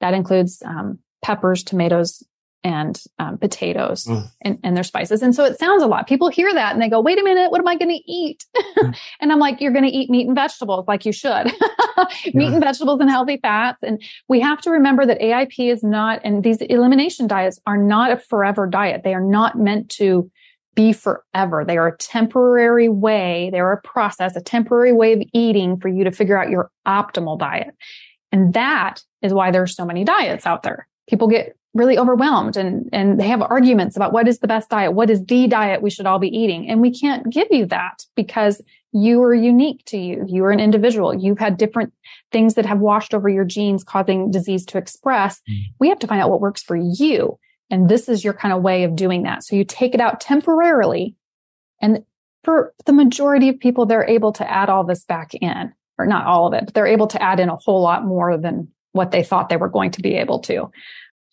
That 0.00 0.14
includes 0.14 0.62
um, 0.64 0.98
peppers, 1.22 1.62
tomatoes, 1.62 2.22
and 2.62 3.02
um, 3.18 3.38
potatoes 3.38 4.04
mm. 4.04 4.28
and, 4.42 4.58
and 4.62 4.76
their 4.76 4.84
spices. 4.84 5.22
And 5.22 5.34
so 5.34 5.44
it 5.44 5.58
sounds 5.58 5.82
a 5.82 5.86
lot. 5.86 6.06
People 6.06 6.28
hear 6.28 6.52
that 6.52 6.72
and 6.72 6.82
they 6.82 6.88
go, 6.88 7.00
wait 7.00 7.18
a 7.18 7.24
minute, 7.24 7.50
what 7.50 7.60
am 7.60 7.68
I 7.68 7.76
going 7.76 7.90
to 7.90 8.12
eat? 8.12 8.44
Mm. 8.76 8.96
and 9.20 9.32
I'm 9.32 9.38
like, 9.38 9.60
you're 9.60 9.72
going 9.72 9.84
to 9.84 9.90
eat 9.90 10.10
meat 10.10 10.26
and 10.26 10.36
vegetables 10.36 10.86
like 10.86 11.06
you 11.06 11.12
should. 11.12 11.46
meat 12.34 12.34
yeah. 12.34 12.52
and 12.52 12.60
vegetables 12.60 13.00
and 13.00 13.08
healthy 13.08 13.38
fats. 13.38 13.82
And 13.82 14.02
we 14.28 14.40
have 14.40 14.60
to 14.62 14.70
remember 14.70 15.06
that 15.06 15.20
AIP 15.20 15.72
is 15.72 15.82
not, 15.82 16.20
and 16.22 16.44
these 16.44 16.60
elimination 16.62 17.26
diets 17.26 17.58
are 17.66 17.78
not 17.78 18.10
a 18.10 18.18
forever 18.18 18.66
diet. 18.66 19.02
They 19.04 19.14
are 19.14 19.24
not 19.24 19.58
meant 19.58 19.88
to 19.90 20.30
be 20.74 20.92
forever. 20.92 21.64
They 21.64 21.78
are 21.78 21.88
a 21.88 21.96
temporary 21.96 22.88
way. 22.88 23.48
They're 23.52 23.72
a 23.72 23.80
process, 23.80 24.36
a 24.36 24.40
temporary 24.40 24.92
way 24.92 25.14
of 25.14 25.22
eating 25.32 25.78
for 25.80 25.88
you 25.88 26.04
to 26.04 26.12
figure 26.12 26.38
out 26.38 26.50
your 26.50 26.70
optimal 26.86 27.38
diet. 27.38 27.74
And 28.32 28.54
that 28.54 29.02
is 29.22 29.34
why 29.34 29.50
there's 29.50 29.74
so 29.74 29.84
many 29.84 30.04
diets 30.04 30.46
out 30.46 30.62
there. 30.62 30.86
People 31.08 31.26
get 31.26 31.56
really 31.72 31.96
overwhelmed 31.98 32.56
and, 32.56 32.88
and 32.92 33.20
they 33.20 33.28
have 33.28 33.42
arguments 33.42 33.96
about 33.96 34.12
what 34.12 34.26
is 34.26 34.40
the 34.40 34.48
best 34.48 34.70
diet? 34.70 34.92
What 34.92 35.10
is 35.10 35.24
the 35.24 35.46
diet 35.46 35.82
we 35.82 35.90
should 35.90 36.06
all 36.06 36.18
be 36.18 36.28
eating? 36.28 36.68
And 36.68 36.80
we 36.80 36.92
can't 36.92 37.30
give 37.30 37.48
you 37.50 37.66
that 37.66 38.04
because 38.16 38.60
you 38.92 39.22
are 39.22 39.34
unique 39.34 39.84
to 39.86 39.96
you. 39.96 40.24
You 40.26 40.44
are 40.44 40.50
an 40.50 40.58
individual. 40.58 41.14
You've 41.14 41.38
had 41.38 41.56
different 41.56 41.92
things 42.32 42.54
that 42.54 42.66
have 42.66 42.80
washed 42.80 43.14
over 43.14 43.28
your 43.28 43.44
genes 43.44 43.84
causing 43.84 44.32
disease 44.32 44.66
to 44.66 44.78
express. 44.78 45.40
Mm. 45.48 45.60
We 45.78 45.88
have 45.88 46.00
to 46.00 46.08
find 46.08 46.20
out 46.20 46.30
what 46.30 46.40
works 46.40 46.62
for 46.62 46.76
you. 46.76 47.38
And 47.70 47.88
this 47.88 48.08
is 48.08 48.24
your 48.24 48.34
kind 48.34 48.52
of 48.52 48.62
way 48.62 48.82
of 48.82 48.96
doing 48.96 49.22
that. 49.22 49.44
So 49.44 49.54
you 49.54 49.64
take 49.64 49.94
it 49.94 50.00
out 50.00 50.20
temporarily. 50.20 51.14
And 51.80 52.04
for 52.42 52.74
the 52.84 52.92
majority 52.92 53.48
of 53.48 53.60
people, 53.60 53.86
they're 53.86 54.08
able 54.08 54.32
to 54.32 54.50
add 54.50 54.68
all 54.68 54.82
this 54.82 55.04
back 55.04 55.34
in, 55.34 55.72
or 55.98 56.06
not 56.06 56.26
all 56.26 56.48
of 56.48 56.54
it, 56.54 56.64
but 56.64 56.74
they're 56.74 56.86
able 56.86 57.06
to 57.08 57.22
add 57.22 57.38
in 57.38 57.48
a 57.48 57.56
whole 57.56 57.80
lot 57.80 58.04
more 58.04 58.36
than 58.36 58.68
what 58.92 59.12
they 59.12 59.22
thought 59.22 59.48
they 59.48 59.56
were 59.56 59.68
going 59.68 59.92
to 59.92 60.02
be 60.02 60.16
able 60.16 60.40
to. 60.40 60.68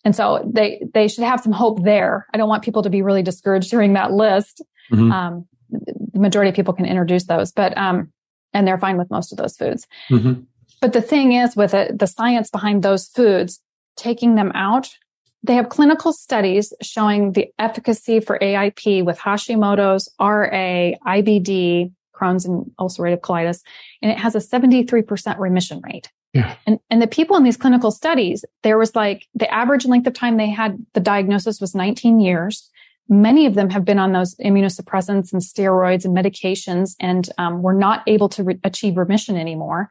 And 0.04 0.14
so 0.14 0.48
they, 0.50 0.82
they 0.94 1.08
should 1.08 1.24
have 1.24 1.40
some 1.40 1.52
hope 1.52 1.82
there. 1.82 2.26
I 2.32 2.38
don't 2.38 2.48
want 2.48 2.62
people 2.62 2.82
to 2.82 2.90
be 2.90 3.02
really 3.02 3.22
discouraged 3.22 3.70
during 3.70 3.94
that 3.94 4.12
list. 4.12 4.62
Mm-hmm. 4.92 5.12
Um, 5.12 5.46
the 5.70 6.20
majority 6.20 6.50
of 6.50 6.56
people 6.56 6.74
can 6.74 6.86
introduce 6.86 7.24
those, 7.24 7.52
but, 7.52 7.76
um, 7.76 8.12
and 8.54 8.66
they're 8.66 8.78
fine 8.78 8.96
with 8.96 9.10
most 9.10 9.32
of 9.32 9.38
those 9.38 9.56
foods. 9.56 9.86
Mm-hmm. 10.08 10.42
But 10.80 10.92
the 10.92 11.02
thing 11.02 11.32
is 11.32 11.56
with 11.56 11.74
it, 11.74 11.98
the 11.98 12.06
science 12.06 12.50
behind 12.50 12.82
those 12.82 13.08
foods, 13.08 13.60
taking 13.96 14.36
them 14.36 14.52
out, 14.54 14.88
they 15.42 15.54
have 15.54 15.68
clinical 15.68 16.12
studies 16.12 16.72
showing 16.82 17.32
the 17.32 17.48
efficacy 17.58 18.20
for 18.20 18.38
AIP 18.38 19.04
with 19.04 19.18
Hashimoto's, 19.18 20.08
RA, 20.20 20.92
IBD, 21.06 21.92
Crohn's 22.14 22.44
and 22.44 22.70
ulcerative 22.80 23.20
colitis, 23.20 23.62
and 24.02 24.10
it 24.10 24.18
has 24.18 24.34
a 24.34 24.38
73% 24.38 25.38
remission 25.38 25.80
rate. 25.84 26.10
Yeah. 26.34 26.56
And, 26.66 26.78
and 26.90 27.00
the 27.00 27.06
people 27.06 27.36
in 27.36 27.44
these 27.44 27.56
clinical 27.56 27.90
studies, 27.90 28.44
there 28.62 28.78
was 28.78 28.94
like 28.94 29.26
the 29.34 29.52
average 29.52 29.86
length 29.86 30.06
of 30.06 30.12
time 30.12 30.36
they 30.36 30.50
had 30.50 30.84
the 30.94 31.00
diagnosis 31.00 31.60
was 31.60 31.74
19 31.74 32.20
years. 32.20 32.70
Many 33.08 33.46
of 33.46 33.54
them 33.54 33.70
have 33.70 33.84
been 33.84 33.98
on 33.98 34.12
those 34.12 34.34
immunosuppressants 34.36 35.32
and 35.32 35.40
steroids 35.40 36.04
and 36.04 36.14
medications 36.14 36.94
and 37.00 37.30
um, 37.38 37.62
were 37.62 37.72
not 37.72 38.02
able 38.06 38.28
to 38.30 38.44
re- 38.44 38.60
achieve 38.64 38.98
remission 38.98 39.36
anymore. 39.36 39.88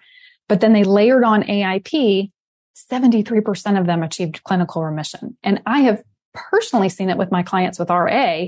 But 0.47 0.61
then 0.61 0.73
they 0.73 0.83
layered 0.83 1.23
on 1.23 1.43
AIP. 1.43 2.31
73% 2.91 3.79
of 3.79 3.87
them 3.87 4.03
achieved 4.03 4.43
clinical 4.43 4.83
remission. 4.83 5.35
And 5.43 5.61
I 5.65 5.79
have 5.79 6.03
personally 6.35 6.89
seen 6.89 7.09
it 7.09 7.17
with 7.17 7.31
my 7.31 7.41
clients 7.41 7.79
with 7.79 7.89
RA 7.89 8.45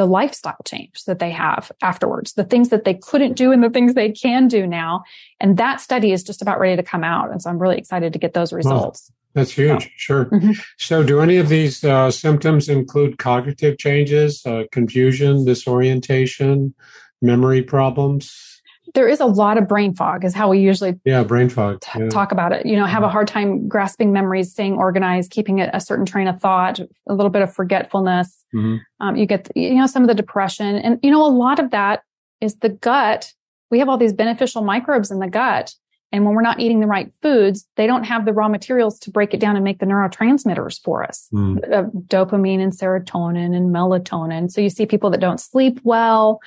the 0.00 0.06
lifestyle 0.06 0.56
change 0.64 1.04
that 1.04 1.18
they 1.18 1.30
have 1.30 1.70
afterwards, 1.82 2.32
the 2.32 2.42
things 2.42 2.70
that 2.70 2.84
they 2.84 2.94
couldn't 2.94 3.34
do 3.34 3.52
and 3.52 3.62
the 3.62 3.68
things 3.68 3.92
they 3.92 4.10
can 4.10 4.48
do 4.48 4.66
now. 4.66 5.04
And 5.40 5.58
that 5.58 5.78
study 5.78 6.10
is 6.10 6.22
just 6.22 6.40
about 6.40 6.58
ready 6.58 6.74
to 6.74 6.82
come 6.82 7.04
out. 7.04 7.30
And 7.30 7.42
so 7.42 7.50
I'm 7.50 7.58
really 7.58 7.76
excited 7.76 8.14
to 8.14 8.18
get 8.18 8.32
those 8.32 8.50
results. 8.50 9.12
that's 9.34 9.50
huge. 9.50 9.82
So, 9.82 9.90
sure. 9.98 10.24
Mm-hmm. 10.24 10.52
So 10.78 11.02
do 11.02 11.20
any 11.20 11.36
of 11.36 11.50
these 11.50 11.84
uh, 11.84 12.10
symptoms 12.10 12.70
include 12.70 13.18
cognitive 13.18 13.76
changes, 13.76 14.40
uh, 14.46 14.62
confusion, 14.72 15.44
disorientation, 15.44 16.74
memory 17.20 17.60
problems? 17.60 18.59
There 18.94 19.08
is 19.08 19.20
a 19.20 19.26
lot 19.26 19.58
of 19.58 19.68
brain 19.68 19.94
fog 19.94 20.24
is 20.24 20.34
how 20.34 20.48
we 20.50 20.58
usually 20.58 20.98
yeah 21.04 21.22
brain 21.22 21.48
fog 21.48 21.80
t- 21.80 21.98
yeah. 21.98 22.08
talk 22.08 22.32
about 22.32 22.52
it. 22.52 22.66
You 22.66 22.76
know 22.76 22.86
have 22.86 23.02
a 23.02 23.08
hard 23.08 23.28
time 23.28 23.68
grasping 23.68 24.12
memories 24.12 24.50
staying 24.50 24.74
organized 24.74 25.30
keeping 25.30 25.60
a, 25.60 25.70
a 25.72 25.80
certain 25.80 26.06
train 26.06 26.28
of 26.28 26.40
thought 26.40 26.80
a 26.80 27.14
little 27.14 27.30
bit 27.30 27.42
of 27.42 27.52
forgetfulness. 27.52 28.44
Mm-hmm. 28.54 28.76
um, 28.98 29.16
you 29.16 29.26
get 29.26 29.48
you 29.54 29.74
know 29.74 29.86
some 29.86 30.02
of 30.02 30.08
the 30.08 30.14
depression. 30.14 30.76
And 30.76 30.98
you 31.02 31.10
know 31.10 31.24
a 31.24 31.28
lot 31.28 31.58
of 31.58 31.70
that 31.70 32.02
is 32.40 32.56
the 32.56 32.68
gut. 32.68 33.32
We 33.70 33.78
have 33.78 33.88
all 33.88 33.98
these 33.98 34.12
beneficial 34.12 34.62
microbes 34.62 35.10
in 35.10 35.20
the 35.20 35.28
gut. 35.28 35.74
And 36.12 36.24
when 36.24 36.34
we're 36.34 36.42
not 36.42 36.58
eating 36.58 36.80
the 36.80 36.88
right 36.88 37.12
foods 37.22 37.68
they 37.76 37.86
don't 37.86 38.02
have 38.04 38.24
the 38.24 38.32
raw 38.32 38.48
materials 38.48 38.98
to 39.00 39.10
break 39.10 39.32
it 39.32 39.40
down 39.40 39.54
and 39.54 39.64
make 39.64 39.78
the 39.78 39.86
neurotransmitters 39.86 40.82
for 40.82 41.04
us. 41.04 41.28
Mm. 41.32 41.72
uh, 41.72 41.84
dopamine 42.08 42.60
and 42.60 42.72
serotonin 42.72 43.54
and 43.54 43.72
melatonin. 43.72 44.50
So 44.50 44.60
you 44.60 44.70
see 44.70 44.86
people 44.86 45.10
that 45.10 45.20
don't 45.20 45.40
sleep 45.40 45.80
well 45.84 46.40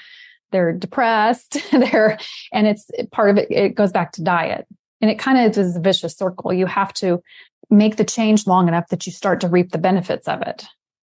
they're 0.54 0.72
depressed, 0.72 1.58
they're, 1.72 2.18
and 2.54 2.68
it's 2.68 2.90
part 3.12 3.30
of 3.30 3.38
it, 3.38 3.52
it 3.52 3.76
goes 3.76 3.92
back 3.92 4.14
to 4.14 4.24
diet. 4.24 4.66
And 5.02 5.12
it 5.12 5.20
kind 5.20 5.38
of 5.38 5.58
is 5.58 5.76
a 5.76 5.82
vicious 5.82 6.16
circle. 6.16 6.54
You 6.54 6.66
have 6.66 6.94
to 6.94 7.22
make 7.70 7.98
the 7.98 8.06
change 8.06 8.48
long 8.48 8.70
enough 8.70 8.88
that 8.88 9.06
you 9.06 9.12
start 9.12 9.42
to 9.42 9.50
reap 9.50 9.72
the 9.72 9.78
benefits 9.78 10.30
of 10.30 10.42
it. 10.42 10.66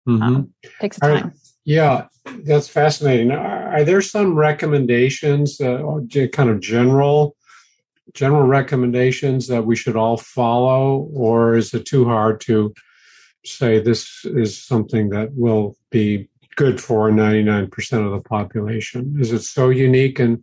Mm-hmm. 0.09 0.23
Um, 0.23 0.55
takes 0.81 0.99
time. 0.99 1.35
Yeah, 1.65 2.07
that's 2.45 2.69
fascinating. 2.69 3.31
Are 3.31 3.85
there 3.85 4.01
some 4.01 4.35
recommendations, 4.35 5.61
uh, 5.61 6.01
kind 6.33 6.51
of 6.51 6.61
general, 6.61 7.37
general 8.15 8.47
recommendations 8.47 9.47
that 9.49 9.65
we 9.65 9.77
should 9.77 9.97
all 9.97 10.17
follow, 10.17 11.09
or 11.15 11.55
is 11.55 11.73
it 11.73 11.85
too 11.85 12.05
hard 12.05 12.41
to 12.43 12.75
say 13.45 13.79
this 13.79 14.25
is 14.25 14.61
something 14.61 15.11
that 15.11 15.31
will 15.35 15.77
be 15.91 16.29
good 16.57 16.81
for 16.81 17.11
99% 17.11 18.05
of 18.05 18.13
the 18.13 18.21
population? 18.21 19.17
Is 19.19 19.33
it 19.33 19.43
so 19.43 19.71
unique 19.71 20.19
and 20.19 20.43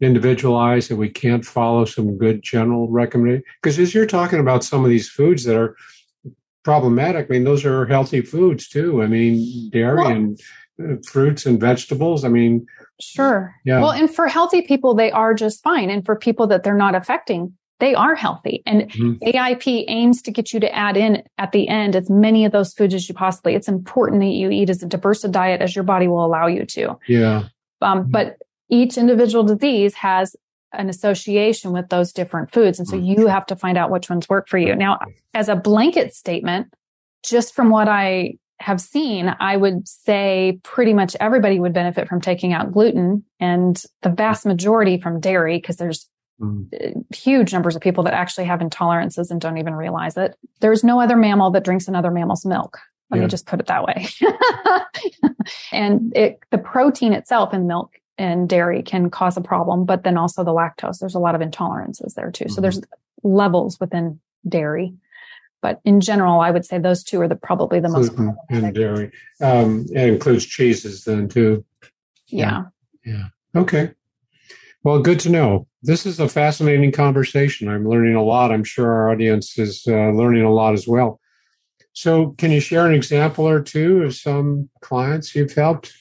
individualized 0.00 0.90
that 0.90 0.96
we 0.96 1.08
can't 1.08 1.44
follow 1.44 1.84
some 1.84 2.18
good 2.18 2.42
general 2.42 2.88
recommendation? 2.88 3.44
Because 3.62 3.78
as 3.78 3.94
you're 3.94 4.06
talking 4.06 4.40
about 4.40 4.64
some 4.64 4.84
of 4.84 4.90
these 4.90 5.08
foods 5.08 5.44
that 5.44 5.56
are 5.56 5.76
problematic, 6.64 7.26
I 7.26 7.34
mean, 7.34 7.44
those 7.44 7.64
are 7.64 7.86
healthy 7.86 8.20
foods 8.20 8.68
too. 8.68 9.02
I 9.02 9.06
mean, 9.06 9.70
dairy 9.70 9.96
well, 9.96 10.08
and 10.08 10.40
uh, 10.82 10.96
fruits 11.06 11.46
and 11.46 11.60
vegetables. 11.60 12.24
I 12.24 12.28
mean, 12.28 12.66
sure. 13.00 13.54
Yeah. 13.64 13.80
Well, 13.80 13.92
and 13.92 14.12
for 14.12 14.26
healthy 14.28 14.62
people, 14.62 14.94
they 14.94 15.10
are 15.10 15.34
just 15.34 15.62
fine. 15.62 15.90
And 15.90 16.04
for 16.04 16.16
people 16.16 16.46
that 16.48 16.64
they're 16.64 16.74
not 16.74 16.94
affecting, 16.94 17.56
they 17.78 17.94
are 17.94 18.14
healthy. 18.14 18.62
And 18.64 18.90
mm-hmm. 18.90 19.22
AIP 19.22 19.84
aims 19.88 20.22
to 20.22 20.30
get 20.30 20.52
you 20.52 20.60
to 20.60 20.74
add 20.74 20.96
in 20.96 21.22
at 21.38 21.52
the 21.52 21.68
end 21.68 21.94
as 21.94 22.08
many 22.08 22.44
of 22.44 22.52
those 22.52 22.72
foods 22.72 22.94
as 22.94 23.08
you 23.08 23.14
possibly. 23.14 23.54
It's 23.54 23.68
important 23.68 24.20
that 24.22 24.28
you 24.28 24.50
eat 24.50 24.70
as 24.70 24.78
diverse 24.78 25.24
a 25.24 25.28
diet 25.28 25.60
as 25.60 25.76
your 25.76 25.84
body 25.84 26.08
will 26.08 26.24
allow 26.24 26.46
you 26.46 26.64
to. 26.64 26.98
Yeah. 27.06 27.48
Um, 27.82 28.02
mm-hmm. 28.02 28.10
But 28.10 28.38
each 28.70 28.96
individual 28.96 29.44
disease 29.44 29.94
has 29.94 30.34
an 30.72 30.88
association 30.88 31.72
with 31.72 31.88
those 31.88 32.12
different 32.12 32.52
foods. 32.52 32.78
And 32.78 32.88
so 32.88 32.96
mm-hmm. 32.96 33.20
you 33.20 33.26
have 33.26 33.46
to 33.46 33.56
find 33.56 33.78
out 33.78 33.90
which 33.90 34.08
ones 34.10 34.28
work 34.28 34.48
for 34.48 34.58
you. 34.58 34.74
Now, 34.74 34.98
as 35.34 35.48
a 35.48 35.56
blanket 35.56 36.14
statement, 36.14 36.72
just 37.22 37.54
from 37.54 37.70
what 37.70 37.88
I 37.88 38.34
have 38.58 38.80
seen, 38.80 39.34
I 39.38 39.56
would 39.56 39.86
say 39.86 40.60
pretty 40.62 40.94
much 40.94 41.14
everybody 41.20 41.60
would 41.60 41.74
benefit 41.74 42.08
from 42.08 42.20
taking 42.20 42.52
out 42.52 42.72
gluten 42.72 43.24
and 43.38 43.82
the 44.02 44.08
vast 44.08 44.46
majority 44.46 44.98
from 44.98 45.20
dairy 45.20 45.58
because 45.58 45.76
there's 45.76 46.08
Mm. 46.38 47.14
huge 47.14 47.54
numbers 47.54 47.76
of 47.76 47.80
people 47.80 48.04
that 48.04 48.12
actually 48.12 48.44
have 48.44 48.60
intolerances 48.60 49.30
and 49.30 49.40
don't 49.40 49.56
even 49.56 49.74
realize 49.74 50.18
it. 50.18 50.36
There's 50.60 50.84
no 50.84 51.00
other 51.00 51.16
mammal 51.16 51.50
that 51.52 51.64
drinks 51.64 51.88
another 51.88 52.10
mammal's 52.10 52.44
milk. 52.44 52.78
Let 53.10 53.18
yeah. 53.18 53.22
me 53.22 53.28
just 53.28 53.46
put 53.46 53.60
it 53.60 53.66
that 53.66 53.84
way. 53.84 54.06
and 55.72 56.14
it, 56.14 56.40
the 56.50 56.58
protein 56.58 57.14
itself 57.14 57.54
in 57.54 57.66
milk 57.66 57.94
and 58.18 58.48
dairy 58.48 58.82
can 58.82 59.08
cause 59.08 59.36
a 59.36 59.40
problem, 59.40 59.84
but 59.84 60.02
then 60.02 60.18
also 60.18 60.44
the 60.44 60.52
lactose. 60.52 60.98
There's 60.98 61.14
a 61.14 61.20
lot 61.20 61.34
of 61.34 61.40
intolerances 61.40 62.14
there 62.14 62.30
too. 62.30 62.44
Mm-hmm. 62.44 62.52
So 62.52 62.60
there's 62.60 62.80
levels 63.22 63.80
within 63.80 64.20
dairy. 64.48 64.94
But 65.62 65.80
in 65.84 66.00
general, 66.00 66.40
I 66.40 66.50
would 66.50 66.64
say 66.64 66.78
those 66.78 67.02
two 67.02 67.20
are 67.20 67.28
the 67.28 67.36
probably 67.36 67.80
the 67.80 67.88
most 67.88 68.14
Gluten 68.14 68.36
and 68.50 68.74
dairy. 68.74 69.10
Um, 69.40 69.86
it 69.90 70.08
includes 70.08 70.44
cheeses 70.44 71.04
then 71.04 71.28
too. 71.28 71.64
Yeah. 72.28 72.64
yeah. 73.04 73.14
Yeah. 73.54 73.60
Okay. 73.60 73.92
Well, 74.86 75.00
good 75.00 75.18
to 75.20 75.30
know. 75.30 75.66
This 75.82 76.06
is 76.06 76.20
a 76.20 76.28
fascinating 76.28 76.92
conversation. 76.92 77.68
I'm 77.68 77.88
learning 77.88 78.14
a 78.14 78.22
lot. 78.22 78.52
I'm 78.52 78.62
sure 78.62 78.88
our 78.88 79.10
audience 79.10 79.58
is 79.58 79.82
uh, 79.88 80.10
learning 80.10 80.44
a 80.44 80.52
lot 80.52 80.74
as 80.74 80.86
well. 80.86 81.18
So, 81.92 82.36
can 82.38 82.52
you 82.52 82.60
share 82.60 82.86
an 82.86 82.94
example 82.94 83.48
or 83.48 83.60
two 83.60 84.04
of 84.04 84.14
some 84.14 84.70
clients 84.82 85.34
you've 85.34 85.52
helped? 85.52 85.92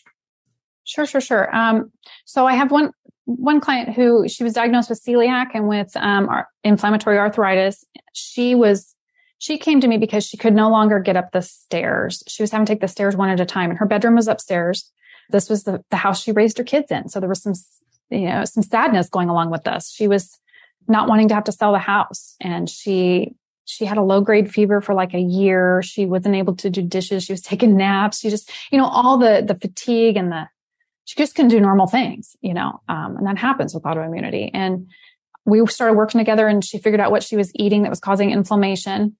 Sure, 0.83 1.07
sure, 1.07 1.19
sure. 1.19 1.55
Um, 1.55 1.91
so, 2.25 2.45
I 2.45 2.53
have 2.53 2.69
one 2.69 2.91
one 3.23 3.59
client 3.59 3.95
who 3.95 4.29
she 4.29 4.43
was 4.43 4.53
diagnosed 4.53 4.91
with 4.91 5.03
celiac 5.03 5.47
and 5.55 5.67
with 5.67 5.89
um, 5.95 6.29
inflammatory 6.63 7.17
arthritis. 7.17 7.83
She 8.13 8.53
was 8.53 8.93
she 9.39 9.57
came 9.57 9.81
to 9.81 9.87
me 9.87 9.97
because 9.97 10.27
she 10.27 10.37
could 10.37 10.53
no 10.53 10.69
longer 10.69 10.99
get 10.99 11.17
up 11.17 11.31
the 11.31 11.41
stairs. 11.41 12.21
She 12.27 12.43
was 12.43 12.51
having 12.51 12.67
to 12.67 12.73
take 12.73 12.81
the 12.81 12.87
stairs 12.87 13.15
one 13.15 13.31
at 13.31 13.39
a 13.39 13.47
time, 13.47 13.71
and 13.71 13.79
her 13.79 13.87
bedroom 13.87 14.13
was 14.13 14.27
upstairs. 14.27 14.91
This 15.31 15.49
was 15.49 15.63
the, 15.63 15.83
the 15.89 15.97
house 15.97 16.21
she 16.21 16.31
raised 16.31 16.59
her 16.59 16.63
kids 16.63 16.91
in. 16.91 17.09
So 17.09 17.19
there 17.19 17.27
was 17.27 17.41
some 17.41 17.55
you 18.09 18.27
know, 18.27 18.45
some 18.45 18.63
sadness 18.63 19.09
going 19.09 19.29
along 19.29 19.51
with 19.51 19.63
this. 19.63 19.91
She 19.91 20.07
was 20.07 20.39
not 20.87 21.07
wanting 21.07 21.27
to 21.29 21.35
have 21.35 21.45
to 21.45 21.51
sell 21.51 21.71
the 21.71 21.79
house 21.79 22.35
and 22.39 22.69
she, 22.69 23.33
she 23.65 23.85
had 23.85 23.97
a 23.97 24.03
low 24.03 24.21
grade 24.21 24.53
fever 24.53 24.81
for 24.81 24.93
like 24.93 25.13
a 25.13 25.19
year. 25.19 25.81
She 25.81 26.05
wasn't 26.05 26.35
able 26.35 26.55
to 26.57 26.69
do 26.69 26.81
dishes. 26.81 27.23
She 27.23 27.33
was 27.33 27.41
taking 27.41 27.75
naps. 27.75 28.19
She 28.19 28.29
just, 28.29 28.51
you 28.71 28.77
know, 28.77 28.85
all 28.85 29.17
the, 29.17 29.43
the 29.45 29.55
fatigue 29.55 30.17
and 30.17 30.31
the, 30.31 30.47
she 31.05 31.15
just 31.17 31.35
couldn't 31.35 31.49
do 31.49 31.59
normal 31.59 31.87
things, 31.87 32.35
you 32.41 32.53
know, 32.53 32.81
um, 32.87 33.17
and 33.17 33.27
that 33.27 33.37
happens 33.37 33.73
with 33.73 33.83
autoimmunity. 33.83 34.49
And 34.53 34.87
we 35.45 35.65
started 35.67 35.93
working 35.95 36.19
together 36.19 36.47
and 36.47 36.63
she 36.63 36.79
figured 36.79 36.99
out 36.99 37.11
what 37.11 37.23
she 37.23 37.35
was 37.35 37.51
eating 37.55 37.83
that 37.83 37.89
was 37.89 37.99
causing 37.99 38.31
inflammation. 38.31 39.15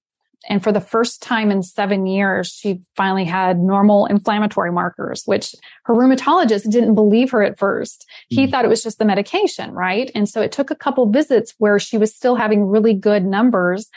And 0.48 0.62
for 0.62 0.70
the 0.70 0.80
first 0.80 1.22
time 1.22 1.50
in 1.50 1.62
seven 1.62 2.06
years, 2.06 2.48
she 2.48 2.80
finally 2.94 3.24
had 3.24 3.58
normal 3.58 4.06
inflammatory 4.06 4.70
markers, 4.70 5.22
which 5.24 5.54
her 5.84 5.94
rheumatologist 5.94 6.70
didn't 6.70 6.94
believe 6.94 7.30
her 7.30 7.42
at 7.42 7.58
first. 7.58 8.06
He 8.28 8.42
mm-hmm. 8.42 8.50
thought 8.50 8.64
it 8.64 8.68
was 8.68 8.82
just 8.82 8.98
the 8.98 9.04
medication, 9.04 9.72
right? 9.72 10.10
And 10.14 10.28
so 10.28 10.40
it 10.40 10.52
took 10.52 10.70
a 10.70 10.76
couple 10.76 11.10
visits 11.10 11.54
where 11.58 11.78
she 11.78 11.98
was 11.98 12.14
still 12.14 12.36
having 12.36 12.64
really 12.64 12.94
good 12.94 13.24
numbers. 13.24 13.88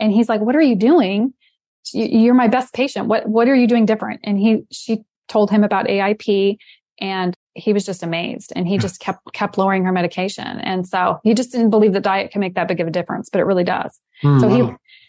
And 0.00 0.12
he's 0.12 0.28
like, 0.28 0.40
what 0.40 0.56
are 0.56 0.62
you 0.62 0.76
doing? 0.76 1.34
You're 1.92 2.34
my 2.34 2.48
best 2.48 2.72
patient. 2.74 3.06
What, 3.06 3.28
what 3.28 3.48
are 3.48 3.54
you 3.54 3.66
doing 3.66 3.84
different? 3.84 4.20
And 4.24 4.38
he, 4.38 4.64
she 4.70 5.04
told 5.28 5.50
him 5.50 5.62
about 5.62 5.86
AIP 5.86 6.58
and 7.00 7.34
he 7.54 7.72
was 7.72 7.84
just 7.84 8.02
amazed 8.02 8.52
and 8.56 8.66
he 8.68 8.78
just 8.78 9.00
kept 9.00 9.20
kept 9.32 9.58
lowering 9.58 9.84
her 9.84 9.92
medication 9.92 10.46
and 10.46 10.86
so 10.86 11.18
he 11.24 11.34
just 11.34 11.52
didn't 11.52 11.70
believe 11.70 11.92
that 11.92 12.02
diet 12.02 12.30
can 12.30 12.40
make 12.40 12.54
that 12.54 12.68
big 12.68 12.80
of 12.80 12.86
a 12.86 12.90
difference 12.90 13.28
but 13.28 13.40
it 13.40 13.44
really 13.44 13.64
does 13.64 14.00
mm, 14.22 14.40
so 14.40 14.48
he 14.48 14.62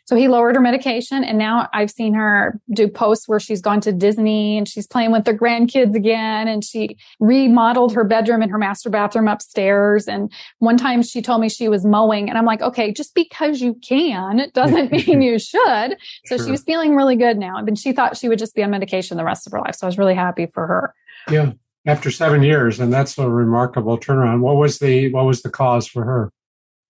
so 0.09 0.15
he 0.15 0.27
lowered 0.27 0.55
her 0.55 0.61
medication 0.61 1.23
and 1.23 1.37
now 1.37 1.69
I've 1.71 1.91
seen 1.91 2.15
her 2.15 2.59
do 2.73 2.87
posts 2.87 3.27
where 3.27 3.39
she's 3.39 3.61
gone 3.61 3.79
to 3.81 3.91
Disney 3.91 4.57
and 4.57 4.67
she's 4.67 4.87
playing 4.87 5.11
with 5.11 5.27
her 5.27 5.35
grandkids 5.35 5.93
again 5.93 6.47
and 6.47 6.63
she 6.63 6.97
remodeled 7.19 7.93
her 7.93 8.03
bedroom 8.03 8.41
and 8.41 8.49
her 8.49 8.57
master 8.57 8.89
bathroom 8.89 9.27
upstairs. 9.27 10.07
And 10.07 10.33
one 10.57 10.77
time 10.77 11.03
she 11.03 11.21
told 11.21 11.41
me 11.41 11.47
she 11.47 11.69
was 11.69 11.85
mowing 11.85 12.27
and 12.27 12.39
I'm 12.39 12.45
like, 12.45 12.63
okay, 12.63 12.91
just 12.91 13.13
because 13.13 13.61
you 13.61 13.75
can, 13.87 14.39
it 14.39 14.55
doesn't 14.55 14.91
mean 15.07 15.21
you 15.21 15.37
should. 15.37 15.95
So 16.25 16.37
sure. 16.37 16.43
she 16.43 16.49
was 16.49 16.63
feeling 16.63 16.95
really 16.95 17.15
good 17.15 17.37
now. 17.37 17.57
And 17.57 17.77
she 17.77 17.91
thought 17.91 18.17
she 18.17 18.29
would 18.29 18.39
just 18.39 18.55
be 18.55 18.63
on 18.63 18.71
medication 18.71 19.15
the 19.15 19.23
rest 19.23 19.45
of 19.45 19.53
her 19.53 19.59
life. 19.59 19.75
So 19.75 19.85
I 19.85 19.89
was 19.89 19.99
really 19.99 20.15
happy 20.15 20.47
for 20.47 20.65
her. 20.65 20.95
Yeah. 21.29 21.51
After 21.85 22.09
seven 22.09 22.41
years, 22.41 22.79
and 22.79 22.91
that's 22.91 23.15
a 23.19 23.29
remarkable 23.29 23.99
turnaround. 23.99 24.39
What 24.39 24.55
was 24.55 24.79
the 24.79 25.13
what 25.13 25.25
was 25.25 25.43
the 25.43 25.51
cause 25.51 25.87
for 25.87 26.03
her? 26.03 26.31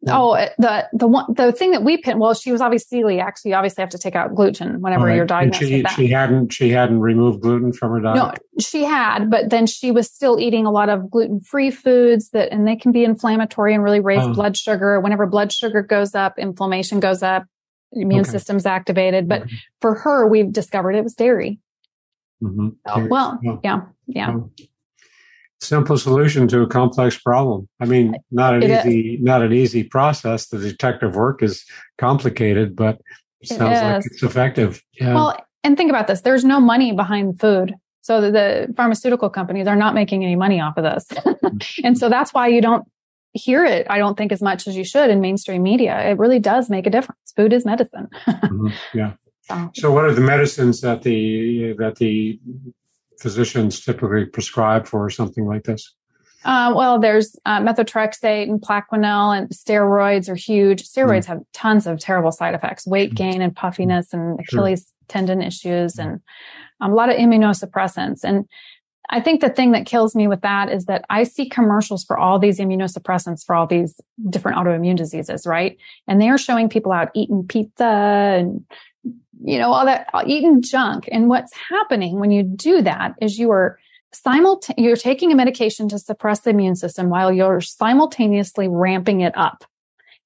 Oh, 0.08 0.34
the 0.58 0.88
the 0.94 1.08
one 1.08 1.26
the 1.34 1.52
thing 1.52 1.72
that 1.72 1.84
we 1.84 1.98
pin. 1.98 2.20
Well, 2.20 2.34
she 2.34 2.54
was 2.54 2.62
obviously 2.62 3.02
celiac, 3.02 3.38
so 3.38 3.50
you 3.50 3.56
obviously 3.56 3.82
have 3.82 3.90
to 3.90 3.98
take 3.98 4.16
out 4.16 4.34
gluten 4.34 4.80
whenever 4.80 5.06
right. 5.06 5.16
you're 5.18 5.26
diagnosed 5.26 5.60
she, 5.60 5.74
with 5.74 5.84
that. 5.84 5.96
She 5.96 6.08
hadn't 6.08 6.54
she 6.54 6.70
hadn't 6.70 7.02
removed 7.02 7.42
gluten 7.42 7.74
from 7.74 7.92
her 7.92 8.00
diet. 8.00 8.16
No, 8.16 8.34
she 8.62 8.86
had, 8.86 9.30
but 9.30 9.50
then 9.50 9.68
she 9.68 9.92
was 9.92 10.10
still 10.10 10.40
eating 10.40 10.66
a 10.66 10.72
lot 10.72 10.88
of 10.88 11.12
gluten 11.12 11.42
free 11.42 11.70
foods 11.70 12.30
that, 12.30 12.50
and 12.54 12.66
they 12.66 12.78
can 12.78 12.94
be 12.94 13.04
inflammatory 13.04 13.74
and 13.74 13.84
really 13.84 14.00
raise 14.00 14.24
oh. 14.24 14.34
blood 14.34 14.56
sugar. 14.56 15.02
Whenever 15.02 15.26
blood 15.26 15.52
sugar 15.52 15.82
goes 15.82 16.16
up, 16.16 16.40
inflammation 16.40 17.02
goes 17.02 17.22
up, 17.22 17.44
immune 17.92 18.22
okay. 18.22 18.30
system's 18.30 18.66
activated. 18.66 19.28
But 19.28 19.42
mm-hmm. 19.42 19.56
for 19.82 19.96
her, 19.96 20.26
we've 20.26 20.52
discovered 20.52 20.96
it 20.96 21.04
was 21.04 21.14
dairy. 21.14 21.60
Mm-hmm. 22.42 22.70
Oh, 22.86 23.08
well, 23.08 23.38
yeah, 23.66 23.82
yeah. 24.08 24.32
Oh 24.32 24.50
simple 25.62 25.98
solution 25.98 26.48
to 26.48 26.62
a 26.62 26.68
complex 26.68 27.18
problem. 27.18 27.68
I 27.80 27.86
mean, 27.86 28.16
not 28.32 28.56
an 28.56 28.64
it 28.64 28.86
easy, 28.86 29.16
is. 29.16 29.24
not 29.24 29.42
an 29.42 29.54
easy 29.54 29.84
process. 29.84 30.48
The 30.48 30.60
detective 30.60 31.16
work 31.16 31.44
is 31.44 31.66
complicated, 31.98 32.76
but 32.76 33.00
it 33.42 33.50
sounds 33.50 33.80
it 33.80 33.84
like 33.84 34.06
it's 34.06 34.24
effective. 34.24 34.82
Yeah. 35.00 35.14
Well, 35.14 35.46
and 35.64 35.78
think 35.78 35.90
about 35.90 36.08
this: 36.08 36.22
there's 36.22 36.46
no 36.46 36.60
money 36.60 36.92
behind 36.92 37.40
food, 37.40 37.74
so 38.02 38.22
the, 38.22 38.32
the 38.32 38.74
pharmaceutical 38.76 39.30
companies 39.30 39.68
are 39.68 39.76
not 39.76 39.94
making 39.94 40.24
any 40.24 40.36
money 40.36 40.62
off 40.62 40.78
of 40.78 40.84
this, 40.84 41.08
and 41.84 41.98
so 41.98 42.10
that's 42.10 42.34
why 42.34 42.48
you 42.48 42.62
don't 42.62 42.86
hear 43.34 43.66
it. 43.66 43.86
I 43.90 43.98
don't 43.98 44.18
think 44.18 44.32
as 44.32 44.42
much 44.42 44.68
as 44.68 44.76
you 44.76 44.84
should 44.84 45.10
in 45.10 45.22
mainstream 45.22 45.64
media. 45.64 46.00
It 46.10 46.18
really 46.18 46.40
does 46.40 46.70
make 46.70 46.88
a 46.88 46.90
difference. 46.90 47.20
Food 47.36 47.54
is 47.54 47.66
medicine. 47.66 48.08
mm-hmm. 48.28 48.70
Yeah. 48.94 49.14
So, 49.74 49.92
what 49.92 50.06
are 50.06 50.14
the 50.14 50.22
medicines 50.22 50.82
that 50.82 51.02
the 51.02 51.74
that 51.80 51.96
the 51.96 52.40
physicians 53.20 53.84
typically 53.84 54.26
prescribe 54.26 54.88
for 54.88 55.10
something 55.10 55.46
like 55.46 55.64
this? 55.64 55.94
Uh, 56.46 56.74
well, 56.74 57.00
there's 57.00 57.36
uh, 57.46 57.60
methotrexate 57.60 58.44
and 58.44 58.62
Plaquenil, 58.62 59.38
and 59.38 59.50
steroids 59.50 60.30
are 60.30 60.36
huge. 60.36 60.84
Steroids 60.84 61.24
mm. 61.24 61.26
have 61.26 61.42
tons 61.54 61.86
of 61.86 62.00
terrible 62.00 62.32
side 62.32 62.56
effects: 62.56 62.88
weight 62.88 63.14
gain 63.14 63.42
and 63.42 63.56
puffiness, 63.56 64.14
and 64.14 64.40
Achilles 64.40 64.82
sure. 64.82 65.06
tendon 65.10 65.42
issues, 65.42 66.00
and 66.00 66.22
um, 66.80 66.92
a 66.92 66.96
lot 66.96 67.10
of 67.10 67.18
immunosuppressants. 67.18 68.24
And 68.24 68.46
I 69.10 69.20
think 69.20 69.42
the 69.42 69.50
thing 69.50 69.72
that 69.72 69.86
kills 69.86 70.16
me 70.16 70.28
with 70.28 70.42
that 70.42 70.70
is 70.70 70.86
that 70.86 71.04
I 71.10 71.24
see 71.24 71.50
commercials 71.50 72.06
for 72.06 72.18
all 72.18 72.38
these 72.38 72.60
immunosuppressants 72.60 73.44
for 73.44 73.56
all 73.56 73.66
these 73.66 74.00
different 74.30 74.58
autoimmune 74.58 74.96
diseases, 74.96 75.48
right? 75.48 75.78
And 76.08 76.22
they 76.22 76.30
are 76.30 76.38
showing 76.38 76.70
people 76.70 76.92
out 76.92 77.10
eating 77.16 77.46
pizza 77.48 77.86
and 77.86 78.64
you 79.04 79.58
know, 79.58 79.72
all 79.72 79.86
that 79.86 80.08
eating 80.26 80.62
junk. 80.62 81.08
And 81.12 81.30
what's 81.30 81.54
happening 81.70 82.20
when 82.20 82.32
you 82.32 82.44
do 82.44 82.82
that 82.82 83.16
is 83.22 83.40
you 83.40 83.52
are 83.52 83.80
simultaneously, 84.12 84.84
you're 84.84 84.96
taking 84.96 85.32
a 85.32 85.36
medication 85.36 85.88
to 85.90 86.00
suppress 86.00 86.42
the 86.42 86.50
immune 86.50 86.76
system 86.76 87.10
while 87.10 87.32
you're 87.32 87.62
simultaneously 87.62 88.68
ramping 88.68 89.22
it 89.22 89.38
up. 89.38 89.64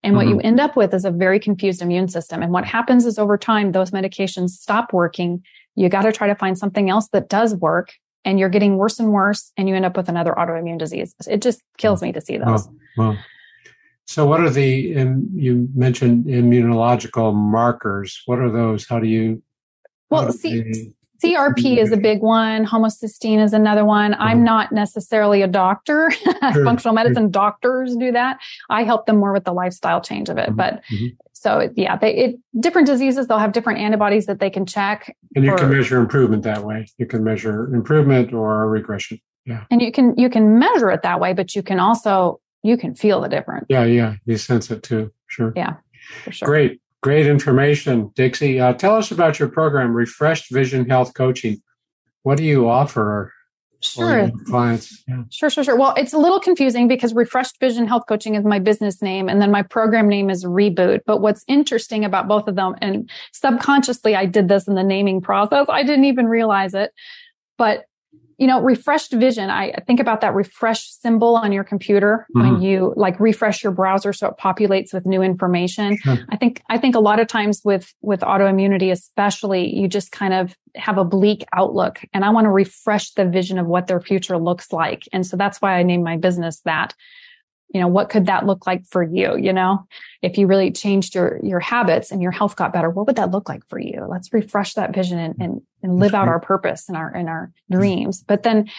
And 0.03 0.15
what 0.15 0.25
mm-hmm. 0.25 0.35
you 0.35 0.41
end 0.41 0.59
up 0.59 0.75
with 0.75 0.93
is 0.93 1.05
a 1.05 1.11
very 1.11 1.39
confused 1.39 1.81
immune 1.81 2.07
system. 2.07 2.41
And 2.41 2.51
what 2.51 2.65
happens 2.65 3.05
is 3.05 3.19
over 3.19 3.37
time, 3.37 3.71
those 3.71 3.91
medications 3.91 4.49
stop 4.49 4.91
working. 4.91 5.43
You 5.75 5.89
got 5.89 6.01
to 6.01 6.11
try 6.11 6.27
to 6.27 6.35
find 6.35 6.57
something 6.57 6.89
else 6.89 7.07
that 7.09 7.29
does 7.29 7.55
work. 7.55 7.93
and 8.25 8.39
you're 8.39 8.49
getting 8.49 8.77
worse 8.77 8.99
and 8.99 9.11
worse 9.11 9.51
and 9.57 9.67
you 9.67 9.75
end 9.75 9.85
up 9.85 9.97
with 9.97 10.09
another 10.09 10.33
autoimmune 10.33 10.79
disease. 10.79 11.13
It 11.27 11.41
just 11.41 11.61
kills 11.77 12.01
me 12.01 12.11
to 12.13 12.21
see 12.21 12.37
those. 12.37 12.67
Well, 12.67 12.75
well. 12.97 13.17
So 14.13 14.27
what 14.27 14.41
are 14.41 14.49
the, 14.49 14.95
um, 14.97 15.27
you 15.33 15.67
mentioned 15.73 16.25
immunological 16.25 17.33
markers. 17.33 18.21
What 18.27 18.37
are 18.37 18.51
those? 18.51 18.87
How 18.87 18.99
do 18.99 19.07
you? 19.07 19.41
Well, 20.11 20.31
see, 20.31 20.93
CRP 21.23 21.77
is 21.77 21.91
a 21.91 21.97
big 21.97 22.21
one. 22.21 22.63
Homocysteine 22.63 23.43
is 23.43 23.53
another 23.53 23.85
one. 23.85 24.13
I'm 24.15 24.37
uh-huh. 24.37 24.43
not 24.43 24.71
necessarily 24.71 25.41
a 25.41 25.47
doctor. 25.47 26.11
Sure. 26.51 26.65
Functional 26.65 26.93
medicine 26.93 27.31
doctors 27.31 27.95
do 27.95 28.11
that. 28.11 28.37
I 28.69 28.83
help 28.83 29.05
them 29.05 29.17
more 29.17 29.31
with 29.31 29.45
the 29.45 29.53
lifestyle 29.53 30.01
change 30.01 30.27
of 30.27 30.37
it. 30.37 30.49
Mm-hmm. 30.49 30.55
But 30.57 30.81
mm-hmm. 30.91 31.05
so 31.31 31.69
yeah, 31.77 31.95
they, 31.95 32.13
it, 32.13 32.35
different 32.59 32.85
diseases, 32.85 33.27
they'll 33.27 33.39
have 33.39 33.53
different 33.53 33.79
antibodies 33.79 34.25
that 34.25 34.39
they 34.39 34.49
can 34.49 34.65
check. 34.65 35.15
And 35.37 35.45
you 35.45 35.55
can 35.55 35.71
measure 35.71 35.97
improvement 35.97 36.43
that 36.43 36.65
way. 36.65 36.85
You 36.97 37.05
can 37.05 37.23
measure 37.23 37.73
improvement 37.73 38.33
or 38.33 38.69
regression. 38.69 39.21
Yeah. 39.45 39.63
And 39.71 39.81
you 39.81 39.91
can, 39.93 40.13
you 40.17 40.29
can 40.29 40.59
measure 40.59 40.91
it 40.91 41.01
that 41.03 41.21
way, 41.21 41.31
but 41.31 41.55
you 41.55 41.63
can 41.63 41.79
also, 41.79 42.41
you 42.63 42.77
can 42.77 42.95
feel 42.95 43.21
the 43.21 43.29
difference. 43.29 43.65
Yeah. 43.69 43.83
Yeah. 43.83 44.15
You 44.25 44.37
sense 44.37 44.71
it 44.71 44.81
too. 44.83 45.11
Sure. 45.27 45.53
Yeah. 45.55 45.75
For 46.23 46.31
sure. 46.31 46.47
Great. 46.47 46.79
Great 47.01 47.27
information, 47.27 48.11
Dixie. 48.15 48.61
Uh, 48.61 48.71
tell 48.71 48.95
us 48.95 49.11
about 49.11 49.37
your 49.37 49.49
program, 49.49 49.93
Refreshed 49.93 50.49
Vision 50.49 50.89
Health 50.89 51.13
Coaching. 51.13 51.61
What 52.21 52.37
do 52.37 52.45
you 52.45 52.69
offer 52.69 53.33
sure. 53.81 54.31
clients? 54.45 55.03
Yeah. 55.05 55.23
Sure, 55.29 55.49
sure, 55.49 55.65
sure. 55.65 55.75
Well, 55.75 55.93
it's 55.97 56.13
a 56.13 56.17
little 56.17 56.39
confusing 56.39 56.87
because 56.87 57.13
Refreshed 57.13 57.59
Vision 57.59 57.87
Health 57.87 58.03
Coaching 58.07 58.35
is 58.35 58.45
my 58.45 58.57
business 58.57 59.01
name, 59.01 59.27
and 59.27 59.41
then 59.41 59.51
my 59.51 59.63
program 59.63 60.07
name 60.07 60.29
is 60.29 60.45
Reboot. 60.45 61.01
But 61.05 61.19
what's 61.19 61.43
interesting 61.49 62.05
about 62.05 62.29
both 62.29 62.47
of 62.47 62.55
them, 62.55 62.75
and 62.81 63.09
subconsciously 63.33 64.15
I 64.15 64.25
did 64.25 64.47
this 64.47 64.65
in 64.65 64.75
the 64.75 64.83
naming 64.83 65.19
process, 65.19 65.65
I 65.67 65.83
didn't 65.83 66.05
even 66.05 66.27
realize 66.27 66.73
it. 66.73 66.93
But 67.57 67.83
you 68.43 68.47
know, 68.47 68.59
refreshed 68.59 69.13
vision. 69.13 69.49
I 69.49 69.71
think 69.87 70.01
about 70.01 70.19
that 70.19 70.35
refresh 70.35 70.89
symbol 70.89 71.37
on 71.37 71.53
your 71.53 71.63
computer 71.63 72.27
mm-hmm. 72.35 72.51
when 72.55 72.61
you 72.61 72.93
like 72.97 73.17
refresh 73.17 73.63
your 73.63 73.71
browser 73.71 74.11
so 74.11 74.27
it 74.27 74.33
populates 74.37 74.93
with 74.93 75.05
new 75.05 75.21
information. 75.21 75.95
Sure. 75.95 76.17
I 76.27 76.35
think, 76.35 76.61
I 76.67 76.77
think 76.77 76.93
a 76.93 76.99
lot 76.99 77.21
of 77.21 77.27
times 77.27 77.61
with, 77.63 77.93
with 78.01 78.19
autoimmunity, 78.19 78.91
especially, 78.91 79.73
you 79.73 79.87
just 79.87 80.11
kind 80.11 80.33
of 80.33 80.57
have 80.75 80.97
a 80.97 81.05
bleak 81.05 81.45
outlook 81.53 82.01
and 82.13 82.25
I 82.25 82.31
want 82.31 82.43
to 82.43 82.51
refresh 82.51 83.11
the 83.11 83.23
vision 83.23 83.57
of 83.57 83.65
what 83.65 83.87
their 83.87 84.01
future 84.01 84.37
looks 84.37 84.73
like. 84.73 85.07
And 85.13 85.25
so 85.25 85.37
that's 85.37 85.61
why 85.61 85.77
I 85.77 85.83
named 85.83 86.03
my 86.03 86.17
business 86.17 86.59
that 86.65 86.93
you 87.69 87.79
know 87.79 87.87
what 87.87 88.09
could 88.09 88.25
that 88.27 88.45
look 88.45 88.65
like 88.67 88.85
for 88.85 89.03
you 89.03 89.37
you 89.37 89.51
know 89.53 89.85
if 90.21 90.37
you 90.37 90.47
really 90.47 90.71
changed 90.71 91.15
your 91.15 91.39
your 91.43 91.59
habits 91.59 92.11
and 92.11 92.21
your 92.21 92.31
health 92.31 92.55
got 92.55 92.73
better 92.73 92.89
what 92.89 93.07
would 93.07 93.15
that 93.15 93.31
look 93.31 93.49
like 93.49 93.67
for 93.67 93.79
you 93.79 94.05
let's 94.09 94.31
refresh 94.33 94.73
that 94.73 94.93
vision 94.93 95.19
and 95.19 95.35
and, 95.39 95.61
and 95.81 95.99
live 95.99 96.13
out 96.13 96.27
our 96.27 96.39
purpose 96.39 96.87
and 96.87 96.97
our 96.97 97.13
in 97.15 97.27
our 97.27 97.51
dreams 97.71 98.23
but 98.27 98.43
then 98.43 98.69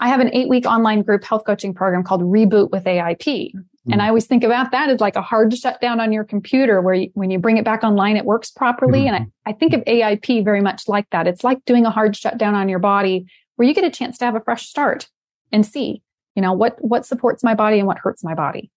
i 0.00 0.08
have 0.08 0.20
an 0.20 0.30
eight 0.32 0.48
week 0.48 0.66
online 0.66 1.02
group 1.02 1.24
health 1.24 1.44
coaching 1.46 1.74
program 1.74 2.02
called 2.02 2.22
reboot 2.22 2.70
with 2.70 2.86
aip 2.86 3.52
and 3.90 4.00
I 4.00 4.08
always 4.08 4.26
think 4.26 4.44
about 4.44 4.70
that 4.70 4.90
as 4.90 5.00
like 5.00 5.16
a 5.16 5.22
hard 5.22 5.52
shutdown 5.56 5.98
on 5.98 6.12
your 6.12 6.22
computer 6.22 6.80
where 6.80 6.94
you, 6.94 7.10
when 7.14 7.30
you 7.30 7.38
bring 7.40 7.56
it 7.56 7.64
back 7.64 7.82
online, 7.82 8.16
it 8.16 8.24
works 8.24 8.48
properly. 8.48 9.06
Mm-hmm. 9.06 9.14
And 9.14 9.32
I, 9.44 9.50
I 9.50 9.52
think 9.54 9.72
of 9.72 9.80
AIP 9.84 10.44
very 10.44 10.60
much 10.60 10.86
like 10.86 11.10
that. 11.10 11.26
It's 11.26 11.42
like 11.42 11.64
doing 11.64 11.84
a 11.84 11.90
hard 11.90 12.16
shutdown 12.16 12.54
on 12.54 12.68
your 12.68 12.78
body 12.78 13.26
where 13.56 13.66
you 13.66 13.74
get 13.74 13.84
a 13.84 13.90
chance 13.90 14.18
to 14.18 14.24
have 14.24 14.36
a 14.36 14.40
fresh 14.40 14.68
start 14.68 15.08
and 15.50 15.66
see 15.66 16.02
you 16.34 16.42
know 16.42 16.52
what 16.52 16.82
what 16.82 17.06
supports 17.06 17.42
my 17.42 17.54
body 17.54 17.78
and 17.78 17.86
what 17.86 17.98
hurts 17.98 18.24
my 18.24 18.34
body. 18.34 18.70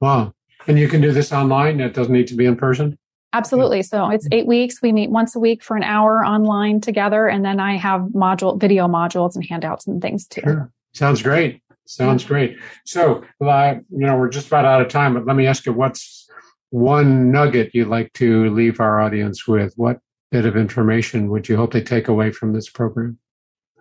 Wow. 0.00 0.34
And 0.66 0.78
you 0.78 0.88
can 0.88 1.00
do 1.00 1.12
this 1.12 1.32
online? 1.32 1.80
It 1.80 1.94
doesn't 1.94 2.12
need 2.12 2.26
to 2.28 2.34
be 2.34 2.44
in 2.46 2.56
person? 2.56 2.98
Absolutely. 3.32 3.82
So 3.82 4.10
it's 4.10 4.26
eight 4.32 4.46
weeks. 4.46 4.82
We 4.82 4.92
meet 4.92 5.10
once 5.10 5.36
a 5.36 5.38
week 5.38 5.62
for 5.62 5.76
an 5.76 5.84
hour 5.84 6.24
online 6.24 6.80
together 6.80 7.28
and 7.28 7.44
then 7.44 7.60
i 7.60 7.76
have 7.76 8.02
module 8.12 8.60
video 8.60 8.88
modules 8.88 9.36
and 9.36 9.46
handouts 9.46 9.86
and 9.86 10.02
things 10.02 10.26
too. 10.26 10.42
Sure. 10.42 10.72
sounds 10.92 11.22
great. 11.22 11.62
Sounds 11.86 12.24
great. 12.24 12.56
So 12.84 13.24
uh, 13.40 13.74
you 13.90 14.06
know 14.06 14.16
we're 14.16 14.28
just 14.28 14.48
about 14.48 14.64
out 14.64 14.80
of 14.80 14.88
time 14.88 15.14
but 15.14 15.26
let 15.26 15.36
me 15.36 15.46
ask 15.46 15.64
you 15.66 15.72
what's 15.72 16.28
one 16.70 17.30
nugget 17.30 17.74
you'd 17.74 17.88
like 17.88 18.12
to 18.14 18.48
leave 18.50 18.80
our 18.80 19.00
audience 19.00 19.46
with? 19.46 19.74
What 19.76 19.98
bit 20.30 20.46
of 20.46 20.56
information 20.56 21.30
would 21.30 21.48
you 21.48 21.56
hope 21.56 21.72
they 21.72 21.82
take 21.82 22.08
away 22.08 22.30
from 22.30 22.52
this 22.52 22.68
program? 22.68 23.18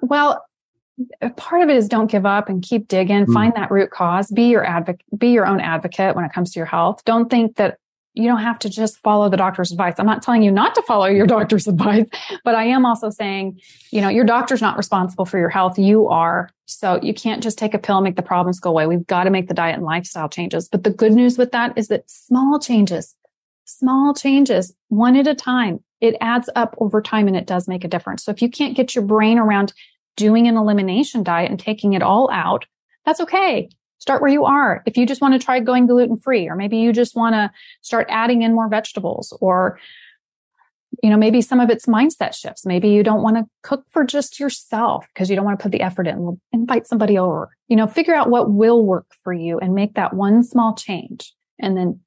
Well 0.01 0.43
part 1.37 1.61
of 1.61 1.69
it 1.69 1.75
is 1.75 1.87
don't 1.87 2.11
give 2.11 2.25
up 2.25 2.49
and 2.49 2.61
keep 2.61 2.87
digging, 2.87 3.25
mm. 3.25 3.33
find 3.33 3.53
that 3.55 3.71
root 3.71 3.91
cause, 3.91 4.31
be 4.31 4.49
your 4.49 4.65
advocate, 4.65 5.05
be 5.17 5.29
your 5.29 5.45
own 5.45 5.59
advocate 5.59 6.15
when 6.15 6.25
it 6.25 6.33
comes 6.33 6.51
to 6.53 6.59
your 6.59 6.65
health. 6.65 7.03
Don't 7.05 7.29
think 7.29 7.55
that 7.55 7.77
you 8.13 8.27
don't 8.27 8.41
have 8.41 8.59
to 8.59 8.69
just 8.69 8.97
follow 8.99 9.29
the 9.29 9.37
doctor's 9.37 9.71
advice. 9.71 9.95
I'm 9.97 10.05
not 10.05 10.21
telling 10.21 10.43
you 10.43 10.51
not 10.51 10.75
to 10.75 10.81
follow 10.81 11.05
your 11.05 11.27
doctor's 11.35 11.67
advice, 11.67 12.05
but 12.43 12.55
I 12.55 12.65
am 12.65 12.85
also 12.85 13.09
saying, 13.09 13.59
you 13.91 14.01
know, 14.01 14.09
your 14.09 14.25
doctor's 14.25 14.61
not 14.61 14.77
responsible 14.77 15.25
for 15.25 15.37
your 15.37 15.49
health. 15.49 15.77
You 15.77 16.07
are. 16.09 16.49
So 16.65 16.99
you 17.01 17.13
can't 17.13 17.41
just 17.41 17.57
take 17.57 17.73
a 17.73 17.79
pill 17.79 17.97
and 17.97 18.03
make 18.03 18.15
the 18.15 18.21
problems 18.21 18.59
go 18.59 18.71
away. 18.71 18.87
We've 18.87 19.07
got 19.07 19.23
to 19.23 19.29
make 19.29 19.47
the 19.47 19.53
diet 19.53 19.75
and 19.75 19.85
lifestyle 19.85 20.29
changes. 20.29 20.67
But 20.67 20.83
the 20.83 20.89
good 20.89 21.13
news 21.13 21.37
with 21.37 21.51
that 21.51 21.77
is 21.77 21.87
that 21.87 22.09
small 22.09 22.59
changes, 22.59 23.15
small 23.65 24.13
changes, 24.13 24.73
one 24.89 25.15
at 25.15 25.27
a 25.27 25.35
time, 25.35 25.83
it 26.01 26.15
adds 26.21 26.49
up 26.55 26.75
over 26.79 27.01
time 27.01 27.27
and 27.27 27.35
it 27.35 27.45
does 27.45 27.67
make 27.67 27.83
a 27.83 27.87
difference. 27.87 28.23
So 28.23 28.31
if 28.31 28.41
you 28.41 28.49
can't 28.49 28.75
get 28.75 28.95
your 28.95 29.03
brain 29.03 29.37
around 29.37 29.73
doing 30.15 30.47
an 30.47 30.57
elimination 30.57 31.23
diet 31.23 31.49
and 31.49 31.59
taking 31.59 31.93
it 31.93 32.01
all 32.01 32.29
out, 32.31 32.65
that's 33.05 33.21
okay. 33.21 33.69
Start 33.99 34.21
where 34.21 34.31
you 34.31 34.45
are. 34.45 34.81
If 34.85 34.95
you 34.97 35.05
just 35.05 35.21
want 35.21 35.33
to 35.33 35.45
try 35.45 35.59
going 35.59 35.85
gluten 35.85 36.17
free, 36.17 36.47
or 36.47 36.55
maybe 36.55 36.77
you 36.77 36.93
just 36.93 37.15
want 37.15 37.33
to 37.33 37.51
start 37.81 38.07
adding 38.09 38.43
in 38.43 38.53
more 38.53 38.69
vegetables, 38.69 39.37
or, 39.41 39.77
you 41.03 41.09
know, 41.09 41.17
maybe 41.17 41.41
some 41.41 41.59
of 41.59 41.69
it's 41.69 41.85
mindset 41.85 42.33
shifts. 42.33 42.65
Maybe 42.65 42.89
you 42.89 43.03
don't 43.03 43.21
want 43.21 43.37
to 43.37 43.45
cook 43.61 43.83
for 43.89 44.05
just 44.05 44.39
yourself 44.39 45.05
because 45.13 45.29
you 45.29 45.35
don't 45.35 45.45
want 45.45 45.59
to 45.59 45.63
put 45.63 45.71
the 45.71 45.81
effort 45.81 46.07
in. 46.07 46.21
We'll 46.21 46.39
invite 46.53 46.87
somebody 46.87 47.17
over. 47.17 47.49
You 47.67 47.75
know, 47.75 47.87
figure 47.87 48.15
out 48.15 48.29
what 48.29 48.51
will 48.51 48.85
work 48.85 49.07
for 49.23 49.33
you 49.33 49.59
and 49.59 49.75
make 49.75 49.95
that 49.95 50.13
one 50.13 50.43
small 50.43 50.75
change. 50.75 51.33
And 51.59 51.75
then, 51.75 51.99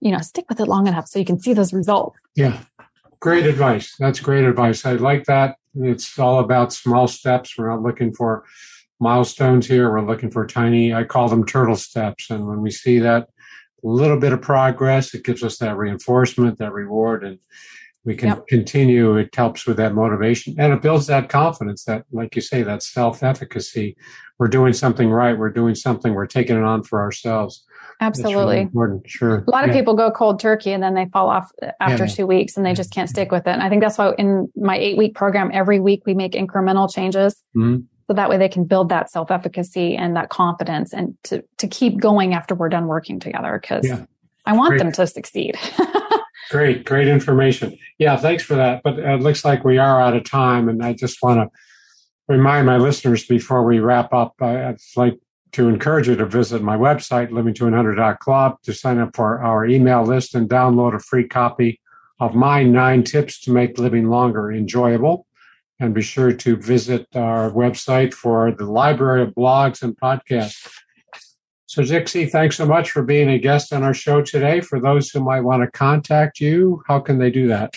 you 0.00 0.10
know, 0.10 0.18
stick 0.18 0.46
with 0.48 0.58
it 0.58 0.66
long 0.66 0.88
enough 0.88 1.06
so 1.06 1.18
you 1.18 1.24
can 1.24 1.38
see 1.38 1.52
those 1.52 1.72
results. 1.72 2.18
Yeah. 2.34 2.58
Great 3.20 3.46
advice. 3.46 3.94
That's 3.98 4.20
great 4.20 4.44
advice. 4.44 4.84
I 4.84 4.92
like 4.92 5.24
that. 5.26 5.56
It's 5.78 6.18
all 6.18 6.40
about 6.40 6.72
small 6.72 7.08
steps. 7.08 7.56
We're 7.56 7.68
not 7.68 7.82
looking 7.82 8.12
for 8.12 8.44
milestones 9.00 9.66
here. 9.66 9.90
We're 9.90 10.06
looking 10.06 10.30
for 10.30 10.46
tiny, 10.46 10.94
I 10.94 11.04
call 11.04 11.28
them 11.28 11.44
turtle 11.44 11.76
steps. 11.76 12.30
And 12.30 12.46
when 12.46 12.62
we 12.62 12.70
see 12.70 12.98
that 13.00 13.28
little 13.82 14.18
bit 14.18 14.32
of 14.32 14.42
progress, 14.42 15.14
it 15.14 15.24
gives 15.24 15.42
us 15.42 15.58
that 15.58 15.76
reinforcement, 15.76 16.58
that 16.58 16.72
reward, 16.72 17.24
and 17.24 17.38
we 18.04 18.14
can 18.14 18.28
yep. 18.28 18.46
continue. 18.46 19.16
It 19.16 19.34
helps 19.34 19.66
with 19.66 19.76
that 19.78 19.94
motivation 19.94 20.54
and 20.58 20.72
it 20.72 20.80
builds 20.80 21.08
that 21.08 21.28
confidence 21.28 21.84
that, 21.84 22.04
like 22.12 22.36
you 22.36 22.42
say, 22.42 22.62
that 22.62 22.82
self 22.82 23.22
efficacy. 23.22 23.96
We're 24.38 24.48
doing 24.48 24.72
something 24.72 25.10
right. 25.10 25.36
We're 25.36 25.50
doing 25.50 25.74
something. 25.74 26.14
We're 26.14 26.26
taking 26.26 26.56
it 26.56 26.62
on 26.62 26.84
for 26.84 27.00
ourselves. 27.00 27.64
Absolutely. 28.00 28.36
Really 28.36 28.60
important. 28.60 29.08
Sure. 29.08 29.44
A 29.46 29.50
lot 29.50 29.64
of 29.64 29.68
yeah. 29.68 29.80
people 29.80 29.94
go 29.94 30.10
cold 30.10 30.38
turkey 30.38 30.72
and 30.72 30.82
then 30.82 30.94
they 30.94 31.06
fall 31.06 31.28
off 31.28 31.50
after 31.80 32.04
yeah. 32.04 32.10
two 32.10 32.26
weeks 32.26 32.56
and 32.56 32.66
they 32.66 32.74
just 32.74 32.92
can't 32.92 33.08
stick 33.08 33.32
with 33.32 33.46
it. 33.46 33.50
And 33.50 33.62
I 33.62 33.68
think 33.68 33.82
that's 33.82 33.96
why 33.96 34.12
in 34.18 34.50
my 34.54 34.76
eight 34.76 34.98
week 34.98 35.14
program, 35.14 35.50
every 35.52 35.80
week 35.80 36.02
we 36.04 36.14
make 36.14 36.32
incremental 36.32 36.92
changes. 36.92 37.34
Mm-hmm. 37.56 37.82
So 38.06 38.12
that 38.12 38.28
way 38.28 38.36
they 38.36 38.48
can 38.48 38.64
build 38.64 38.90
that 38.90 39.10
self 39.10 39.30
efficacy 39.30 39.96
and 39.96 40.14
that 40.14 40.28
confidence 40.28 40.92
and 40.92 41.16
to, 41.24 41.42
to 41.58 41.66
keep 41.66 41.98
going 41.98 42.34
after 42.34 42.54
we're 42.54 42.68
done 42.68 42.86
working 42.86 43.18
together. 43.18 43.60
Cause 43.64 43.86
yeah. 43.86 44.04
I 44.44 44.52
want 44.52 44.70
great. 44.70 44.78
them 44.78 44.92
to 44.92 45.06
succeed. 45.06 45.56
great. 46.50 46.84
Great 46.84 47.08
information. 47.08 47.76
Yeah. 47.98 48.16
Thanks 48.16 48.44
for 48.44 48.54
that. 48.54 48.82
But 48.84 48.98
it 48.98 49.22
looks 49.22 49.44
like 49.44 49.64
we 49.64 49.78
are 49.78 50.00
out 50.00 50.14
of 50.14 50.24
time 50.24 50.68
and 50.68 50.84
I 50.84 50.92
just 50.92 51.18
want 51.22 51.40
to 51.40 51.58
remind 52.28 52.66
my 52.66 52.76
listeners 52.76 53.24
before 53.24 53.64
we 53.64 53.78
wrap 53.78 54.12
up, 54.12 54.34
I'd 54.40 54.76
like 54.96 55.18
to 55.56 55.70
encourage 55.70 56.06
you 56.06 56.14
to 56.14 56.26
visit 56.26 56.60
my 56.60 56.76
website, 56.76 57.30
livingto100.club, 57.30 58.60
to 58.62 58.74
sign 58.74 58.98
up 58.98 59.16
for 59.16 59.40
our 59.40 59.64
email 59.64 60.04
list 60.04 60.34
and 60.34 60.50
download 60.50 60.94
a 60.94 60.98
free 60.98 61.26
copy 61.26 61.80
of 62.20 62.34
my 62.34 62.62
nine 62.62 63.02
tips 63.02 63.40
to 63.40 63.50
make 63.50 63.78
living 63.78 64.10
longer 64.10 64.52
enjoyable. 64.52 65.26
And 65.80 65.94
be 65.94 66.02
sure 66.02 66.30
to 66.30 66.56
visit 66.56 67.06
our 67.14 67.50
website 67.50 68.12
for 68.12 68.52
the 68.52 68.66
library 68.66 69.22
of 69.22 69.30
blogs 69.30 69.82
and 69.82 69.96
podcasts. 69.96 70.68
So, 71.64 71.82
Dixie, 71.82 72.26
thanks 72.26 72.58
so 72.58 72.66
much 72.66 72.90
for 72.90 73.02
being 73.02 73.30
a 73.30 73.38
guest 73.38 73.72
on 73.72 73.82
our 73.82 73.94
show 73.94 74.20
today. 74.20 74.60
For 74.60 74.78
those 74.78 75.08
who 75.08 75.20
might 75.20 75.40
want 75.40 75.62
to 75.62 75.70
contact 75.70 76.38
you, 76.38 76.82
how 76.86 77.00
can 77.00 77.18
they 77.18 77.30
do 77.30 77.48
that? 77.48 77.72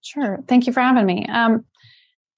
Sure. 0.00 0.42
Thank 0.48 0.66
you 0.66 0.72
for 0.72 0.80
having 0.80 1.04
me. 1.04 1.26
Um, 1.26 1.66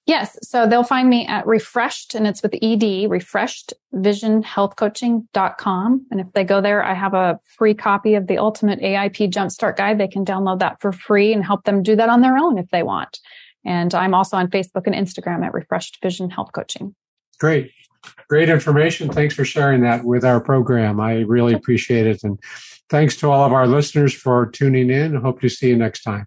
Yes. 0.07 0.39
So 0.43 0.67
they'll 0.67 0.85
find 0.85 1.09
me 1.09 1.27
at 1.27 1.47
refreshed 1.47 2.15
and 2.15 2.27
it's 2.27 2.43
with 2.43 2.53
ED, 2.55 3.09
refreshedvisionhealthcoaching.com. 3.09 6.07
And 6.11 6.21
if 6.21 6.31
they 6.35 6.45
go 6.45 6.61
there, 6.61 6.85
I 6.85 6.93
have 6.93 7.15
a 7.15 7.41
free 7.57 7.73
copy 7.73 8.15
of 8.15 8.27
the 8.27 8.37
ultimate 8.37 8.81
AIP 8.81 9.31
jumpstart 9.31 9.77
guide. 9.77 9.97
They 9.99 10.09
can 10.09 10.27
download 10.27 10.59
that 10.59 10.79
for 10.81 10.93
free 10.93 11.33
and 11.33 11.43
help 11.43 11.65
them 11.65 11.83
do 11.83 11.97
that 11.97 12.11
on 12.11 12.21
their 12.21 12.37
own 12.37 12.59
if 12.59 12.69
they 12.69 12.83
want. 12.83 13.19
And 13.65 13.95
I'm 13.95 14.15
also 14.15 14.37
on 14.37 14.49
Facebook 14.49 14.87
and 14.87 14.95
Instagram 14.95 15.43
at 15.43 15.55
refreshed 15.55 16.01
vision 16.03 16.29
health 16.29 16.53
coaching. 16.53 16.95
Great. 17.39 17.71
Great 18.29 18.51
information. 18.51 19.11
Thanks 19.11 19.35
for 19.35 19.47
sharing 19.47 19.81
that 19.83 20.05
with 20.05 20.23
our 20.23 20.39
program. 20.39 21.01
I 21.01 21.21
really 21.21 21.55
appreciate 21.55 22.07
it. 22.07 22.23
And 22.23 22.39
thanks 22.91 23.17
to 23.17 23.31
all 23.31 23.47
of 23.47 23.55
our 23.55 23.67
listeners 23.67 24.13
for 24.13 24.51
tuning 24.51 24.91
in. 24.91 25.15
Hope 25.15 25.41
to 25.41 25.49
see 25.49 25.69
you 25.69 25.77
next 25.77 26.03
time. 26.03 26.27